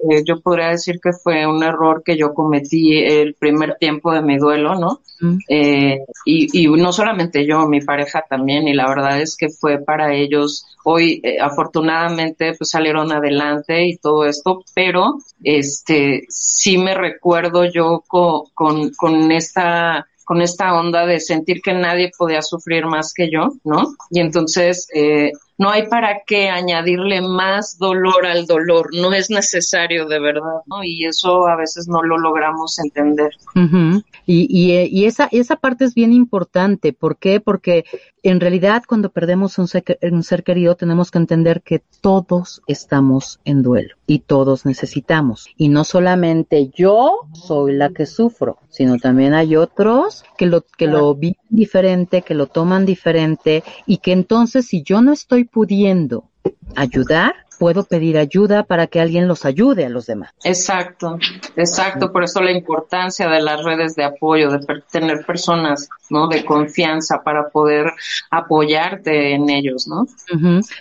eh, 0.09 0.23
yo 0.25 0.39
podría 0.41 0.69
decir 0.69 0.99
que 1.03 1.11
fue 1.11 1.45
un 1.45 1.63
error 1.63 2.01
que 2.05 2.15
yo 2.15 2.33
cometí 2.33 2.99
el 2.99 3.33
primer 3.33 3.75
tiempo 3.79 4.13
de 4.13 4.21
mi 4.21 4.37
duelo, 4.37 4.75
¿no? 4.75 5.01
Uh 5.21 5.25
-huh. 5.25 5.39
eh, 5.49 5.99
y, 6.23 6.63
y, 6.63 6.67
no 6.67 6.91
solamente 6.93 7.45
yo, 7.45 7.67
mi 7.67 7.81
pareja 7.81 8.23
también, 8.29 8.67
y 8.67 8.73
la 8.73 8.87
verdad 8.87 9.19
es 9.19 9.35
que 9.35 9.49
fue 9.49 9.79
para 9.79 10.13
ellos, 10.13 10.65
hoy 10.83 11.19
eh, 11.23 11.37
afortunadamente 11.41 12.53
pues 12.57 12.69
salieron 12.69 13.11
adelante 13.11 13.85
y 13.85 13.97
todo 13.97 14.25
esto, 14.25 14.63
pero 14.73 14.98
este, 15.43 16.25
sí 16.29 16.77
me 16.77 16.93
recuerdo 16.93 17.65
yo 17.65 18.03
con, 18.07 18.91
con, 18.91 19.31
esta 19.31 20.07
con 20.25 20.41
esta 20.41 20.79
onda 20.79 21.05
de 21.05 21.19
sentir 21.19 21.61
que 21.61 21.73
nadie 21.73 22.11
podía 22.17 22.41
sufrir 22.41 22.85
más 22.85 23.13
que 23.13 23.31
yo, 23.31 23.53
¿no? 23.63 23.95
Y 24.11 24.19
entonces 24.19 24.87
eh, 24.93 25.31
no 25.59 25.69
hay 25.69 25.87
para 25.87 26.21
qué 26.25 26.49
añadirle 26.49 27.21
más 27.21 27.77
dolor 27.77 28.25
al 28.25 28.45
dolor, 28.47 28.89
no 28.93 29.13
es 29.13 29.29
necesario 29.29 30.07
de 30.07 30.19
verdad, 30.19 30.61
¿no? 30.65 30.83
Y 30.83 31.05
eso 31.05 31.47
a 31.47 31.57
veces 31.57 31.87
no 31.87 32.01
lo 32.01 32.17
logramos 32.17 32.79
entender. 32.79 33.31
Uh 33.55 33.59
-huh. 33.59 34.03
y, 34.25 34.47
y, 34.49 34.87
y, 34.89 35.05
esa, 35.05 35.27
esa 35.31 35.57
parte 35.57 35.83
es 35.83 35.93
bien 35.93 36.13
importante, 36.13 36.93
¿por 36.93 37.17
qué? 37.17 37.41
Porque 37.41 37.83
en 38.23 38.39
realidad 38.39 38.83
cuando 38.87 39.11
perdemos 39.11 39.57
un 39.57 39.67
ser, 39.67 39.83
un 40.01 40.23
ser 40.23 40.43
querido 40.43 40.75
tenemos 40.75 41.11
que 41.11 41.17
entender 41.17 41.61
que 41.61 41.81
todos 42.01 42.61
estamos 42.67 43.39
en 43.45 43.61
duelo 43.61 43.95
y 44.07 44.19
todos 44.19 44.65
necesitamos. 44.65 45.47
Y 45.57 45.69
no 45.69 45.83
solamente 45.83 46.69
yo 46.73 47.19
soy 47.33 47.73
la 47.73 47.89
que 47.89 48.05
sufro, 48.05 48.57
sino 48.69 48.97
también 48.97 49.33
hay 49.33 49.55
otros 49.55 50.23
que 50.37 50.45
lo, 50.45 50.61
que 50.77 50.87
lo 50.87 51.15
viven 51.15 51.37
diferente, 51.49 52.21
que 52.21 52.33
lo 52.33 52.47
toman 52.47 52.85
diferente 52.85 53.63
y 53.85 53.97
que 53.97 54.11
entonces 54.11 54.67
si 54.67 54.83
yo 54.83 55.01
no 55.01 55.11
estoy 55.11 55.45
pudiendo 55.51 56.29
ayudar, 56.75 57.35
puedo 57.59 57.83
pedir 57.83 58.17
ayuda 58.17 58.63
para 58.63 58.87
que 58.87 59.01
alguien 59.01 59.27
los 59.27 59.45
ayude 59.45 59.85
a 59.85 59.89
los 59.89 60.05
demás. 60.05 60.31
Exacto, 60.43 61.19
exacto. 61.57 62.11
Por 62.11 62.23
eso 62.23 62.41
la 62.41 62.51
importancia 62.51 63.27
de 63.27 63.41
las 63.41 63.63
redes 63.63 63.95
de 63.95 64.05
apoyo, 64.05 64.49
de 64.49 64.65
tener 64.91 65.25
personas, 65.25 65.89
¿no? 66.09 66.27
De 66.29 66.45
confianza 66.45 67.21
para 67.21 67.49
poder 67.49 67.91
apoyarte 68.31 69.33
en 69.33 69.49
ellos, 69.49 69.87
¿no? 69.87 70.07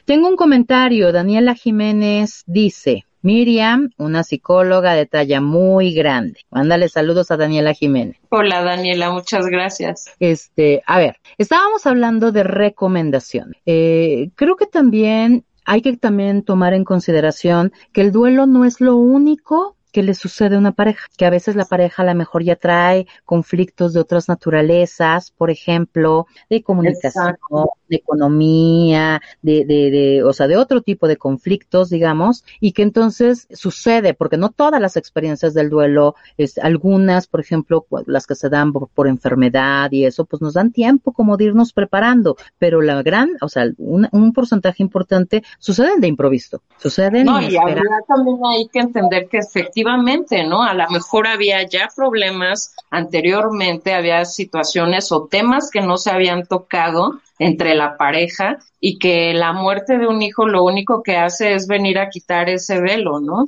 Tengo 0.04 0.28
un 0.28 0.36
comentario. 0.36 1.12
Daniela 1.12 1.54
Jiménez 1.54 2.44
dice, 2.46 3.04
Miriam, 3.28 3.90
una 3.98 4.22
psicóloga 4.22 4.94
de 4.94 5.04
talla 5.04 5.42
muy 5.42 5.92
grande. 5.92 6.40
Mándale 6.50 6.88
saludos 6.88 7.30
a 7.30 7.36
Daniela 7.36 7.74
Jiménez. 7.74 8.16
Hola 8.30 8.62
Daniela, 8.62 9.10
muchas 9.10 9.44
gracias. 9.44 10.06
Este, 10.18 10.82
a 10.86 10.98
ver, 10.98 11.18
estábamos 11.36 11.84
hablando 11.84 12.32
de 12.32 12.42
recomendación. 12.42 13.54
Eh, 13.66 14.30
creo 14.34 14.56
que 14.56 14.64
también 14.64 15.44
hay 15.66 15.82
que 15.82 15.94
también 15.98 16.42
tomar 16.42 16.72
en 16.72 16.84
consideración 16.84 17.70
que 17.92 18.00
el 18.00 18.12
duelo 18.12 18.46
no 18.46 18.64
es 18.64 18.80
lo 18.80 18.96
único 18.96 19.76
que 19.98 20.04
le 20.04 20.14
sucede 20.14 20.54
a 20.54 20.60
una 20.60 20.70
pareja, 20.70 21.08
que 21.16 21.26
a 21.26 21.30
veces 21.30 21.56
la 21.56 21.64
pareja 21.64 22.04
a 22.04 22.06
lo 22.06 22.14
mejor 22.14 22.44
ya 22.44 22.54
trae 22.54 23.08
conflictos 23.24 23.92
de 23.92 23.98
otras 23.98 24.28
naturalezas, 24.28 25.32
por 25.32 25.50
ejemplo, 25.50 26.28
de 26.48 26.62
comunicación, 26.62 27.36
de 27.88 27.96
economía, 27.96 29.20
de, 29.42 29.64
de, 29.64 29.90
de, 29.90 30.22
o 30.22 30.32
sea, 30.32 30.46
de 30.46 30.56
otro 30.56 30.82
tipo 30.82 31.08
de 31.08 31.16
conflictos, 31.16 31.90
digamos, 31.90 32.44
y 32.60 32.74
que 32.74 32.82
entonces 32.82 33.48
sucede, 33.50 34.14
porque 34.14 34.36
no 34.36 34.50
todas 34.50 34.80
las 34.80 34.96
experiencias 34.96 35.52
del 35.52 35.68
duelo, 35.68 36.14
es, 36.36 36.58
algunas, 36.58 37.26
por 37.26 37.40
ejemplo, 37.40 37.84
las 38.06 38.28
que 38.28 38.36
se 38.36 38.48
dan 38.48 38.72
por, 38.72 38.88
por, 38.90 39.08
enfermedad 39.08 39.90
y 39.90 40.04
eso, 40.04 40.26
pues 40.26 40.40
nos 40.40 40.54
dan 40.54 40.70
tiempo 40.70 41.12
como 41.12 41.36
de 41.36 41.46
irnos 41.46 41.72
preparando, 41.72 42.36
pero 42.58 42.82
la 42.82 43.02
gran, 43.02 43.30
o 43.40 43.48
sea, 43.48 43.64
un, 43.78 44.06
un 44.12 44.32
porcentaje 44.32 44.80
importante 44.80 45.42
suceden 45.58 46.00
de 46.00 46.06
improviso, 46.06 46.62
suceden 46.76 47.24
no, 47.24 47.40
y 47.40 47.56
también 48.06 48.38
hay 48.44 48.68
que 48.68 48.78
entender 48.78 49.26
que 49.28 49.38
efectivamente, 49.38 49.87
¿no? 49.96 50.62
A 50.62 50.74
lo 50.74 50.88
mejor 50.90 51.26
había 51.26 51.62
ya 51.62 51.88
problemas 51.94 52.74
anteriormente, 52.90 53.94
había 53.94 54.24
situaciones 54.24 55.10
o 55.12 55.26
temas 55.26 55.70
que 55.70 55.80
no 55.80 55.96
se 55.96 56.10
habían 56.10 56.46
tocado 56.46 57.20
entre 57.38 57.74
la 57.74 57.96
pareja 57.96 58.58
y 58.80 58.98
que 58.98 59.32
la 59.34 59.52
muerte 59.52 59.98
de 59.98 60.06
un 60.06 60.22
hijo 60.22 60.46
lo 60.46 60.64
único 60.64 61.02
que 61.02 61.16
hace 61.16 61.54
es 61.54 61.66
venir 61.66 61.98
a 61.98 62.10
quitar 62.10 62.48
ese 62.48 62.80
velo, 62.80 63.20
¿no? 63.20 63.46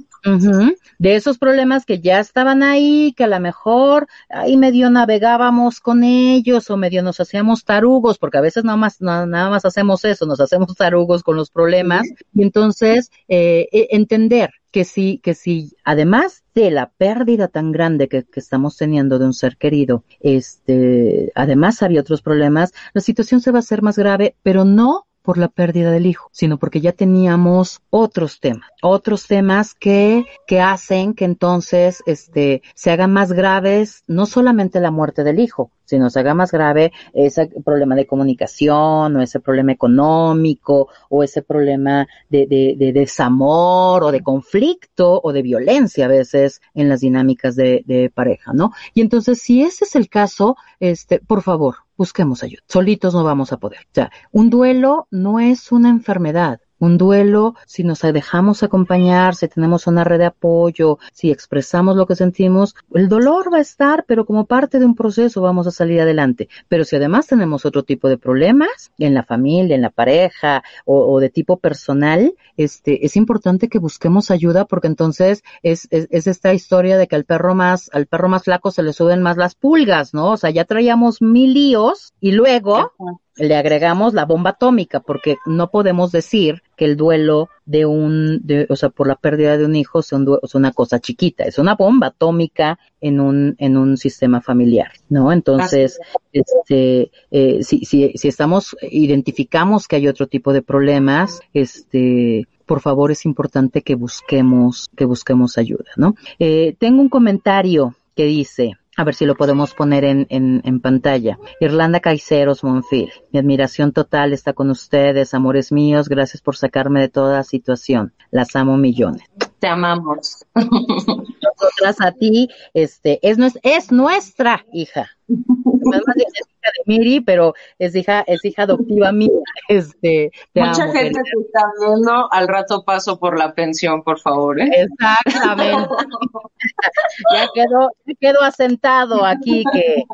De 0.99 1.15
esos 1.15 1.39
problemas 1.39 1.87
que 1.87 2.01
ya 2.01 2.21
estaban 2.21 2.63
ahí, 2.63 3.15
que 3.17 3.25
a 3.25 3.29
lo 3.29 3.41
mejor 3.41 4.07
ahí 4.29 4.57
medio 4.57 4.91
navegábamos 4.91 5.81
con 5.81 6.05
ellos 6.05 6.71
o 6.71 6.77
medio 6.77 7.03
nos 7.03 7.21
hacíamos 7.21 7.65
tarugos, 7.65 8.19
porque 8.19 8.39
a 8.39 8.43
veces 8.43 8.65
nada 8.65 8.77
más, 8.77 9.01
nada, 9.01 9.51
más 9.51 9.65
hacemos 9.65 10.05
eso, 10.05 10.27
nos 10.27 10.41
hacemos 10.41 10.75
tarugos 10.77 11.23
con 11.23 11.37
los 11.37 11.51
problemas. 11.51 12.07
Y 12.35 12.43
entonces, 12.43 13.11
eh, 13.29 13.69
e, 13.73 13.89
entender 13.91 14.51
que 14.71 14.85
sí, 14.85 15.21
que 15.23 15.35
sí, 15.35 15.77
además 15.85 16.45
de 16.55 16.71
la 16.71 16.91
pérdida 16.91 17.49
tan 17.49 17.73
grande 17.73 18.09
que, 18.09 18.25
que, 18.25 18.41
estamos 18.41 18.77
teniendo 18.77 19.19
de 19.19 19.27
un 19.27 19.35
ser 19.35 19.57
querido, 19.57 20.05
este, 20.21 21.33
además 21.35 21.83
había 21.83 22.01
otros 22.01 22.23
problemas, 22.23 22.73
la 22.93 23.01
situación 23.01 23.41
se 23.41 23.51
va 23.51 23.59
a 23.59 23.61
hacer 23.61 23.83
más 23.83 23.99
grave, 23.99 24.37
pero 24.43 24.65
no 24.65 25.07
por 25.31 25.39
la 25.39 25.47
pérdida 25.47 25.93
del 25.93 26.07
hijo, 26.07 26.29
sino 26.33 26.59
porque 26.59 26.81
ya 26.81 26.91
teníamos 26.91 27.83
otros 27.91 28.41
temas, 28.41 28.69
otros 28.83 29.29
temas 29.29 29.75
que, 29.75 30.25
que 30.45 30.61
hacen 30.61 31.15
que 31.15 31.25
entonces, 31.25 32.03
este, 32.05 32.63
se 32.75 32.91
hagan 32.91 33.13
más 33.13 33.31
graves, 33.31 34.03
no 34.09 34.27
solamente 34.27 34.81
la 34.81 34.91
muerte 34.91 35.23
del 35.23 35.39
hijo, 35.39 35.71
sino 35.85 36.11
se 36.11 36.19
haga 36.19 36.35
más 36.35 36.51
grave 36.51 36.91
ese 37.13 37.47
problema 37.65 37.95
de 37.95 38.09
comunicación 38.09 39.15
o 39.15 39.23
ese 39.23 39.39
problema 39.39 39.71
económico 39.71 40.89
o 41.09 41.23
ese 41.23 41.43
problema 41.43 42.09
de, 42.29 42.49
de, 42.49 42.75
de 42.77 42.93
desamor 42.93 44.03
o 44.03 44.11
de 44.11 44.23
conflicto 44.23 45.21
o 45.23 45.33
de 45.33 45.43
violencia 45.43 46.07
a 46.07 46.09
veces 46.09 46.61
en 46.75 46.89
las 46.89 47.03
dinámicas 47.03 47.55
de, 47.55 47.85
de 47.87 48.11
pareja, 48.11 48.53
¿no? 48.53 48.73
Y 48.95 49.01
entonces, 49.01 49.41
si 49.41 49.63
ese 49.63 49.85
es 49.85 49.95
el 49.95 50.09
caso, 50.09 50.57
este, 50.81 51.21
por 51.21 51.43
favor, 51.43 51.77
busquemos 52.01 52.43
ayuda. 52.43 52.63
Solitos 52.67 53.13
no 53.13 53.23
vamos 53.25 53.53
a 53.53 53.59
poder. 53.59 53.81
O 53.81 53.95
sea, 53.95 54.11
un 54.33 54.49
duelo 54.49 55.07
no 55.11 55.39
es 55.39 55.71
una 55.71 55.91
enfermedad. 55.91 56.59
Un 56.81 56.99
duelo, 56.99 57.55
si 57.67 57.85
nos 57.85 58.01
dejamos 58.01 58.65
acompañar, 58.65 59.37
si 59.37 59.47
tenemos 59.47 59.87
una 59.87 60.03
red 60.03 60.19
de 60.19 60.25
apoyo, 60.27 60.99
si 61.13 61.31
expresamos 61.31 61.97
lo 61.97 62.07
que 62.07 62.17
sentimos, 62.17 62.75
el 62.95 63.09
dolor 63.09 63.53
va 63.53 63.59
a 63.59 63.61
estar, 63.61 64.05
pero 64.09 64.27
como 64.27 64.47
parte 64.47 64.79
de 64.79 64.87
un 64.87 64.97
proceso 64.97 65.41
vamos 65.41 65.67
a 65.67 65.71
salir 65.71 66.01
adelante. 66.01 66.49
Pero 66.69 66.85
si 66.85 66.97
además 66.97 67.27
tenemos 67.27 67.65
otro 67.65 67.85
tipo 67.85 68.09
de 68.09 68.19
problemas 68.19 68.91
en 68.99 69.15
la 69.15 69.23
familia, 69.23 69.77
en 69.77 69.83
la 69.83 69.91
pareja 69.91 70.65
o, 70.85 71.13
o 71.13 71.21
de 71.21 71.31
tipo 71.31 71.59
personal, 71.59 72.35
este, 72.57 73.07
es 73.07 73.17
importante 73.17 73.69
que 73.69 73.79
busquemos 73.79 74.31
ayuda 74.31 74.65
porque 74.65 74.87
entonces 74.87 75.43
es, 75.63 75.87
es, 75.91 76.09
es, 76.11 76.27
esta 76.27 76.53
historia 76.53 76.99
de 76.99 77.07
que 77.07 77.17
al 77.17 77.25
perro 77.25 77.55
más, 77.55 77.91
al 77.93 78.07
perro 78.07 78.29
más 78.29 78.45
flaco 78.45 78.71
se 78.71 78.83
le 78.83 78.93
suben 78.93 79.23
más 79.23 79.37
las 79.37 79.55
pulgas, 79.55 80.15
¿no? 80.15 80.33
O 80.33 80.37
sea, 80.37 80.51
ya 80.51 80.65
traíamos 80.65 81.23
mil 81.23 81.55
líos 81.55 82.15
y 82.21 82.33
luego 82.33 82.93
le 83.37 83.57
agregamos 83.57 84.15
la 84.15 84.25
bomba 84.25 84.51
atómica, 84.51 85.01
porque 85.01 85.37
no 85.47 85.71
podemos 85.71 86.13
decir 86.13 86.63
que 86.77 86.85
el 86.85 86.97
duelo 86.97 87.49
de 87.65 87.87
un, 87.87 88.41
de, 88.43 88.67
o 88.69 88.77
sea, 88.77 88.89
por 88.91 89.07
la 89.07 89.15
pérdida 89.15 89.57
de 89.57 89.65
un 89.65 89.77
hijo 89.77 90.03
sea, 90.03 90.19
un 90.19 90.39
una 90.55 90.73
cosa 90.73 90.99
chiquita, 90.99 91.45
es 91.45 91.59
una 91.59 91.75
bomba 91.75 92.09
atómica 92.09 92.79
en 93.01 93.21
un, 93.21 93.55
en 93.59 93.77
un 93.77 93.97
sistema 93.97 94.41
familiar, 94.41 94.93
¿no? 95.09 95.33
Entonces, 95.33 95.99
este, 96.33 97.11
eh, 97.31 97.63
si, 97.63 97.85
si, 97.85 98.13
si 98.15 98.29
estamos, 98.29 98.77
identificamos 98.83 99.89
que 99.89 99.97
hay 99.97 100.09
otro 100.09 100.27
tipo 100.27 100.53
de 100.53 100.63
problemas, 100.63 101.41
este, 101.55 102.47
por 102.67 102.81
favor 102.81 103.11
es 103.11 103.25
importante 103.25 103.83
que 103.83 103.95
busquemos, 103.95 104.89
que 104.97 105.05
busquemos 105.05 105.59
ayuda, 105.59 105.91
¿no? 105.97 106.15
Eh, 106.39 106.77
tengo 106.79 107.01
un 107.01 107.09
comentario 107.09 107.95
que 108.15 108.25
dice, 108.27 108.77
a 109.01 109.05
ver 109.05 109.15
si 109.15 109.25
lo 109.25 109.35
podemos 109.35 109.73
poner 109.73 110.05
en, 110.05 110.27
en, 110.29 110.81
pantalla. 110.81 111.39
Irlanda 111.59 112.01
Caiceros 112.01 112.63
Monfil. 112.63 113.11
Mi 113.33 113.39
admiración 113.39 113.93
total 113.93 114.35
está 114.35 114.53
con 114.53 114.69
ustedes, 114.69 115.33
amores 115.33 115.73
míos. 115.73 116.11
Gracias 116.11 116.43
por 116.43 116.55
sacarme 116.55 117.01
de 117.01 117.09
toda 117.09 117.43
situación. 117.43 118.13
Las 118.31 118.55
amo 118.57 118.77
millones. 118.77 119.23
Te 119.59 119.69
amamos. 119.69 120.45
Nosotras 121.61 121.97
a 122.01 122.13
ti, 122.13 122.49
este, 122.75 123.19
es, 123.23 123.39
es 123.63 123.93
nuestra 123.93 124.65
hija. 124.73 125.11
Además 125.29 126.17
es 126.17 126.49
hija 126.49 126.71
de 126.77 126.83
Miri, 126.87 127.21
pero 127.21 127.55
es 127.79 127.95
hija, 127.95 128.25
es 128.27 128.45
hija 128.45 128.63
adoptiva 128.63 129.13
mía. 129.13 129.31
Este, 129.69 130.31
Mucha 130.55 130.91
gente 130.93 131.21
que 131.23 131.41
está 131.41 131.65
viendo, 131.81 132.33
al 132.33 132.49
rato 132.49 132.83
paso 132.85 133.19
por 133.19 133.39
la 133.39 133.55
pensión, 133.55 134.03
por 134.03 134.19
favor. 134.19 134.61
¿eh? 134.61 134.69
Exactamente. 134.73 135.89
ya 137.35 137.49
quedó, 137.55 137.91
quedó 138.19 138.43
asentado 138.43 139.25
aquí 139.25 139.65
que, 139.73 140.05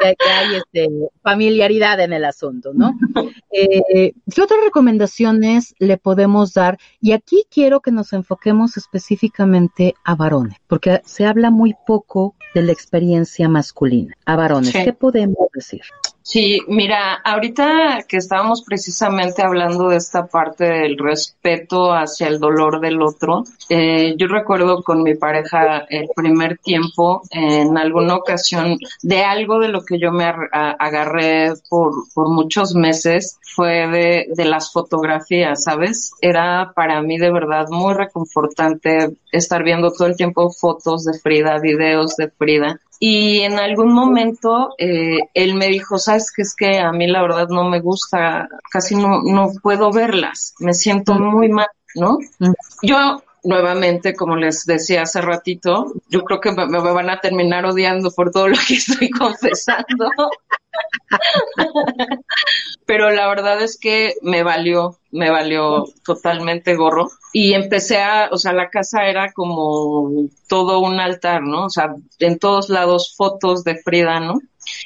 que, 0.00 0.14
que 0.16 0.28
hay 0.28 0.56
este, 0.56 0.88
familiaridad 1.22 2.00
en 2.00 2.12
el 2.12 2.24
asunto, 2.24 2.72
¿no? 2.74 2.98
Eh, 3.56 4.14
¿Qué 4.34 4.42
otras 4.42 4.58
recomendaciones 4.64 5.74
le 5.78 5.96
podemos 5.96 6.54
dar? 6.54 6.78
Y 7.00 7.12
aquí 7.12 7.44
quiero 7.50 7.80
que 7.80 7.92
nos 7.92 8.12
enfoquemos 8.12 8.76
específicamente 8.76 9.94
a 10.04 10.14
varones, 10.14 10.58
porque 10.66 11.00
se 11.04 11.24
habla 11.24 11.50
muy 11.50 11.74
poco 11.86 12.34
de 12.54 12.62
la 12.62 12.72
experiencia 12.72 13.48
masculina. 13.48 14.14
A 14.24 14.36
varones, 14.36 14.70
sí. 14.70 14.84
¿qué 14.84 14.92
podemos 14.92 15.48
decir? 15.52 15.82
Sí, 16.26 16.62
mira, 16.68 17.16
ahorita 17.22 18.06
que 18.08 18.16
estábamos 18.16 18.62
precisamente 18.62 19.42
hablando 19.42 19.90
de 19.90 19.98
esta 19.98 20.26
parte 20.26 20.64
del 20.64 20.96
respeto 20.96 21.92
hacia 21.92 22.28
el 22.28 22.40
dolor 22.40 22.80
del 22.80 23.02
otro, 23.02 23.44
eh, 23.68 24.14
yo 24.16 24.26
recuerdo 24.28 24.82
con 24.82 25.02
mi 25.02 25.16
pareja 25.16 25.84
el 25.90 26.08
primer 26.16 26.56
tiempo, 26.56 27.24
en 27.30 27.76
alguna 27.76 28.14
ocasión, 28.14 28.78
de 29.02 29.22
algo 29.22 29.58
de 29.58 29.68
lo 29.68 29.84
que 29.84 29.98
yo 29.98 30.12
me 30.12 30.24
agarré 30.24 31.52
por, 31.68 31.92
por 32.14 32.30
muchos 32.30 32.74
meses, 32.74 33.38
fue 33.54 33.86
de, 33.86 34.26
de 34.34 34.44
las 34.46 34.72
fotografías, 34.72 35.64
¿sabes? 35.64 36.12
Era 36.22 36.72
para 36.74 37.02
mí 37.02 37.18
de 37.18 37.30
verdad 37.30 37.66
muy 37.68 37.92
reconfortante 37.92 39.10
estar 39.30 39.62
viendo 39.62 39.92
todo 39.92 40.08
el 40.08 40.16
tiempo 40.16 40.50
fotos 40.50 41.04
de 41.04 41.18
Frida, 41.18 41.58
videos 41.58 42.16
de 42.16 42.30
Frida, 42.30 42.80
y 43.06 43.40
en 43.40 43.58
algún 43.58 43.92
momento 43.92 44.74
eh, 44.78 45.18
él 45.34 45.56
me 45.56 45.66
dijo, 45.66 45.98
sabes 45.98 46.32
que 46.34 46.40
es 46.40 46.56
que 46.56 46.78
a 46.78 46.90
mí 46.90 47.06
la 47.06 47.20
verdad 47.20 47.48
no 47.50 47.68
me 47.68 47.80
gusta, 47.80 48.48
casi 48.72 48.94
no, 48.94 49.20
no 49.22 49.52
puedo 49.62 49.92
verlas, 49.92 50.54
me 50.58 50.72
siento 50.72 51.12
muy 51.12 51.50
mal, 51.50 51.66
¿no? 51.96 52.16
Yo 52.80 53.22
nuevamente, 53.42 54.14
como 54.14 54.36
les 54.36 54.64
decía 54.64 55.02
hace 55.02 55.20
ratito, 55.20 55.92
yo 56.08 56.24
creo 56.24 56.40
que 56.40 56.52
me, 56.52 56.66
me 56.66 56.78
van 56.78 57.10
a 57.10 57.20
terminar 57.20 57.66
odiando 57.66 58.10
por 58.10 58.30
todo 58.30 58.48
lo 58.48 58.56
que 58.66 58.76
estoy 58.76 59.10
confesando. 59.18 60.08
Pero 62.86 63.10
la 63.10 63.28
verdad 63.28 63.62
es 63.62 63.78
que 63.78 64.14
me 64.22 64.42
valió, 64.42 64.98
me 65.10 65.30
valió 65.30 65.84
totalmente 66.04 66.74
gorro. 66.76 67.08
Y 67.32 67.54
empecé 67.54 67.98
a, 67.98 68.28
o 68.30 68.36
sea, 68.36 68.52
la 68.52 68.70
casa 68.70 69.06
era 69.06 69.32
como 69.32 70.28
todo 70.48 70.80
un 70.80 71.00
altar, 71.00 71.42
¿no? 71.42 71.66
O 71.66 71.70
sea, 71.70 71.94
en 72.18 72.38
todos 72.38 72.68
lados 72.68 73.14
fotos 73.16 73.64
de 73.64 73.76
Frida, 73.76 74.20
¿no? 74.20 74.38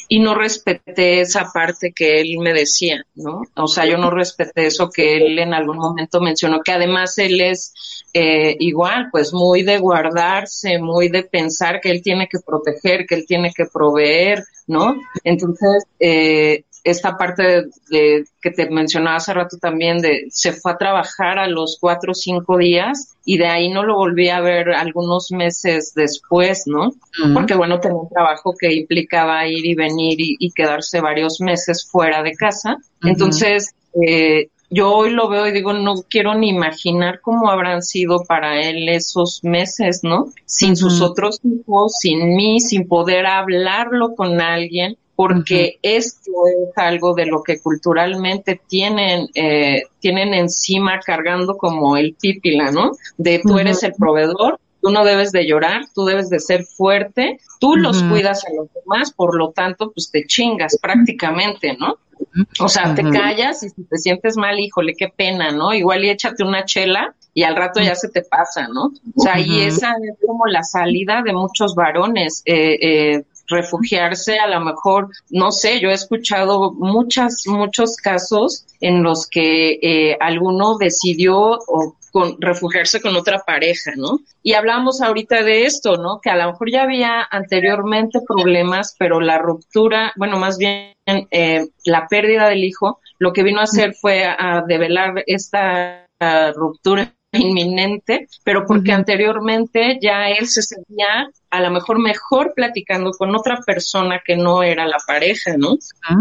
Y 0.08 0.20
no 0.20 0.34
respeté 0.34 1.20
esa 1.20 1.50
parte 1.52 1.92
que 1.92 2.20
él 2.20 2.38
me 2.38 2.52
decía, 2.52 3.04
¿no? 3.14 3.42
O 3.54 3.66
sea, 3.66 3.86
yo 3.86 3.98
no 3.98 4.10
respeté 4.10 4.66
eso 4.66 4.90
que 4.90 5.16
él 5.16 5.38
en 5.38 5.54
algún 5.54 5.78
momento 5.78 6.20
mencionó, 6.20 6.60
que 6.62 6.72
además 6.72 7.18
él 7.18 7.40
es 7.40 7.72
eh, 8.14 8.56
igual, 8.58 9.08
pues 9.12 9.32
muy 9.32 9.62
de 9.62 9.78
guardarse, 9.78 10.78
muy 10.78 11.08
de 11.08 11.24
pensar 11.24 11.80
que 11.80 11.90
él 11.90 12.02
tiene 12.02 12.26
que 12.28 12.38
proteger, 12.38 13.06
que 13.06 13.14
él 13.14 13.26
tiene 13.26 13.52
que 13.54 13.66
proveer, 13.66 14.42
¿no? 14.66 14.96
Entonces, 15.24 15.84
eh, 16.00 16.64
esta 16.90 17.16
parte 17.16 17.66
de, 17.90 18.24
que 18.40 18.50
te 18.50 18.70
mencionaba 18.70 19.16
hace 19.16 19.34
rato 19.34 19.58
también 19.58 19.98
de 19.98 20.26
se 20.30 20.52
fue 20.52 20.72
a 20.72 20.78
trabajar 20.78 21.38
a 21.38 21.46
los 21.46 21.78
cuatro 21.80 22.12
o 22.12 22.14
cinco 22.14 22.56
días 22.56 23.14
y 23.24 23.38
de 23.38 23.46
ahí 23.46 23.68
no 23.68 23.84
lo 23.84 23.96
volví 23.96 24.28
a 24.28 24.40
ver 24.40 24.70
algunos 24.70 25.30
meses 25.30 25.92
después, 25.94 26.62
¿no? 26.66 26.92
Porque 27.34 27.54
bueno, 27.54 27.78
tenía 27.78 27.98
un 27.98 28.08
trabajo 28.08 28.54
que 28.58 28.72
implicaba 28.72 29.46
ir 29.46 29.66
y 29.66 29.74
venir 29.74 30.16
y, 30.18 30.50
quedarse 30.52 31.00
varios 31.00 31.40
meses 31.40 31.86
fuera 31.88 32.22
de 32.22 32.32
casa. 32.32 32.78
Entonces, 33.02 33.74
eh, 34.02 34.48
yo 34.70 34.92
hoy 34.92 35.10
lo 35.10 35.28
veo 35.28 35.46
y 35.46 35.52
digo, 35.52 35.72
no 35.72 35.94
quiero 36.08 36.34
ni 36.34 36.50
imaginar 36.50 37.20
cómo 37.20 37.50
habrán 37.50 37.82
sido 37.82 38.24
para 38.24 38.60
él 38.60 38.88
esos 38.88 39.42
meses, 39.42 40.00
¿no? 40.02 40.32
Sin 40.44 40.76
sus 40.76 41.00
otros 41.00 41.40
hijos, 41.42 41.96
sin 42.00 42.34
mí, 42.34 42.60
sin 42.60 42.86
poder 42.86 43.26
hablarlo 43.26 44.14
con 44.14 44.40
alguien, 44.40 44.96
porque 45.18 45.80
esto 45.82 46.30
es 46.46 46.78
algo 46.78 47.12
de 47.12 47.26
lo 47.26 47.42
que 47.42 47.60
culturalmente 47.60 48.60
tienen, 48.68 49.26
eh, 49.34 49.82
tienen 49.98 50.32
encima 50.32 51.00
cargando 51.00 51.56
como 51.56 51.96
el 51.96 52.14
pípila, 52.14 52.70
¿no? 52.70 52.92
De 53.16 53.40
tú 53.40 53.58
eres 53.58 53.82
el 53.82 53.94
proveedor, 53.94 54.60
tú 54.80 54.90
no 54.92 55.04
debes 55.04 55.32
de 55.32 55.44
llorar, 55.44 55.86
tú 55.92 56.04
debes 56.04 56.30
de 56.30 56.38
ser 56.38 56.62
fuerte, 56.62 57.40
tú 57.58 57.74
los 57.74 58.00
cuidas 58.04 58.44
a 58.44 58.54
los 58.54 58.68
demás, 58.72 59.10
por 59.10 59.36
lo 59.36 59.50
tanto, 59.50 59.90
pues 59.90 60.08
te 60.12 60.24
chingas 60.24 60.78
prácticamente, 60.80 61.76
¿no? 61.76 61.96
O 62.60 62.68
sea, 62.68 62.94
te 62.94 63.02
callas 63.02 63.64
y 63.64 63.70
si 63.70 63.82
te 63.82 63.98
sientes 63.98 64.36
mal, 64.36 64.60
híjole, 64.60 64.94
qué 64.96 65.08
pena, 65.08 65.50
¿no? 65.50 65.74
Igual 65.74 66.04
y 66.04 66.10
échate 66.10 66.44
una 66.44 66.64
chela 66.64 67.12
y 67.34 67.42
al 67.42 67.56
rato 67.56 67.80
ya 67.80 67.96
se 67.96 68.08
te 68.08 68.22
pasa, 68.22 68.68
¿no? 68.68 68.92
O 69.16 69.20
sea, 69.20 69.40
y 69.40 69.62
esa 69.62 69.96
es 70.00 70.16
como 70.24 70.46
la 70.46 70.62
salida 70.62 71.22
de 71.24 71.32
muchos 71.32 71.74
varones. 71.74 72.42
Eh, 72.46 72.78
eh, 72.80 73.24
refugiarse 73.48 74.38
a 74.38 74.46
lo 74.46 74.60
mejor, 74.60 75.08
no 75.30 75.50
sé, 75.50 75.80
yo 75.80 75.90
he 75.90 75.94
escuchado 75.94 76.72
muchas, 76.72 77.44
muchos 77.46 77.96
casos 77.96 78.66
en 78.80 79.02
los 79.02 79.26
que 79.26 79.78
eh, 79.82 80.16
alguno 80.20 80.76
decidió 80.78 81.58
o 81.66 81.96
con, 82.12 82.40
refugiarse 82.40 83.00
con 83.00 83.16
otra 83.16 83.40
pareja, 83.46 83.92
¿no? 83.96 84.20
Y 84.42 84.54
hablamos 84.54 85.00
ahorita 85.02 85.42
de 85.42 85.64
esto, 85.64 85.96
¿no? 85.96 86.20
Que 86.22 86.30
a 86.30 86.36
lo 86.36 86.52
mejor 86.52 86.70
ya 86.70 86.82
había 86.82 87.26
anteriormente 87.30 88.20
problemas, 88.26 88.94
pero 88.98 89.20
la 89.20 89.38
ruptura, 89.38 90.12
bueno, 90.16 90.38
más 90.38 90.58
bien 90.58 90.94
eh, 91.06 91.68
la 91.84 92.06
pérdida 92.08 92.48
del 92.48 92.64
hijo, 92.64 93.00
lo 93.18 93.32
que 93.32 93.42
vino 93.42 93.60
a 93.60 93.64
hacer 93.64 93.94
fue 93.94 94.24
a, 94.24 94.62
develar 94.66 95.22
esta 95.26 96.06
ruptura 96.54 97.14
inminente, 97.32 98.26
pero 98.42 98.64
porque 98.66 98.92
anteriormente 98.92 99.98
ya 100.00 100.28
él 100.28 100.48
se 100.48 100.62
sentía 100.62 101.30
a 101.50 101.60
lo 101.60 101.70
mejor 101.70 101.98
mejor 101.98 102.52
platicando 102.54 103.10
con 103.12 103.34
otra 103.34 103.60
persona 103.66 104.20
que 104.24 104.36
no 104.36 104.62
era 104.62 104.86
la 104.86 104.98
pareja, 105.06 105.56
¿no? 105.56 105.76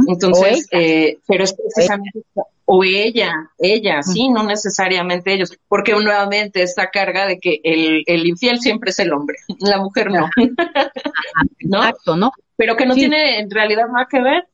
Entonces, 0.08 0.68
eh, 0.72 1.18
pero 1.28 1.44
es 1.44 1.54
precisamente 1.54 2.24
o 2.70 2.84
ella, 2.84 3.50
ella, 3.58 4.04
sí, 4.04 4.28
no 4.28 4.44
necesariamente 4.44 5.34
ellos, 5.34 5.58
porque 5.70 5.94
nuevamente 5.94 6.62
esta 6.62 6.90
carga 6.90 7.26
de 7.26 7.40
que 7.40 7.62
el, 7.64 8.04
el 8.06 8.28
infiel 8.28 8.60
siempre 8.60 8.90
es 8.90 9.00
el 9.00 9.14
hombre, 9.14 9.38
la 9.60 9.78
mujer 9.78 10.12
no. 10.12 10.30
¿No? 11.62 11.78
Exacto, 11.78 12.18
¿no? 12.18 12.32
Pero 12.58 12.76
que 12.76 12.86
no 12.86 12.96
tiene 12.96 13.40
en 13.40 13.50
realidad 13.50 13.88
nada 13.88 14.08
que 14.10 14.22
ver 14.22 14.48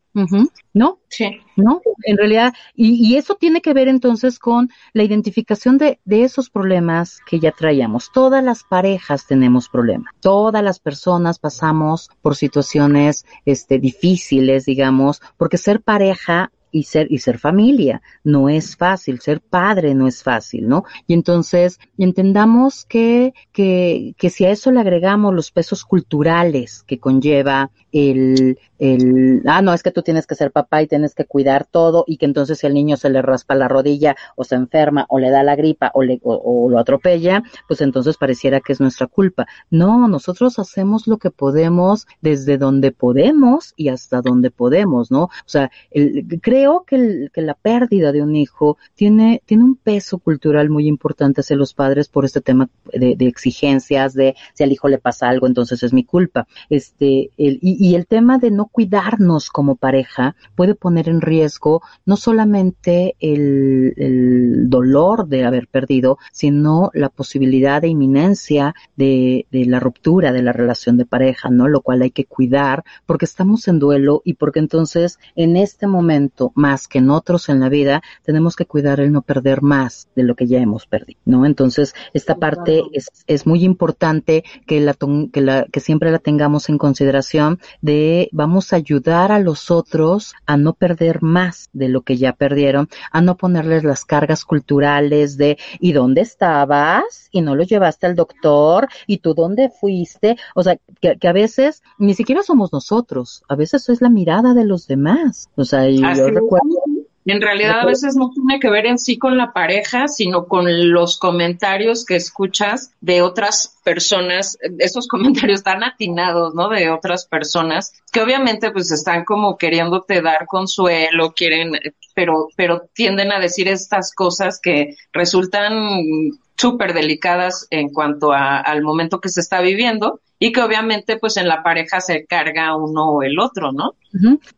¿No? 0.73 0.99
Sí. 1.09 1.39
¿No? 1.55 1.81
En 2.03 2.17
realidad, 2.17 2.53
y, 2.75 3.07
y, 3.07 3.17
eso 3.17 3.35
tiene 3.35 3.61
que 3.61 3.73
ver 3.73 3.87
entonces 3.87 4.37
con 4.37 4.69
la 4.93 5.03
identificación 5.03 5.77
de, 5.77 5.99
de, 6.05 6.23
esos 6.23 6.49
problemas 6.49 7.19
que 7.27 7.39
ya 7.39 7.51
traíamos. 7.51 8.11
Todas 8.11 8.43
las 8.43 8.63
parejas 8.63 9.25
tenemos 9.25 9.69
problemas. 9.69 10.13
Todas 10.19 10.63
las 10.63 10.79
personas 10.79 11.39
pasamos 11.39 12.09
por 12.21 12.35
situaciones 12.35 13.25
este, 13.45 13.79
difíciles, 13.79 14.65
digamos, 14.65 15.21
porque 15.37 15.57
ser 15.57 15.81
pareja 15.81 16.51
y 16.73 16.83
ser, 16.83 17.07
y 17.09 17.19
ser 17.19 17.37
familia. 17.37 18.01
No 18.25 18.49
es 18.49 18.75
fácil, 18.75 19.21
ser 19.21 19.39
padre 19.39 19.95
no 19.95 20.07
es 20.07 20.23
fácil, 20.23 20.67
¿no? 20.67 20.83
Y 21.07 21.13
entonces 21.13 21.79
entendamos 21.97 22.83
que, 22.83 23.33
que, 23.53 24.15
que 24.17 24.29
si 24.29 24.43
a 24.43 24.49
eso 24.49 24.71
le 24.71 24.81
agregamos 24.81 25.33
los 25.33 25.51
pesos 25.51 25.85
culturales 25.85 26.83
que 26.83 26.99
conlleva 26.99 27.71
el, 27.93 28.57
el, 28.79 29.43
ah, 29.45 29.61
no, 29.61 29.73
es 29.73 29.83
que 29.83 29.91
tú 29.91 30.01
tienes 30.01 30.25
que 30.25 30.35
ser 30.35 30.51
papá 30.51 30.81
y 30.81 30.87
tienes 30.87 31.13
que 31.13 31.25
cuidar 31.25 31.65
todo 31.65 32.03
y 32.07 32.17
que 32.17 32.25
entonces 32.25 32.57
si 32.57 32.67
el 32.67 32.73
niño 32.73 32.97
se 32.97 33.09
le 33.09 33.21
raspa 33.21 33.53
la 33.53 33.67
rodilla 33.67 34.15
o 34.35 34.43
se 34.43 34.55
enferma 34.55 35.05
o 35.09 35.19
le 35.19 35.29
da 35.29 35.43
la 35.43 35.55
gripa 35.55 35.91
o, 35.93 36.01
le, 36.01 36.19
o, 36.23 36.67
lo 36.69 36.79
atropella, 36.79 37.43
pues 37.67 37.81
entonces 37.81 38.17
pareciera 38.17 38.61
que 38.61 38.73
es 38.73 38.81
nuestra 38.81 39.05
culpa. 39.05 39.45
No, 39.69 40.07
nosotros 40.07 40.57
hacemos 40.57 41.07
lo 41.07 41.17
que 41.17 41.29
podemos 41.29 42.07
desde 42.21 42.57
donde 42.57 42.91
podemos 42.91 43.73
y 43.77 43.89
hasta 43.89 44.21
donde 44.21 44.49
podemos, 44.49 45.11
¿no? 45.11 45.25
O 45.25 45.29
sea, 45.45 45.69
el, 45.91 46.39
creo 46.41 46.62
que, 46.85 46.95
el, 46.95 47.31
que 47.33 47.41
la 47.41 47.53
pérdida 47.53 48.11
de 48.11 48.21
un 48.21 48.35
hijo 48.35 48.77
tiene, 48.95 49.41
tiene 49.45 49.63
un 49.63 49.75
peso 49.75 50.17
cultural 50.17 50.69
muy 50.69 50.87
importante 50.87 51.41
hacia 51.41 51.55
los 51.55 51.73
padres 51.73 52.07
por 52.09 52.25
este 52.25 52.41
tema 52.41 52.69
de, 52.91 53.15
de 53.15 53.27
exigencias, 53.27 54.13
de 54.13 54.35
si 54.53 54.63
al 54.63 54.71
hijo 54.71 54.87
le 54.87 54.97
pasa 54.97 55.29
algo, 55.29 55.47
entonces 55.47 55.83
es 55.83 55.93
mi 55.93 56.03
culpa. 56.03 56.47
Este, 56.69 57.31
el, 57.37 57.59
y, 57.61 57.89
y 57.89 57.95
el 57.95 58.07
tema 58.07 58.37
de 58.37 58.51
no 58.51 58.65
cuidarnos 58.65 59.49
como 59.49 59.75
pareja 59.75 60.35
puede 60.55 60.75
poner 60.75 61.09
en 61.09 61.21
riesgo 61.21 61.81
no 62.05 62.17
solamente 62.17 63.15
el, 63.19 63.93
el 63.97 64.69
dolor 64.69 65.27
de 65.27 65.45
haber 65.45 65.67
perdido, 65.67 66.17
sino 66.31 66.89
la 66.93 67.09
posibilidad 67.09 67.81
de 67.81 67.89
inminencia 67.89 68.73
de, 68.95 69.45
de 69.51 69.65
la 69.65 69.79
ruptura 69.79 70.31
de 70.31 70.41
la 70.41 70.53
relación 70.53 70.97
de 70.97 71.05
pareja, 71.05 71.49
¿no? 71.49 71.67
Lo 71.67 71.81
cual 71.81 72.01
hay 72.01 72.11
que 72.11 72.25
cuidar 72.25 72.83
porque 73.05 73.25
estamos 73.25 73.67
en 73.67 73.79
duelo 73.79 74.21
y 74.23 74.35
porque 74.35 74.59
entonces 74.59 75.19
en 75.35 75.57
este 75.57 75.87
momento, 75.87 76.52
más 76.55 76.87
que 76.87 76.99
en 76.99 77.09
otros 77.09 77.49
en 77.49 77.59
la 77.59 77.69
vida, 77.69 78.01
tenemos 78.23 78.55
que 78.55 78.65
cuidar 78.65 78.99
el 78.99 79.11
no 79.11 79.21
perder 79.21 79.61
más 79.61 80.07
de 80.15 80.23
lo 80.23 80.35
que 80.35 80.47
ya 80.47 80.59
hemos 80.59 80.85
perdido, 80.85 81.19
¿no? 81.25 81.45
Entonces, 81.45 81.93
esta 82.13 82.35
parte 82.35 82.83
es, 82.93 83.09
es 83.27 83.45
muy 83.45 83.63
importante 83.63 84.43
que 84.65 84.79
la, 84.79 84.95
que 85.31 85.41
la, 85.41 85.65
que 85.65 85.79
siempre 85.79 86.11
la 86.11 86.19
tengamos 86.19 86.69
en 86.69 86.77
consideración 86.77 87.59
de 87.81 88.29
vamos 88.31 88.73
a 88.73 88.77
ayudar 88.77 89.31
a 89.31 89.39
los 89.39 89.71
otros 89.71 90.33
a 90.45 90.57
no 90.57 90.73
perder 90.73 91.21
más 91.21 91.69
de 91.73 91.89
lo 91.89 92.01
que 92.01 92.17
ya 92.17 92.33
perdieron, 92.33 92.89
a 93.11 93.21
no 93.21 93.37
ponerles 93.37 93.83
las 93.83 94.05
cargas 94.05 94.45
culturales 94.45 95.37
de 95.37 95.57
¿y 95.79 95.93
dónde 95.93 96.21
estabas? 96.21 97.23
y 97.31 97.41
no 97.41 97.55
lo 97.55 97.63
llevaste 97.63 98.05
al 98.05 98.15
doctor 98.15 98.87
y 99.07 99.17
tú 99.17 99.33
dónde 99.33 99.69
fuiste, 99.69 100.37
o 100.55 100.63
sea, 100.63 100.77
que, 101.01 101.27
a 101.27 101.33
veces 101.33 101.81
ni 101.97 102.13
siquiera 102.13 102.43
somos 102.43 102.71
nosotros, 102.71 103.43
a 103.49 103.55
veces 103.55 103.89
es 103.89 104.01
la 104.01 104.09
mirada 104.09 104.53
de 104.53 104.65
los 104.65 104.87
demás, 104.87 105.49
o 105.55 105.65
sea, 105.65 105.89
yo 105.89 106.13
recuerdo. 106.43 106.83
En 107.25 107.41
realidad 107.41 107.79
a 107.79 107.85
veces 107.85 108.15
no 108.17 108.31
tiene 108.31 108.59
que 108.59 108.69
ver 108.69 108.85
en 108.85 108.99
sí 108.99 109.17
con 109.17 109.37
la 109.37 109.53
pareja, 109.53 110.09
sino 110.09 110.45
con 110.45 110.91
los 110.91 111.17
comentarios 111.17 112.05
que 112.05 112.17
escuchas 112.17 112.91
de 112.99 113.21
otras 113.21 113.77
personas, 113.83 114.57
esos 114.79 115.07
comentarios 115.07 115.63
tan 115.63 115.83
atinados, 115.83 116.53
¿no? 116.53 116.67
De 116.67 116.89
otras 116.89 117.25
personas 117.25 117.93
que 118.11 118.21
obviamente 118.21 118.71
pues 118.71 118.91
están 118.91 119.23
como 119.23 119.57
queriéndote 119.57 120.21
dar 120.21 120.45
consuelo, 120.47 121.33
quieren, 121.33 121.71
pero, 122.13 122.49
pero 122.57 122.89
tienden 122.93 123.31
a 123.31 123.39
decir 123.39 123.69
estas 123.69 124.13
cosas 124.13 124.59
que 124.61 124.95
resultan 125.13 126.31
súper 126.57 126.93
delicadas 126.93 127.67
en 127.69 127.89
cuanto 127.89 128.33
a, 128.33 128.59
al 128.59 128.81
momento 128.81 129.21
que 129.21 129.29
se 129.29 129.39
está 129.39 129.61
viviendo 129.61 130.19
y 130.43 130.51
que 130.51 130.61
obviamente 130.61 131.15
pues 131.15 131.37
en 131.37 131.47
la 131.47 131.63
pareja 131.63 132.01
se 132.01 132.25
carga 132.25 132.75
uno 132.75 133.11
o 133.11 133.23
el 133.23 133.39
otro, 133.39 133.71
¿no? 133.71 133.95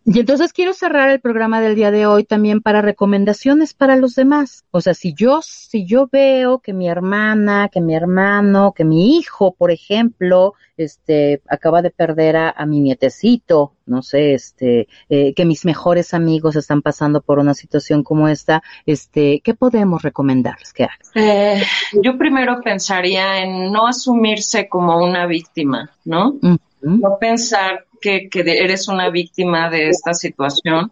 Y 0.04 0.20
entonces 0.20 0.52
quiero 0.52 0.74
cerrar 0.74 1.10
el 1.10 1.22
programa 1.22 1.62
del 1.62 1.76
día 1.76 1.92
de 1.92 2.08
hoy 2.08 2.24
también 2.24 2.60
para 2.60 2.82
recomendaciones 2.82 3.76
para 3.76 3.96
los 3.96 4.16
demás. 4.16 4.66
O 4.72 4.82
sea, 4.82 4.96
si 4.96 5.14
yo, 5.14 5.42
si 5.44 5.86
yo 5.86 6.10
veo 6.12 6.58
que 6.58 6.74
mi 6.74 6.90
hermana, 6.90 7.70
que 7.72 7.82
mi 7.82 7.96
hermano, 7.96 8.74
que 8.76 8.84
mi 8.84 9.16
hijo, 9.16 9.54
por 9.54 9.70
ejemplo, 9.70 10.56
este, 10.78 11.42
acaba 11.48 11.82
de 11.82 11.90
perder 11.90 12.36
a, 12.36 12.66
mi 12.66 12.82
nietecito, 12.82 13.74
no 13.86 14.02
sé, 14.02 14.34
este, 14.34 14.88
eh, 15.10 15.34
que 15.34 15.46
mis 15.46 15.64
mejores 15.64 16.14
amigos 16.14 16.56
están 16.56 16.82
pasando 16.82 17.22
por 17.22 17.40
una 17.40 17.54
situación 17.54 18.04
como 18.04 18.28
esta, 18.28 18.62
este, 18.86 19.42
¿qué 19.44 19.54
podemos 19.54 20.02
recomendarles 20.02 20.74
que 20.74 20.84
hagan? 20.84 20.98
Eh, 21.16 21.64
yo 22.02 22.18
primero 22.18 22.60
pensaría 22.62 23.44
en 23.44 23.72
no 23.72 23.88
asumirse 23.88 24.68
como 24.68 24.98
una 25.04 25.28
víctima, 25.28 25.75
¿no? 26.04 26.36
No 26.82 27.18
pensar 27.20 27.86
que, 28.02 28.30
que 28.30 28.42
eres 28.42 28.88
una 28.88 29.10
víctima 29.10 29.70
de 29.70 29.90
esta 29.90 30.14
situación, 30.14 30.92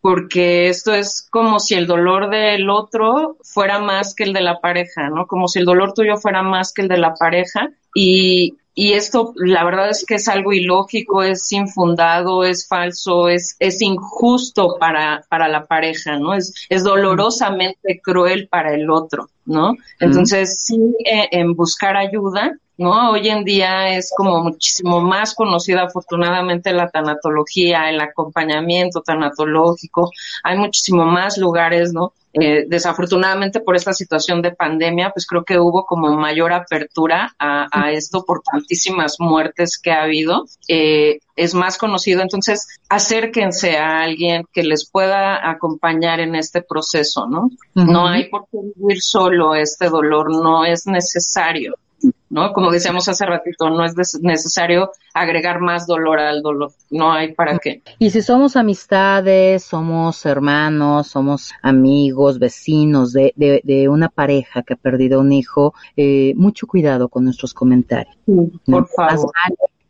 porque 0.00 0.68
esto 0.68 0.94
es 0.94 1.26
como 1.30 1.60
si 1.60 1.74
el 1.74 1.86
dolor 1.86 2.30
del 2.30 2.68
otro 2.70 3.36
fuera 3.42 3.78
más 3.78 4.14
que 4.14 4.24
el 4.24 4.32
de 4.32 4.42
la 4.42 4.60
pareja, 4.60 5.08
¿no? 5.08 5.26
Como 5.26 5.48
si 5.48 5.58
el 5.58 5.64
dolor 5.64 5.92
tuyo 5.92 6.16
fuera 6.16 6.42
más 6.42 6.72
que 6.72 6.82
el 6.82 6.88
de 6.88 6.98
la 6.98 7.14
pareja 7.14 7.70
y 7.94 8.54
y 8.74 8.92
esto 8.92 9.34
la 9.36 9.64
verdad 9.64 9.90
es 9.90 10.04
que 10.06 10.14
es 10.14 10.28
algo 10.28 10.52
ilógico, 10.52 11.22
es 11.22 11.50
infundado, 11.52 12.44
es 12.44 12.66
falso, 12.68 13.28
es, 13.28 13.56
es 13.58 13.82
injusto 13.82 14.76
para, 14.78 15.24
para 15.28 15.48
la 15.48 15.66
pareja, 15.66 16.18
¿no? 16.18 16.34
Es, 16.34 16.54
es 16.68 16.84
dolorosamente 16.84 18.00
cruel 18.02 18.48
para 18.48 18.72
el 18.72 18.88
otro, 18.88 19.28
¿no? 19.44 19.74
Entonces, 19.98 20.60
sí, 20.60 20.78
eh, 21.04 21.28
en 21.32 21.54
buscar 21.54 21.96
ayuda, 21.96 22.56
¿no? 22.80 23.10
Hoy 23.10 23.28
en 23.28 23.44
día 23.44 23.94
es 23.94 24.10
como 24.16 24.42
muchísimo 24.42 25.02
más 25.02 25.34
conocida 25.34 25.82
afortunadamente 25.82 26.72
la 26.72 26.88
tanatología, 26.88 27.90
el 27.90 28.00
acompañamiento 28.00 29.02
tanatológico, 29.02 30.10
hay 30.42 30.56
muchísimo 30.56 31.04
más 31.04 31.36
lugares, 31.36 31.92
¿no? 31.92 32.14
Eh, 32.32 32.64
desafortunadamente 32.68 33.60
por 33.60 33.76
esta 33.76 33.92
situación 33.92 34.40
de 34.40 34.52
pandemia, 34.52 35.10
pues 35.10 35.26
creo 35.26 35.44
que 35.44 35.58
hubo 35.58 35.84
como 35.84 36.16
mayor 36.16 36.54
apertura 36.54 37.34
a, 37.38 37.90
esto 37.90 38.24
por 38.24 38.40
tantísimas 38.40 39.16
muertes 39.18 39.78
que 39.78 39.90
ha 39.90 40.04
habido. 40.04 40.46
Eh, 40.66 41.18
es 41.36 41.54
más 41.54 41.76
conocido, 41.76 42.22
entonces 42.22 42.66
acérquense 42.88 43.76
a 43.76 44.00
alguien 44.00 44.44
que 44.54 44.62
les 44.62 44.88
pueda 44.88 45.50
acompañar 45.50 46.20
en 46.20 46.34
este 46.34 46.62
proceso, 46.62 47.26
¿no? 47.26 47.50
No 47.74 48.06
hay 48.06 48.30
por 48.30 48.46
qué 48.50 48.58
vivir 48.74 49.02
solo 49.02 49.54
este 49.54 49.90
dolor, 49.90 50.30
no 50.30 50.64
es 50.64 50.86
necesario. 50.86 51.74
¿No? 52.30 52.52
Como 52.52 52.70
decíamos 52.70 53.08
hace 53.08 53.26
ratito, 53.26 53.68
no 53.68 53.84
es 53.84 53.94
necesario 54.22 54.90
agregar 55.12 55.60
más 55.60 55.86
dolor 55.86 56.20
al 56.20 56.42
dolor, 56.42 56.72
no 56.90 57.12
hay 57.12 57.34
para 57.34 57.58
qué. 57.58 57.82
Y 57.98 58.10
si 58.10 58.22
somos 58.22 58.56
amistades, 58.56 59.64
somos 59.64 60.24
hermanos, 60.24 61.08
somos 61.08 61.52
amigos, 61.62 62.38
vecinos 62.38 63.12
de, 63.12 63.32
de, 63.36 63.60
de 63.64 63.88
una 63.88 64.08
pareja 64.08 64.62
que 64.62 64.74
ha 64.74 64.76
perdido 64.76 65.20
un 65.20 65.32
hijo, 65.32 65.74
eh, 65.96 66.32
mucho 66.36 66.66
cuidado 66.66 67.08
con 67.08 67.24
nuestros 67.24 67.52
comentarios. 67.52 68.16
por 68.64 68.88
favor 68.88 69.32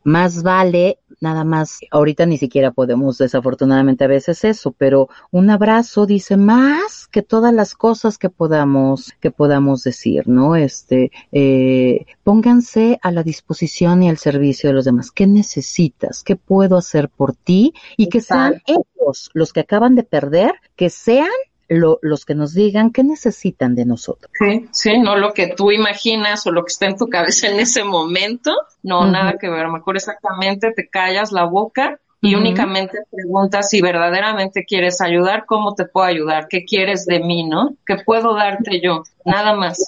más 0.03 0.41
vale 0.41 0.97
nada 1.21 1.43
más, 1.43 1.79
ahorita 1.91 2.25
ni 2.25 2.37
siquiera 2.37 2.71
podemos 2.71 3.17
desafortunadamente 3.17 4.03
a 4.03 4.07
veces 4.07 4.43
eso, 4.43 4.71
pero 4.71 5.07
un 5.29 5.49
abrazo 5.49 6.05
dice 6.05 6.35
más 6.35 7.07
que 7.07 7.21
todas 7.21 7.53
las 7.53 7.75
cosas 7.75 8.17
que 8.17 8.29
podamos, 8.29 9.13
que 9.19 9.31
podamos 9.31 9.83
decir, 9.83 10.27
¿no? 10.27 10.55
Este, 10.55 11.11
eh, 11.31 12.05
pónganse 12.23 12.99
a 13.01 13.11
la 13.11 13.23
disposición 13.23 14.03
y 14.03 14.09
al 14.09 14.17
servicio 14.17 14.69
de 14.69 14.73
los 14.73 14.85
demás. 14.85 15.11
¿Qué 15.11 15.27
necesitas? 15.27 16.23
¿Qué 16.23 16.35
puedo 16.35 16.75
hacer 16.75 17.09
por 17.09 17.35
ti? 17.35 17.73
Y 17.97 18.09
que 18.09 18.21
sean 18.21 18.61
ellos 18.65 19.29
los 19.33 19.53
que 19.53 19.61
acaban 19.61 19.95
de 19.95 20.03
perder, 20.03 20.53
que 20.75 20.89
sean 20.89 21.29
los 21.71 22.25
que 22.25 22.35
nos 22.35 22.53
digan 22.53 22.91
qué 22.91 23.03
necesitan 23.03 23.75
de 23.75 23.85
nosotros. 23.85 24.31
Sí, 24.37 24.67
sí, 24.71 24.99
no 24.99 25.15
lo 25.15 25.33
que 25.33 25.47
tú 25.47 25.71
imaginas 25.71 26.45
o 26.45 26.51
lo 26.51 26.63
que 26.63 26.71
está 26.71 26.87
en 26.87 26.97
tu 26.97 27.07
cabeza 27.07 27.47
en 27.47 27.59
ese 27.59 27.83
momento, 27.83 28.53
no, 28.83 29.05
nada 29.09 29.37
que 29.39 29.49
ver, 29.49 29.67
mejor 29.69 29.95
exactamente 29.95 30.71
te 30.71 30.89
callas 30.89 31.31
la 31.31 31.45
boca 31.45 31.99
y 32.23 32.35
únicamente 32.35 32.99
preguntas 33.09 33.69
si 33.69 33.81
verdaderamente 33.81 34.63
quieres 34.63 35.01
ayudar, 35.01 35.45
cómo 35.47 35.73
te 35.73 35.85
puedo 35.85 36.05
ayudar, 36.05 36.47
qué 36.49 36.65
quieres 36.65 37.05
de 37.05 37.19
mí, 37.19 37.47
¿no? 37.47 37.75
¿Qué 37.85 37.97
puedo 38.05 38.35
darte 38.35 38.79
yo? 38.79 39.03
Nada 39.25 39.55
más. 39.55 39.83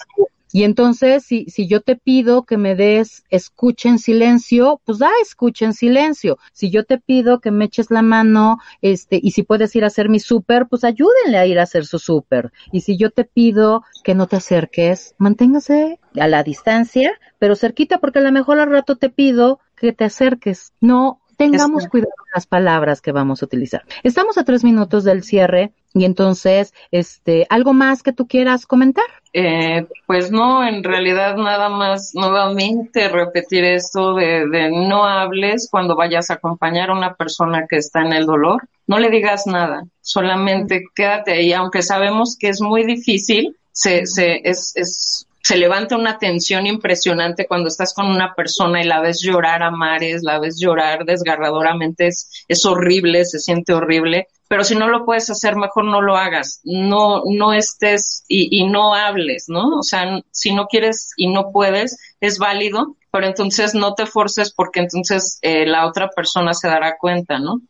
Y 0.53 0.63
entonces, 0.63 1.25
si, 1.25 1.45
si 1.45 1.67
yo 1.67 1.81
te 1.81 1.95
pido 1.95 2.43
que 2.43 2.57
me 2.57 2.75
des 2.75 3.23
escucha 3.29 3.89
en 3.89 3.97
silencio, 3.97 4.79
pues 4.85 4.99
da 4.99 5.09
escucha 5.21 5.65
en 5.65 5.73
silencio. 5.73 6.37
Si 6.53 6.69
yo 6.69 6.85
te 6.85 6.99
pido 6.99 7.39
que 7.39 7.49
me 7.49 7.65
eches 7.65 7.89
la 7.89 8.03
mano, 8.03 8.59
este, 8.81 9.19
y 9.21 9.31
si 9.31 9.41
puedes 9.41 9.75
ir 9.75 9.83
a 9.83 9.87
hacer 9.87 10.09
mi 10.09 10.19
súper, 10.19 10.67
pues 10.67 10.83
ayúdenle 10.83 11.39
a 11.39 11.47
ir 11.47 11.59
a 11.59 11.63
hacer 11.63 11.87
su 11.87 11.97
súper. 11.97 12.51
Y 12.71 12.81
si 12.81 12.97
yo 12.97 13.09
te 13.09 13.25
pido 13.25 13.83
que 14.03 14.13
no 14.13 14.27
te 14.27 14.35
acerques, 14.35 15.15
manténgase 15.17 15.99
a 16.19 16.27
la 16.27 16.43
distancia, 16.43 17.19
pero 17.39 17.55
cerquita, 17.55 17.97
porque 17.97 18.19
a 18.19 18.21
lo 18.21 18.31
mejor 18.31 18.59
al 18.59 18.69
rato 18.69 18.95
te 18.95 19.09
pido 19.09 19.59
que 19.75 19.91
te 19.91 20.05
acerques. 20.05 20.71
No 20.79 21.19
tengamos 21.35 21.87
cuidado 21.87 22.11
con 22.15 22.27
las 22.35 22.45
palabras 22.45 23.01
que 23.01 23.11
vamos 23.11 23.41
a 23.41 23.45
utilizar. 23.45 23.85
Estamos 24.03 24.37
a 24.37 24.43
tres 24.43 24.63
minutos 24.63 25.03
del 25.03 25.23
cierre 25.23 25.73
y 25.93 26.05
entonces, 26.05 26.73
este, 26.91 27.45
¿algo 27.49 27.73
más 27.73 28.01
que 28.01 28.13
tú 28.13 28.27
quieras 28.27 28.65
comentar? 28.65 29.05
Eh, 29.31 29.85
pues 30.07 30.31
no, 30.31 30.67
en 30.67 30.83
realidad 30.83 31.37
nada 31.37 31.69
más 31.69 32.11
nuevamente 32.13 33.09
repetir 33.09 33.63
esto 33.63 34.15
de, 34.15 34.47
de 34.47 34.71
no 34.71 35.05
hables 35.05 35.67
cuando 35.69 35.95
vayas 35.95 36.29
a 36.29 36.35
acompañar 36.35 36.89
a 36.89 36.93
una 36.93 37.13
persona 37.15 37.65
que 37.67 37.77
está 37.77 38.01
en 38.01 38.13
el 38.13 38.25
dolor. 38.25 38.67
No 38.87 38.99
le 38.99 39.09
digas 39.09 39.45
nada, 39.45 39.83
solamente 40.01 40.83
quédate 40.95 41.33
ahí, 41.33 41.53
aunque 41.53 41.81
sabemos 41.83 42.37
que 42.37 42.49
es 42.49 42.59
muy 42.59 42.85
difícil, 42.85 43.55
se, 43.71 44.05
se, 44.05 44.41
es, 44.43 44.73
es 44.75 45.27
se 45.43 45.57
levanta 45.57 45.97
una 45.97 46.17
tensión 46.17 46.65
impresionante 46.65 47.45
cuando 47.47 47.67
estás 47.67 47.93
con 47.93 48.05
una 48.07 48.33
persona 48.33 48.81
y 48.81 48.87
la 48.87 49.01
ves 49.01 49.19
llorar 49.21 49.61
a 49.61 49.71
mares, 49.71 50.23
la 50.23 50.39
ves 50.39 50.57
llorar 50.57 51.03
desgarradoramente, 51.03 52.07
es, 52.07 52.45
es 52.47 52.65
horrible, 52.65 53.25
se 53.25 53.39
siente 53.39 53.73
horrible, 53.73 54.27
pero 54.53 54.63
si 54.63 54.75
no 54.75 54.87
lo 54.87 55.03
puedes 55.03 55.27
hacer, 55.31 55.55
mejor 55.55 55.85
no 55.85 55.99
lo 55.99 56.15
hagas, 56.15 56.61
no, 56.63 57.23
no 57.25 57.53
estés 57.53 58.23
y, 58.27 58.63
no 58.67 58.93
hables, 58.93 59.45
¿no? 59.47 59.79
O 59.79 59.81
sea, 59.81 60.21
si 60.29 60.53
no 60.53 60.67
quieres 60.67 61.09
y 61.17 61.25
no 61.25 61.51
puedes, 61.51 61.97
es 62.21 62.37
válido, 62.37 62.95
pero 63.11 63.25
entonces 63.25 63.73
no 63.73 63.95
te 63.95 64.05
forces 64.05 64.53
porque 64.53 64.79
entonces 64.79 65.39
eh, 65.41 65.65
la 65.65 65.87
otra 65.87 66.09
persona 66.15 66.53
se 66.53 66.67
dará 66.67 66.97
cuenta, 66.99 67.39
¿no? 67.39 67.61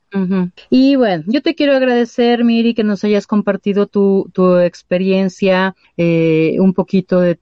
Y 0.69 0.95
bueno, 0.95 1.23
yo 1.27 1.41
te 1.41 1.55
quiero 1.55 1.75
agradecer, 1.75 2.43
Miri, 2.43 2.73
que 2.75 2.83
nos 2.83 3.03
hayas 3.03 3.25
compartido 3.25 3.87
tu, 3.87 4.29
tu 4.31 4.57
experiencia, 4.57 5.75
eh, 5.97 6.57
un 6.59 6.73
poquito 6.73 7.19
de, 7.19 7.39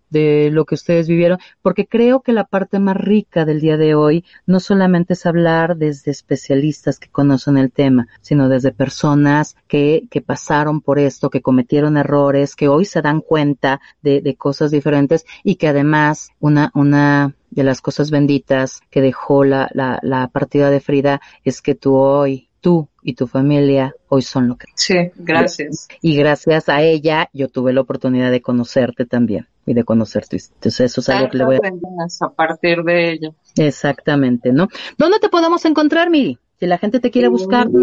lo 0.51 0.65
que 0.65 0.75
ustedes 0.75 1.07
vivieron, 1.07 1.37
porque 1.61 1.85
creo 1.85 2.21
que 2.21 2.31
la 2.31 2.45
parte 2.45 2.79
más 2.79 2.97
rica 2.97 3.45
del 3.45 3.61
día 3.61 3.77
de 3.77 3.95
hoy 3.95 4.23
no 4.45 4.59
solamente 4.59 5.13
es 5.13 5.25
hablar 5.25 5.77
desde 5.77 6.11
especialistas 6.11 6.99
que 6.99 7.09
conocen 7.09 7.57
el 7.57 7.71
tema, 7.71 8.07
sino 8.21 8.49
desde 8.49 8.71
personas 8.71 9.30
que, 9.67 10.03
que 10.09 10.21
pasaron 10.21 10.81
por 10.81 10.99
esto, 10.99 11.29
que 11.29 11.41
cometieron 11.41 11.97
errores, 11.97 12.55
que 12.55 12.67
hoy 12.67 12.85
se 12.85 13.01
dan 13.01 13.21
cuenta 13.21 13.81
de, 14.01 14.21
de 14.21 14.35
cosas 14.35 14.71
diferentes 14.71 15.25
y 15.43 15.55
que 15.55 15.67
además 15.67 16.29
una, 16.39 16.71
una 16.73 17.35
de 17.49 17.63
las 17.63 17.81
cosas 17.81 18.11
benditas 18.11 18.81
que 18.89 19.01
dejó 19.01 19.43
la, 19.43 19.69
la, 19.73 19.99
la 20.01 20.27
partida 20.27 20.69
de 20.69 20.79
Frida 20.79 21.21
es 21.43 21.61
que 21.61 21.75
tú 21.75 21.95
hoy 21.95 22.49
tú 22.61 22.87
y 23.01 23.15
tu 23.15 23.27
familia 23.27 23.93
hoy 24.07 24.21
son 24.21 24.47
lo 24.47 24.55
que. 24.55 24.67
Sí, 24.75 24.95
gracias. 25.15 25.87
Y 26.01 26.15
gracias 26.15 26.69
a 26.69 26.81
ella 26.81 27.29
yo 27.33 27.49
tuve 27.49 27.73
la 27.73 27.81
oportunidad 27.81 28.31
de 28.31 28.41
conocerte 28.41 29.05
también 29.05 29.47
y 29.65 29.73
de 29.73 29.83
conocerte. 29.83 30.37
Entonces 30.37 30.91
eso 30.91 31.01
es 31.01 31.09
algo 31.09 31.29
que 31.29 31.37
le 31.39 31.45
voy 31.45 31.55
a... 31.57 32.25
a 32.25 32.29
partir 32.29 32.83
de 32.83 33.11
ella. 33.11 33.31
Exactamente, 33.57 34.53
¿no? 34.53 34.69
¿Dónde 34.97 35.19
te 35.19 35.29
podemos 35.29 35.65
encontrar, 35.65 36.09
Miri? 36.09 36.37
Si 36.59 36.67
la 36.67 36.77
gente 36.77 36.99
te 36.99 37.09
quiere 37.09 37.27
buscar. 37.27 37.67
En 37.67 37.81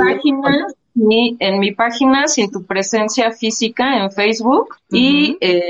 mi 0.99 1.37
en 1.39 1.59
mi 1.61 1.73
página 1.73 2.27
sin 2.27 2.51
tu 2.51 2.65
presencia 2.65 3.31
física 3.33 4.03
en 4.03 4.11
Facebook 4.11 4.77
y 4.91 5.37
eh, 5.41 5.63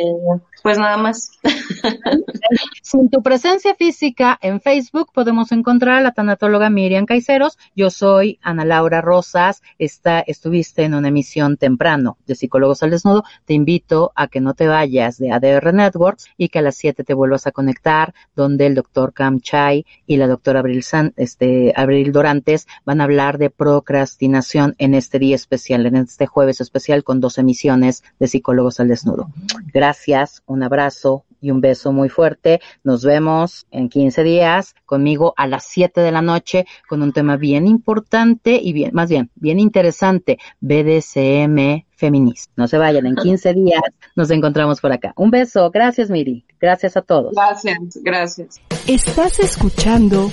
pues 0.63 0.79
nada 0.79 0.97
más. 0.97 1.31
Sin 2.83 3.11
tu 3.11 3.23
presencia 3.23 3.75
física 3.75 4.39
en 4.41 4.61
Facebook 4.61 5.11
podemos 5.13 5.53
encontrar 5.53 5.97
a 5.97 6.01
la 6.01 6.13
tanatóloga 6.13 6.71
Miriam 6.71 7.07
Caiceros. 7.07 7.59
Yo 7.77 7.91
soy 7.91 8.39
Ana 8.43 8.65
Laura 8.65 9.01
Rosas. 9.01 9.63
Está, 9.79 10.21
estuviste 10.21 10.85
en 10.85 10.95
una 10.95 11.09
emisión 11.09 11.57
temprano 11.57 12.19
de 12.27 12.35
Psicólogos 12.35 12.83
al 12.83 12.91
Desnudo. 12.91 13.25
Te 13.45 13.55
invito 13.55 14.13
a 14.15 14.29
que 14.29 14.41
no 14.41 14.55
te 14.55 14.67
vayas 14.67 15.19
de 15.19 15.33
ADR 15.33 15.73
Networks 15.73 16.27
y 16.37 16.49
que 16.49 16.61
a 16.61 16.63
las 16.63 16.77
7 16.77 17.05
te 17.05 17.15
vuelvas 17.15 17.47
a 17.47 17.53
conectar, 17.53 18.15
donde 18.35 18.67
el 18.67 18.75
doctor 18.75 19.13
Cam 19.13 19.41
Chai 19.41 19.85
y 20.07 20.17
la 20.17 20.27
doctora 20.27 20.61
Abril, 20.61 20.83
San, 20.83 21.13
este, 21.17 21.73
Abril 21.77 22.13
Dorantes 22.13 22.67
van 22.85 23.01
a 23.01 23.05
hablar 23.05 23.39
de 23.39 23.51
procrastinación 23.51 24.75
en 24.79 24.95
este 24.95 25.19
día 25.19 25.37
especial, 25.37 25.87
en 25.87 25.97
este 25.97 26.27
jueves 26.27 26.61
especial 26.61 27.05
con 27.05 27.21
dos 27.21 27.39
emisiones 27.39 28.03
de 28.19 28.27
Psicólogos 28.27 28.81
al 28.81 28.89
Desnudo. 28.89 29.29
Gracias 29.73 30.43
un 30.49 30.63
abrazo 30.63 31.25
y 31.41 31.51
un 31.51 31.61
beso 31.61 31.93
muy 31.93 32.09
fuerte. 32.09 32.61
Nos 32.83 33.05
vemos 33.05 33.67
en 33.71 33.89
15 33.89 34.25
días 34.25 34.75
conmigo 34.87 35.35
a 35.37 35.47
las 35.47 35.65
7 35.67 36.01
de 36.01 36.11
la 36.11 36.23
noche 36.23 36.67
con 36.89 37.03
un 37.03 37.13
tema 37.13 37.37
bien 37.37 37.67
importante 37.67 38.59
y 38.63 38.73
bien, 38.73 38.91
más 38.93 39.09
bien, 39.09 39.31
bien 39.37 39.61
interesante, 39.61 40.39
BDSM 40.61 41.85
feminista. 41.97 42.53
No 42.57 42.69
se 42.69 42.79
vayan, 42.79 43.07
en 43.07 43.17
15 43.17 43.55
días 43.55 43.83
nos 44.15 44.31
encontramos 44.31 44.81
por 44.81 44.93
acá. 44.93 45.13
Un 45.17 45.31
beso, 45.31 45.71
gracias 45.71 46.11
Miri, 46.11 46.45
gracias 46.61 46.97
a 46.97 47.03
todos. 47.03 47.35
Gracias, 47.35 47.99
gracias. 48.03 48.61
Estás 48.87 49.39
escuchando 49.41 50.31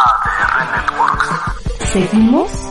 ADR 0.00 0.66
Networks. 0.72 1.92
Seguimos 1.92 2.59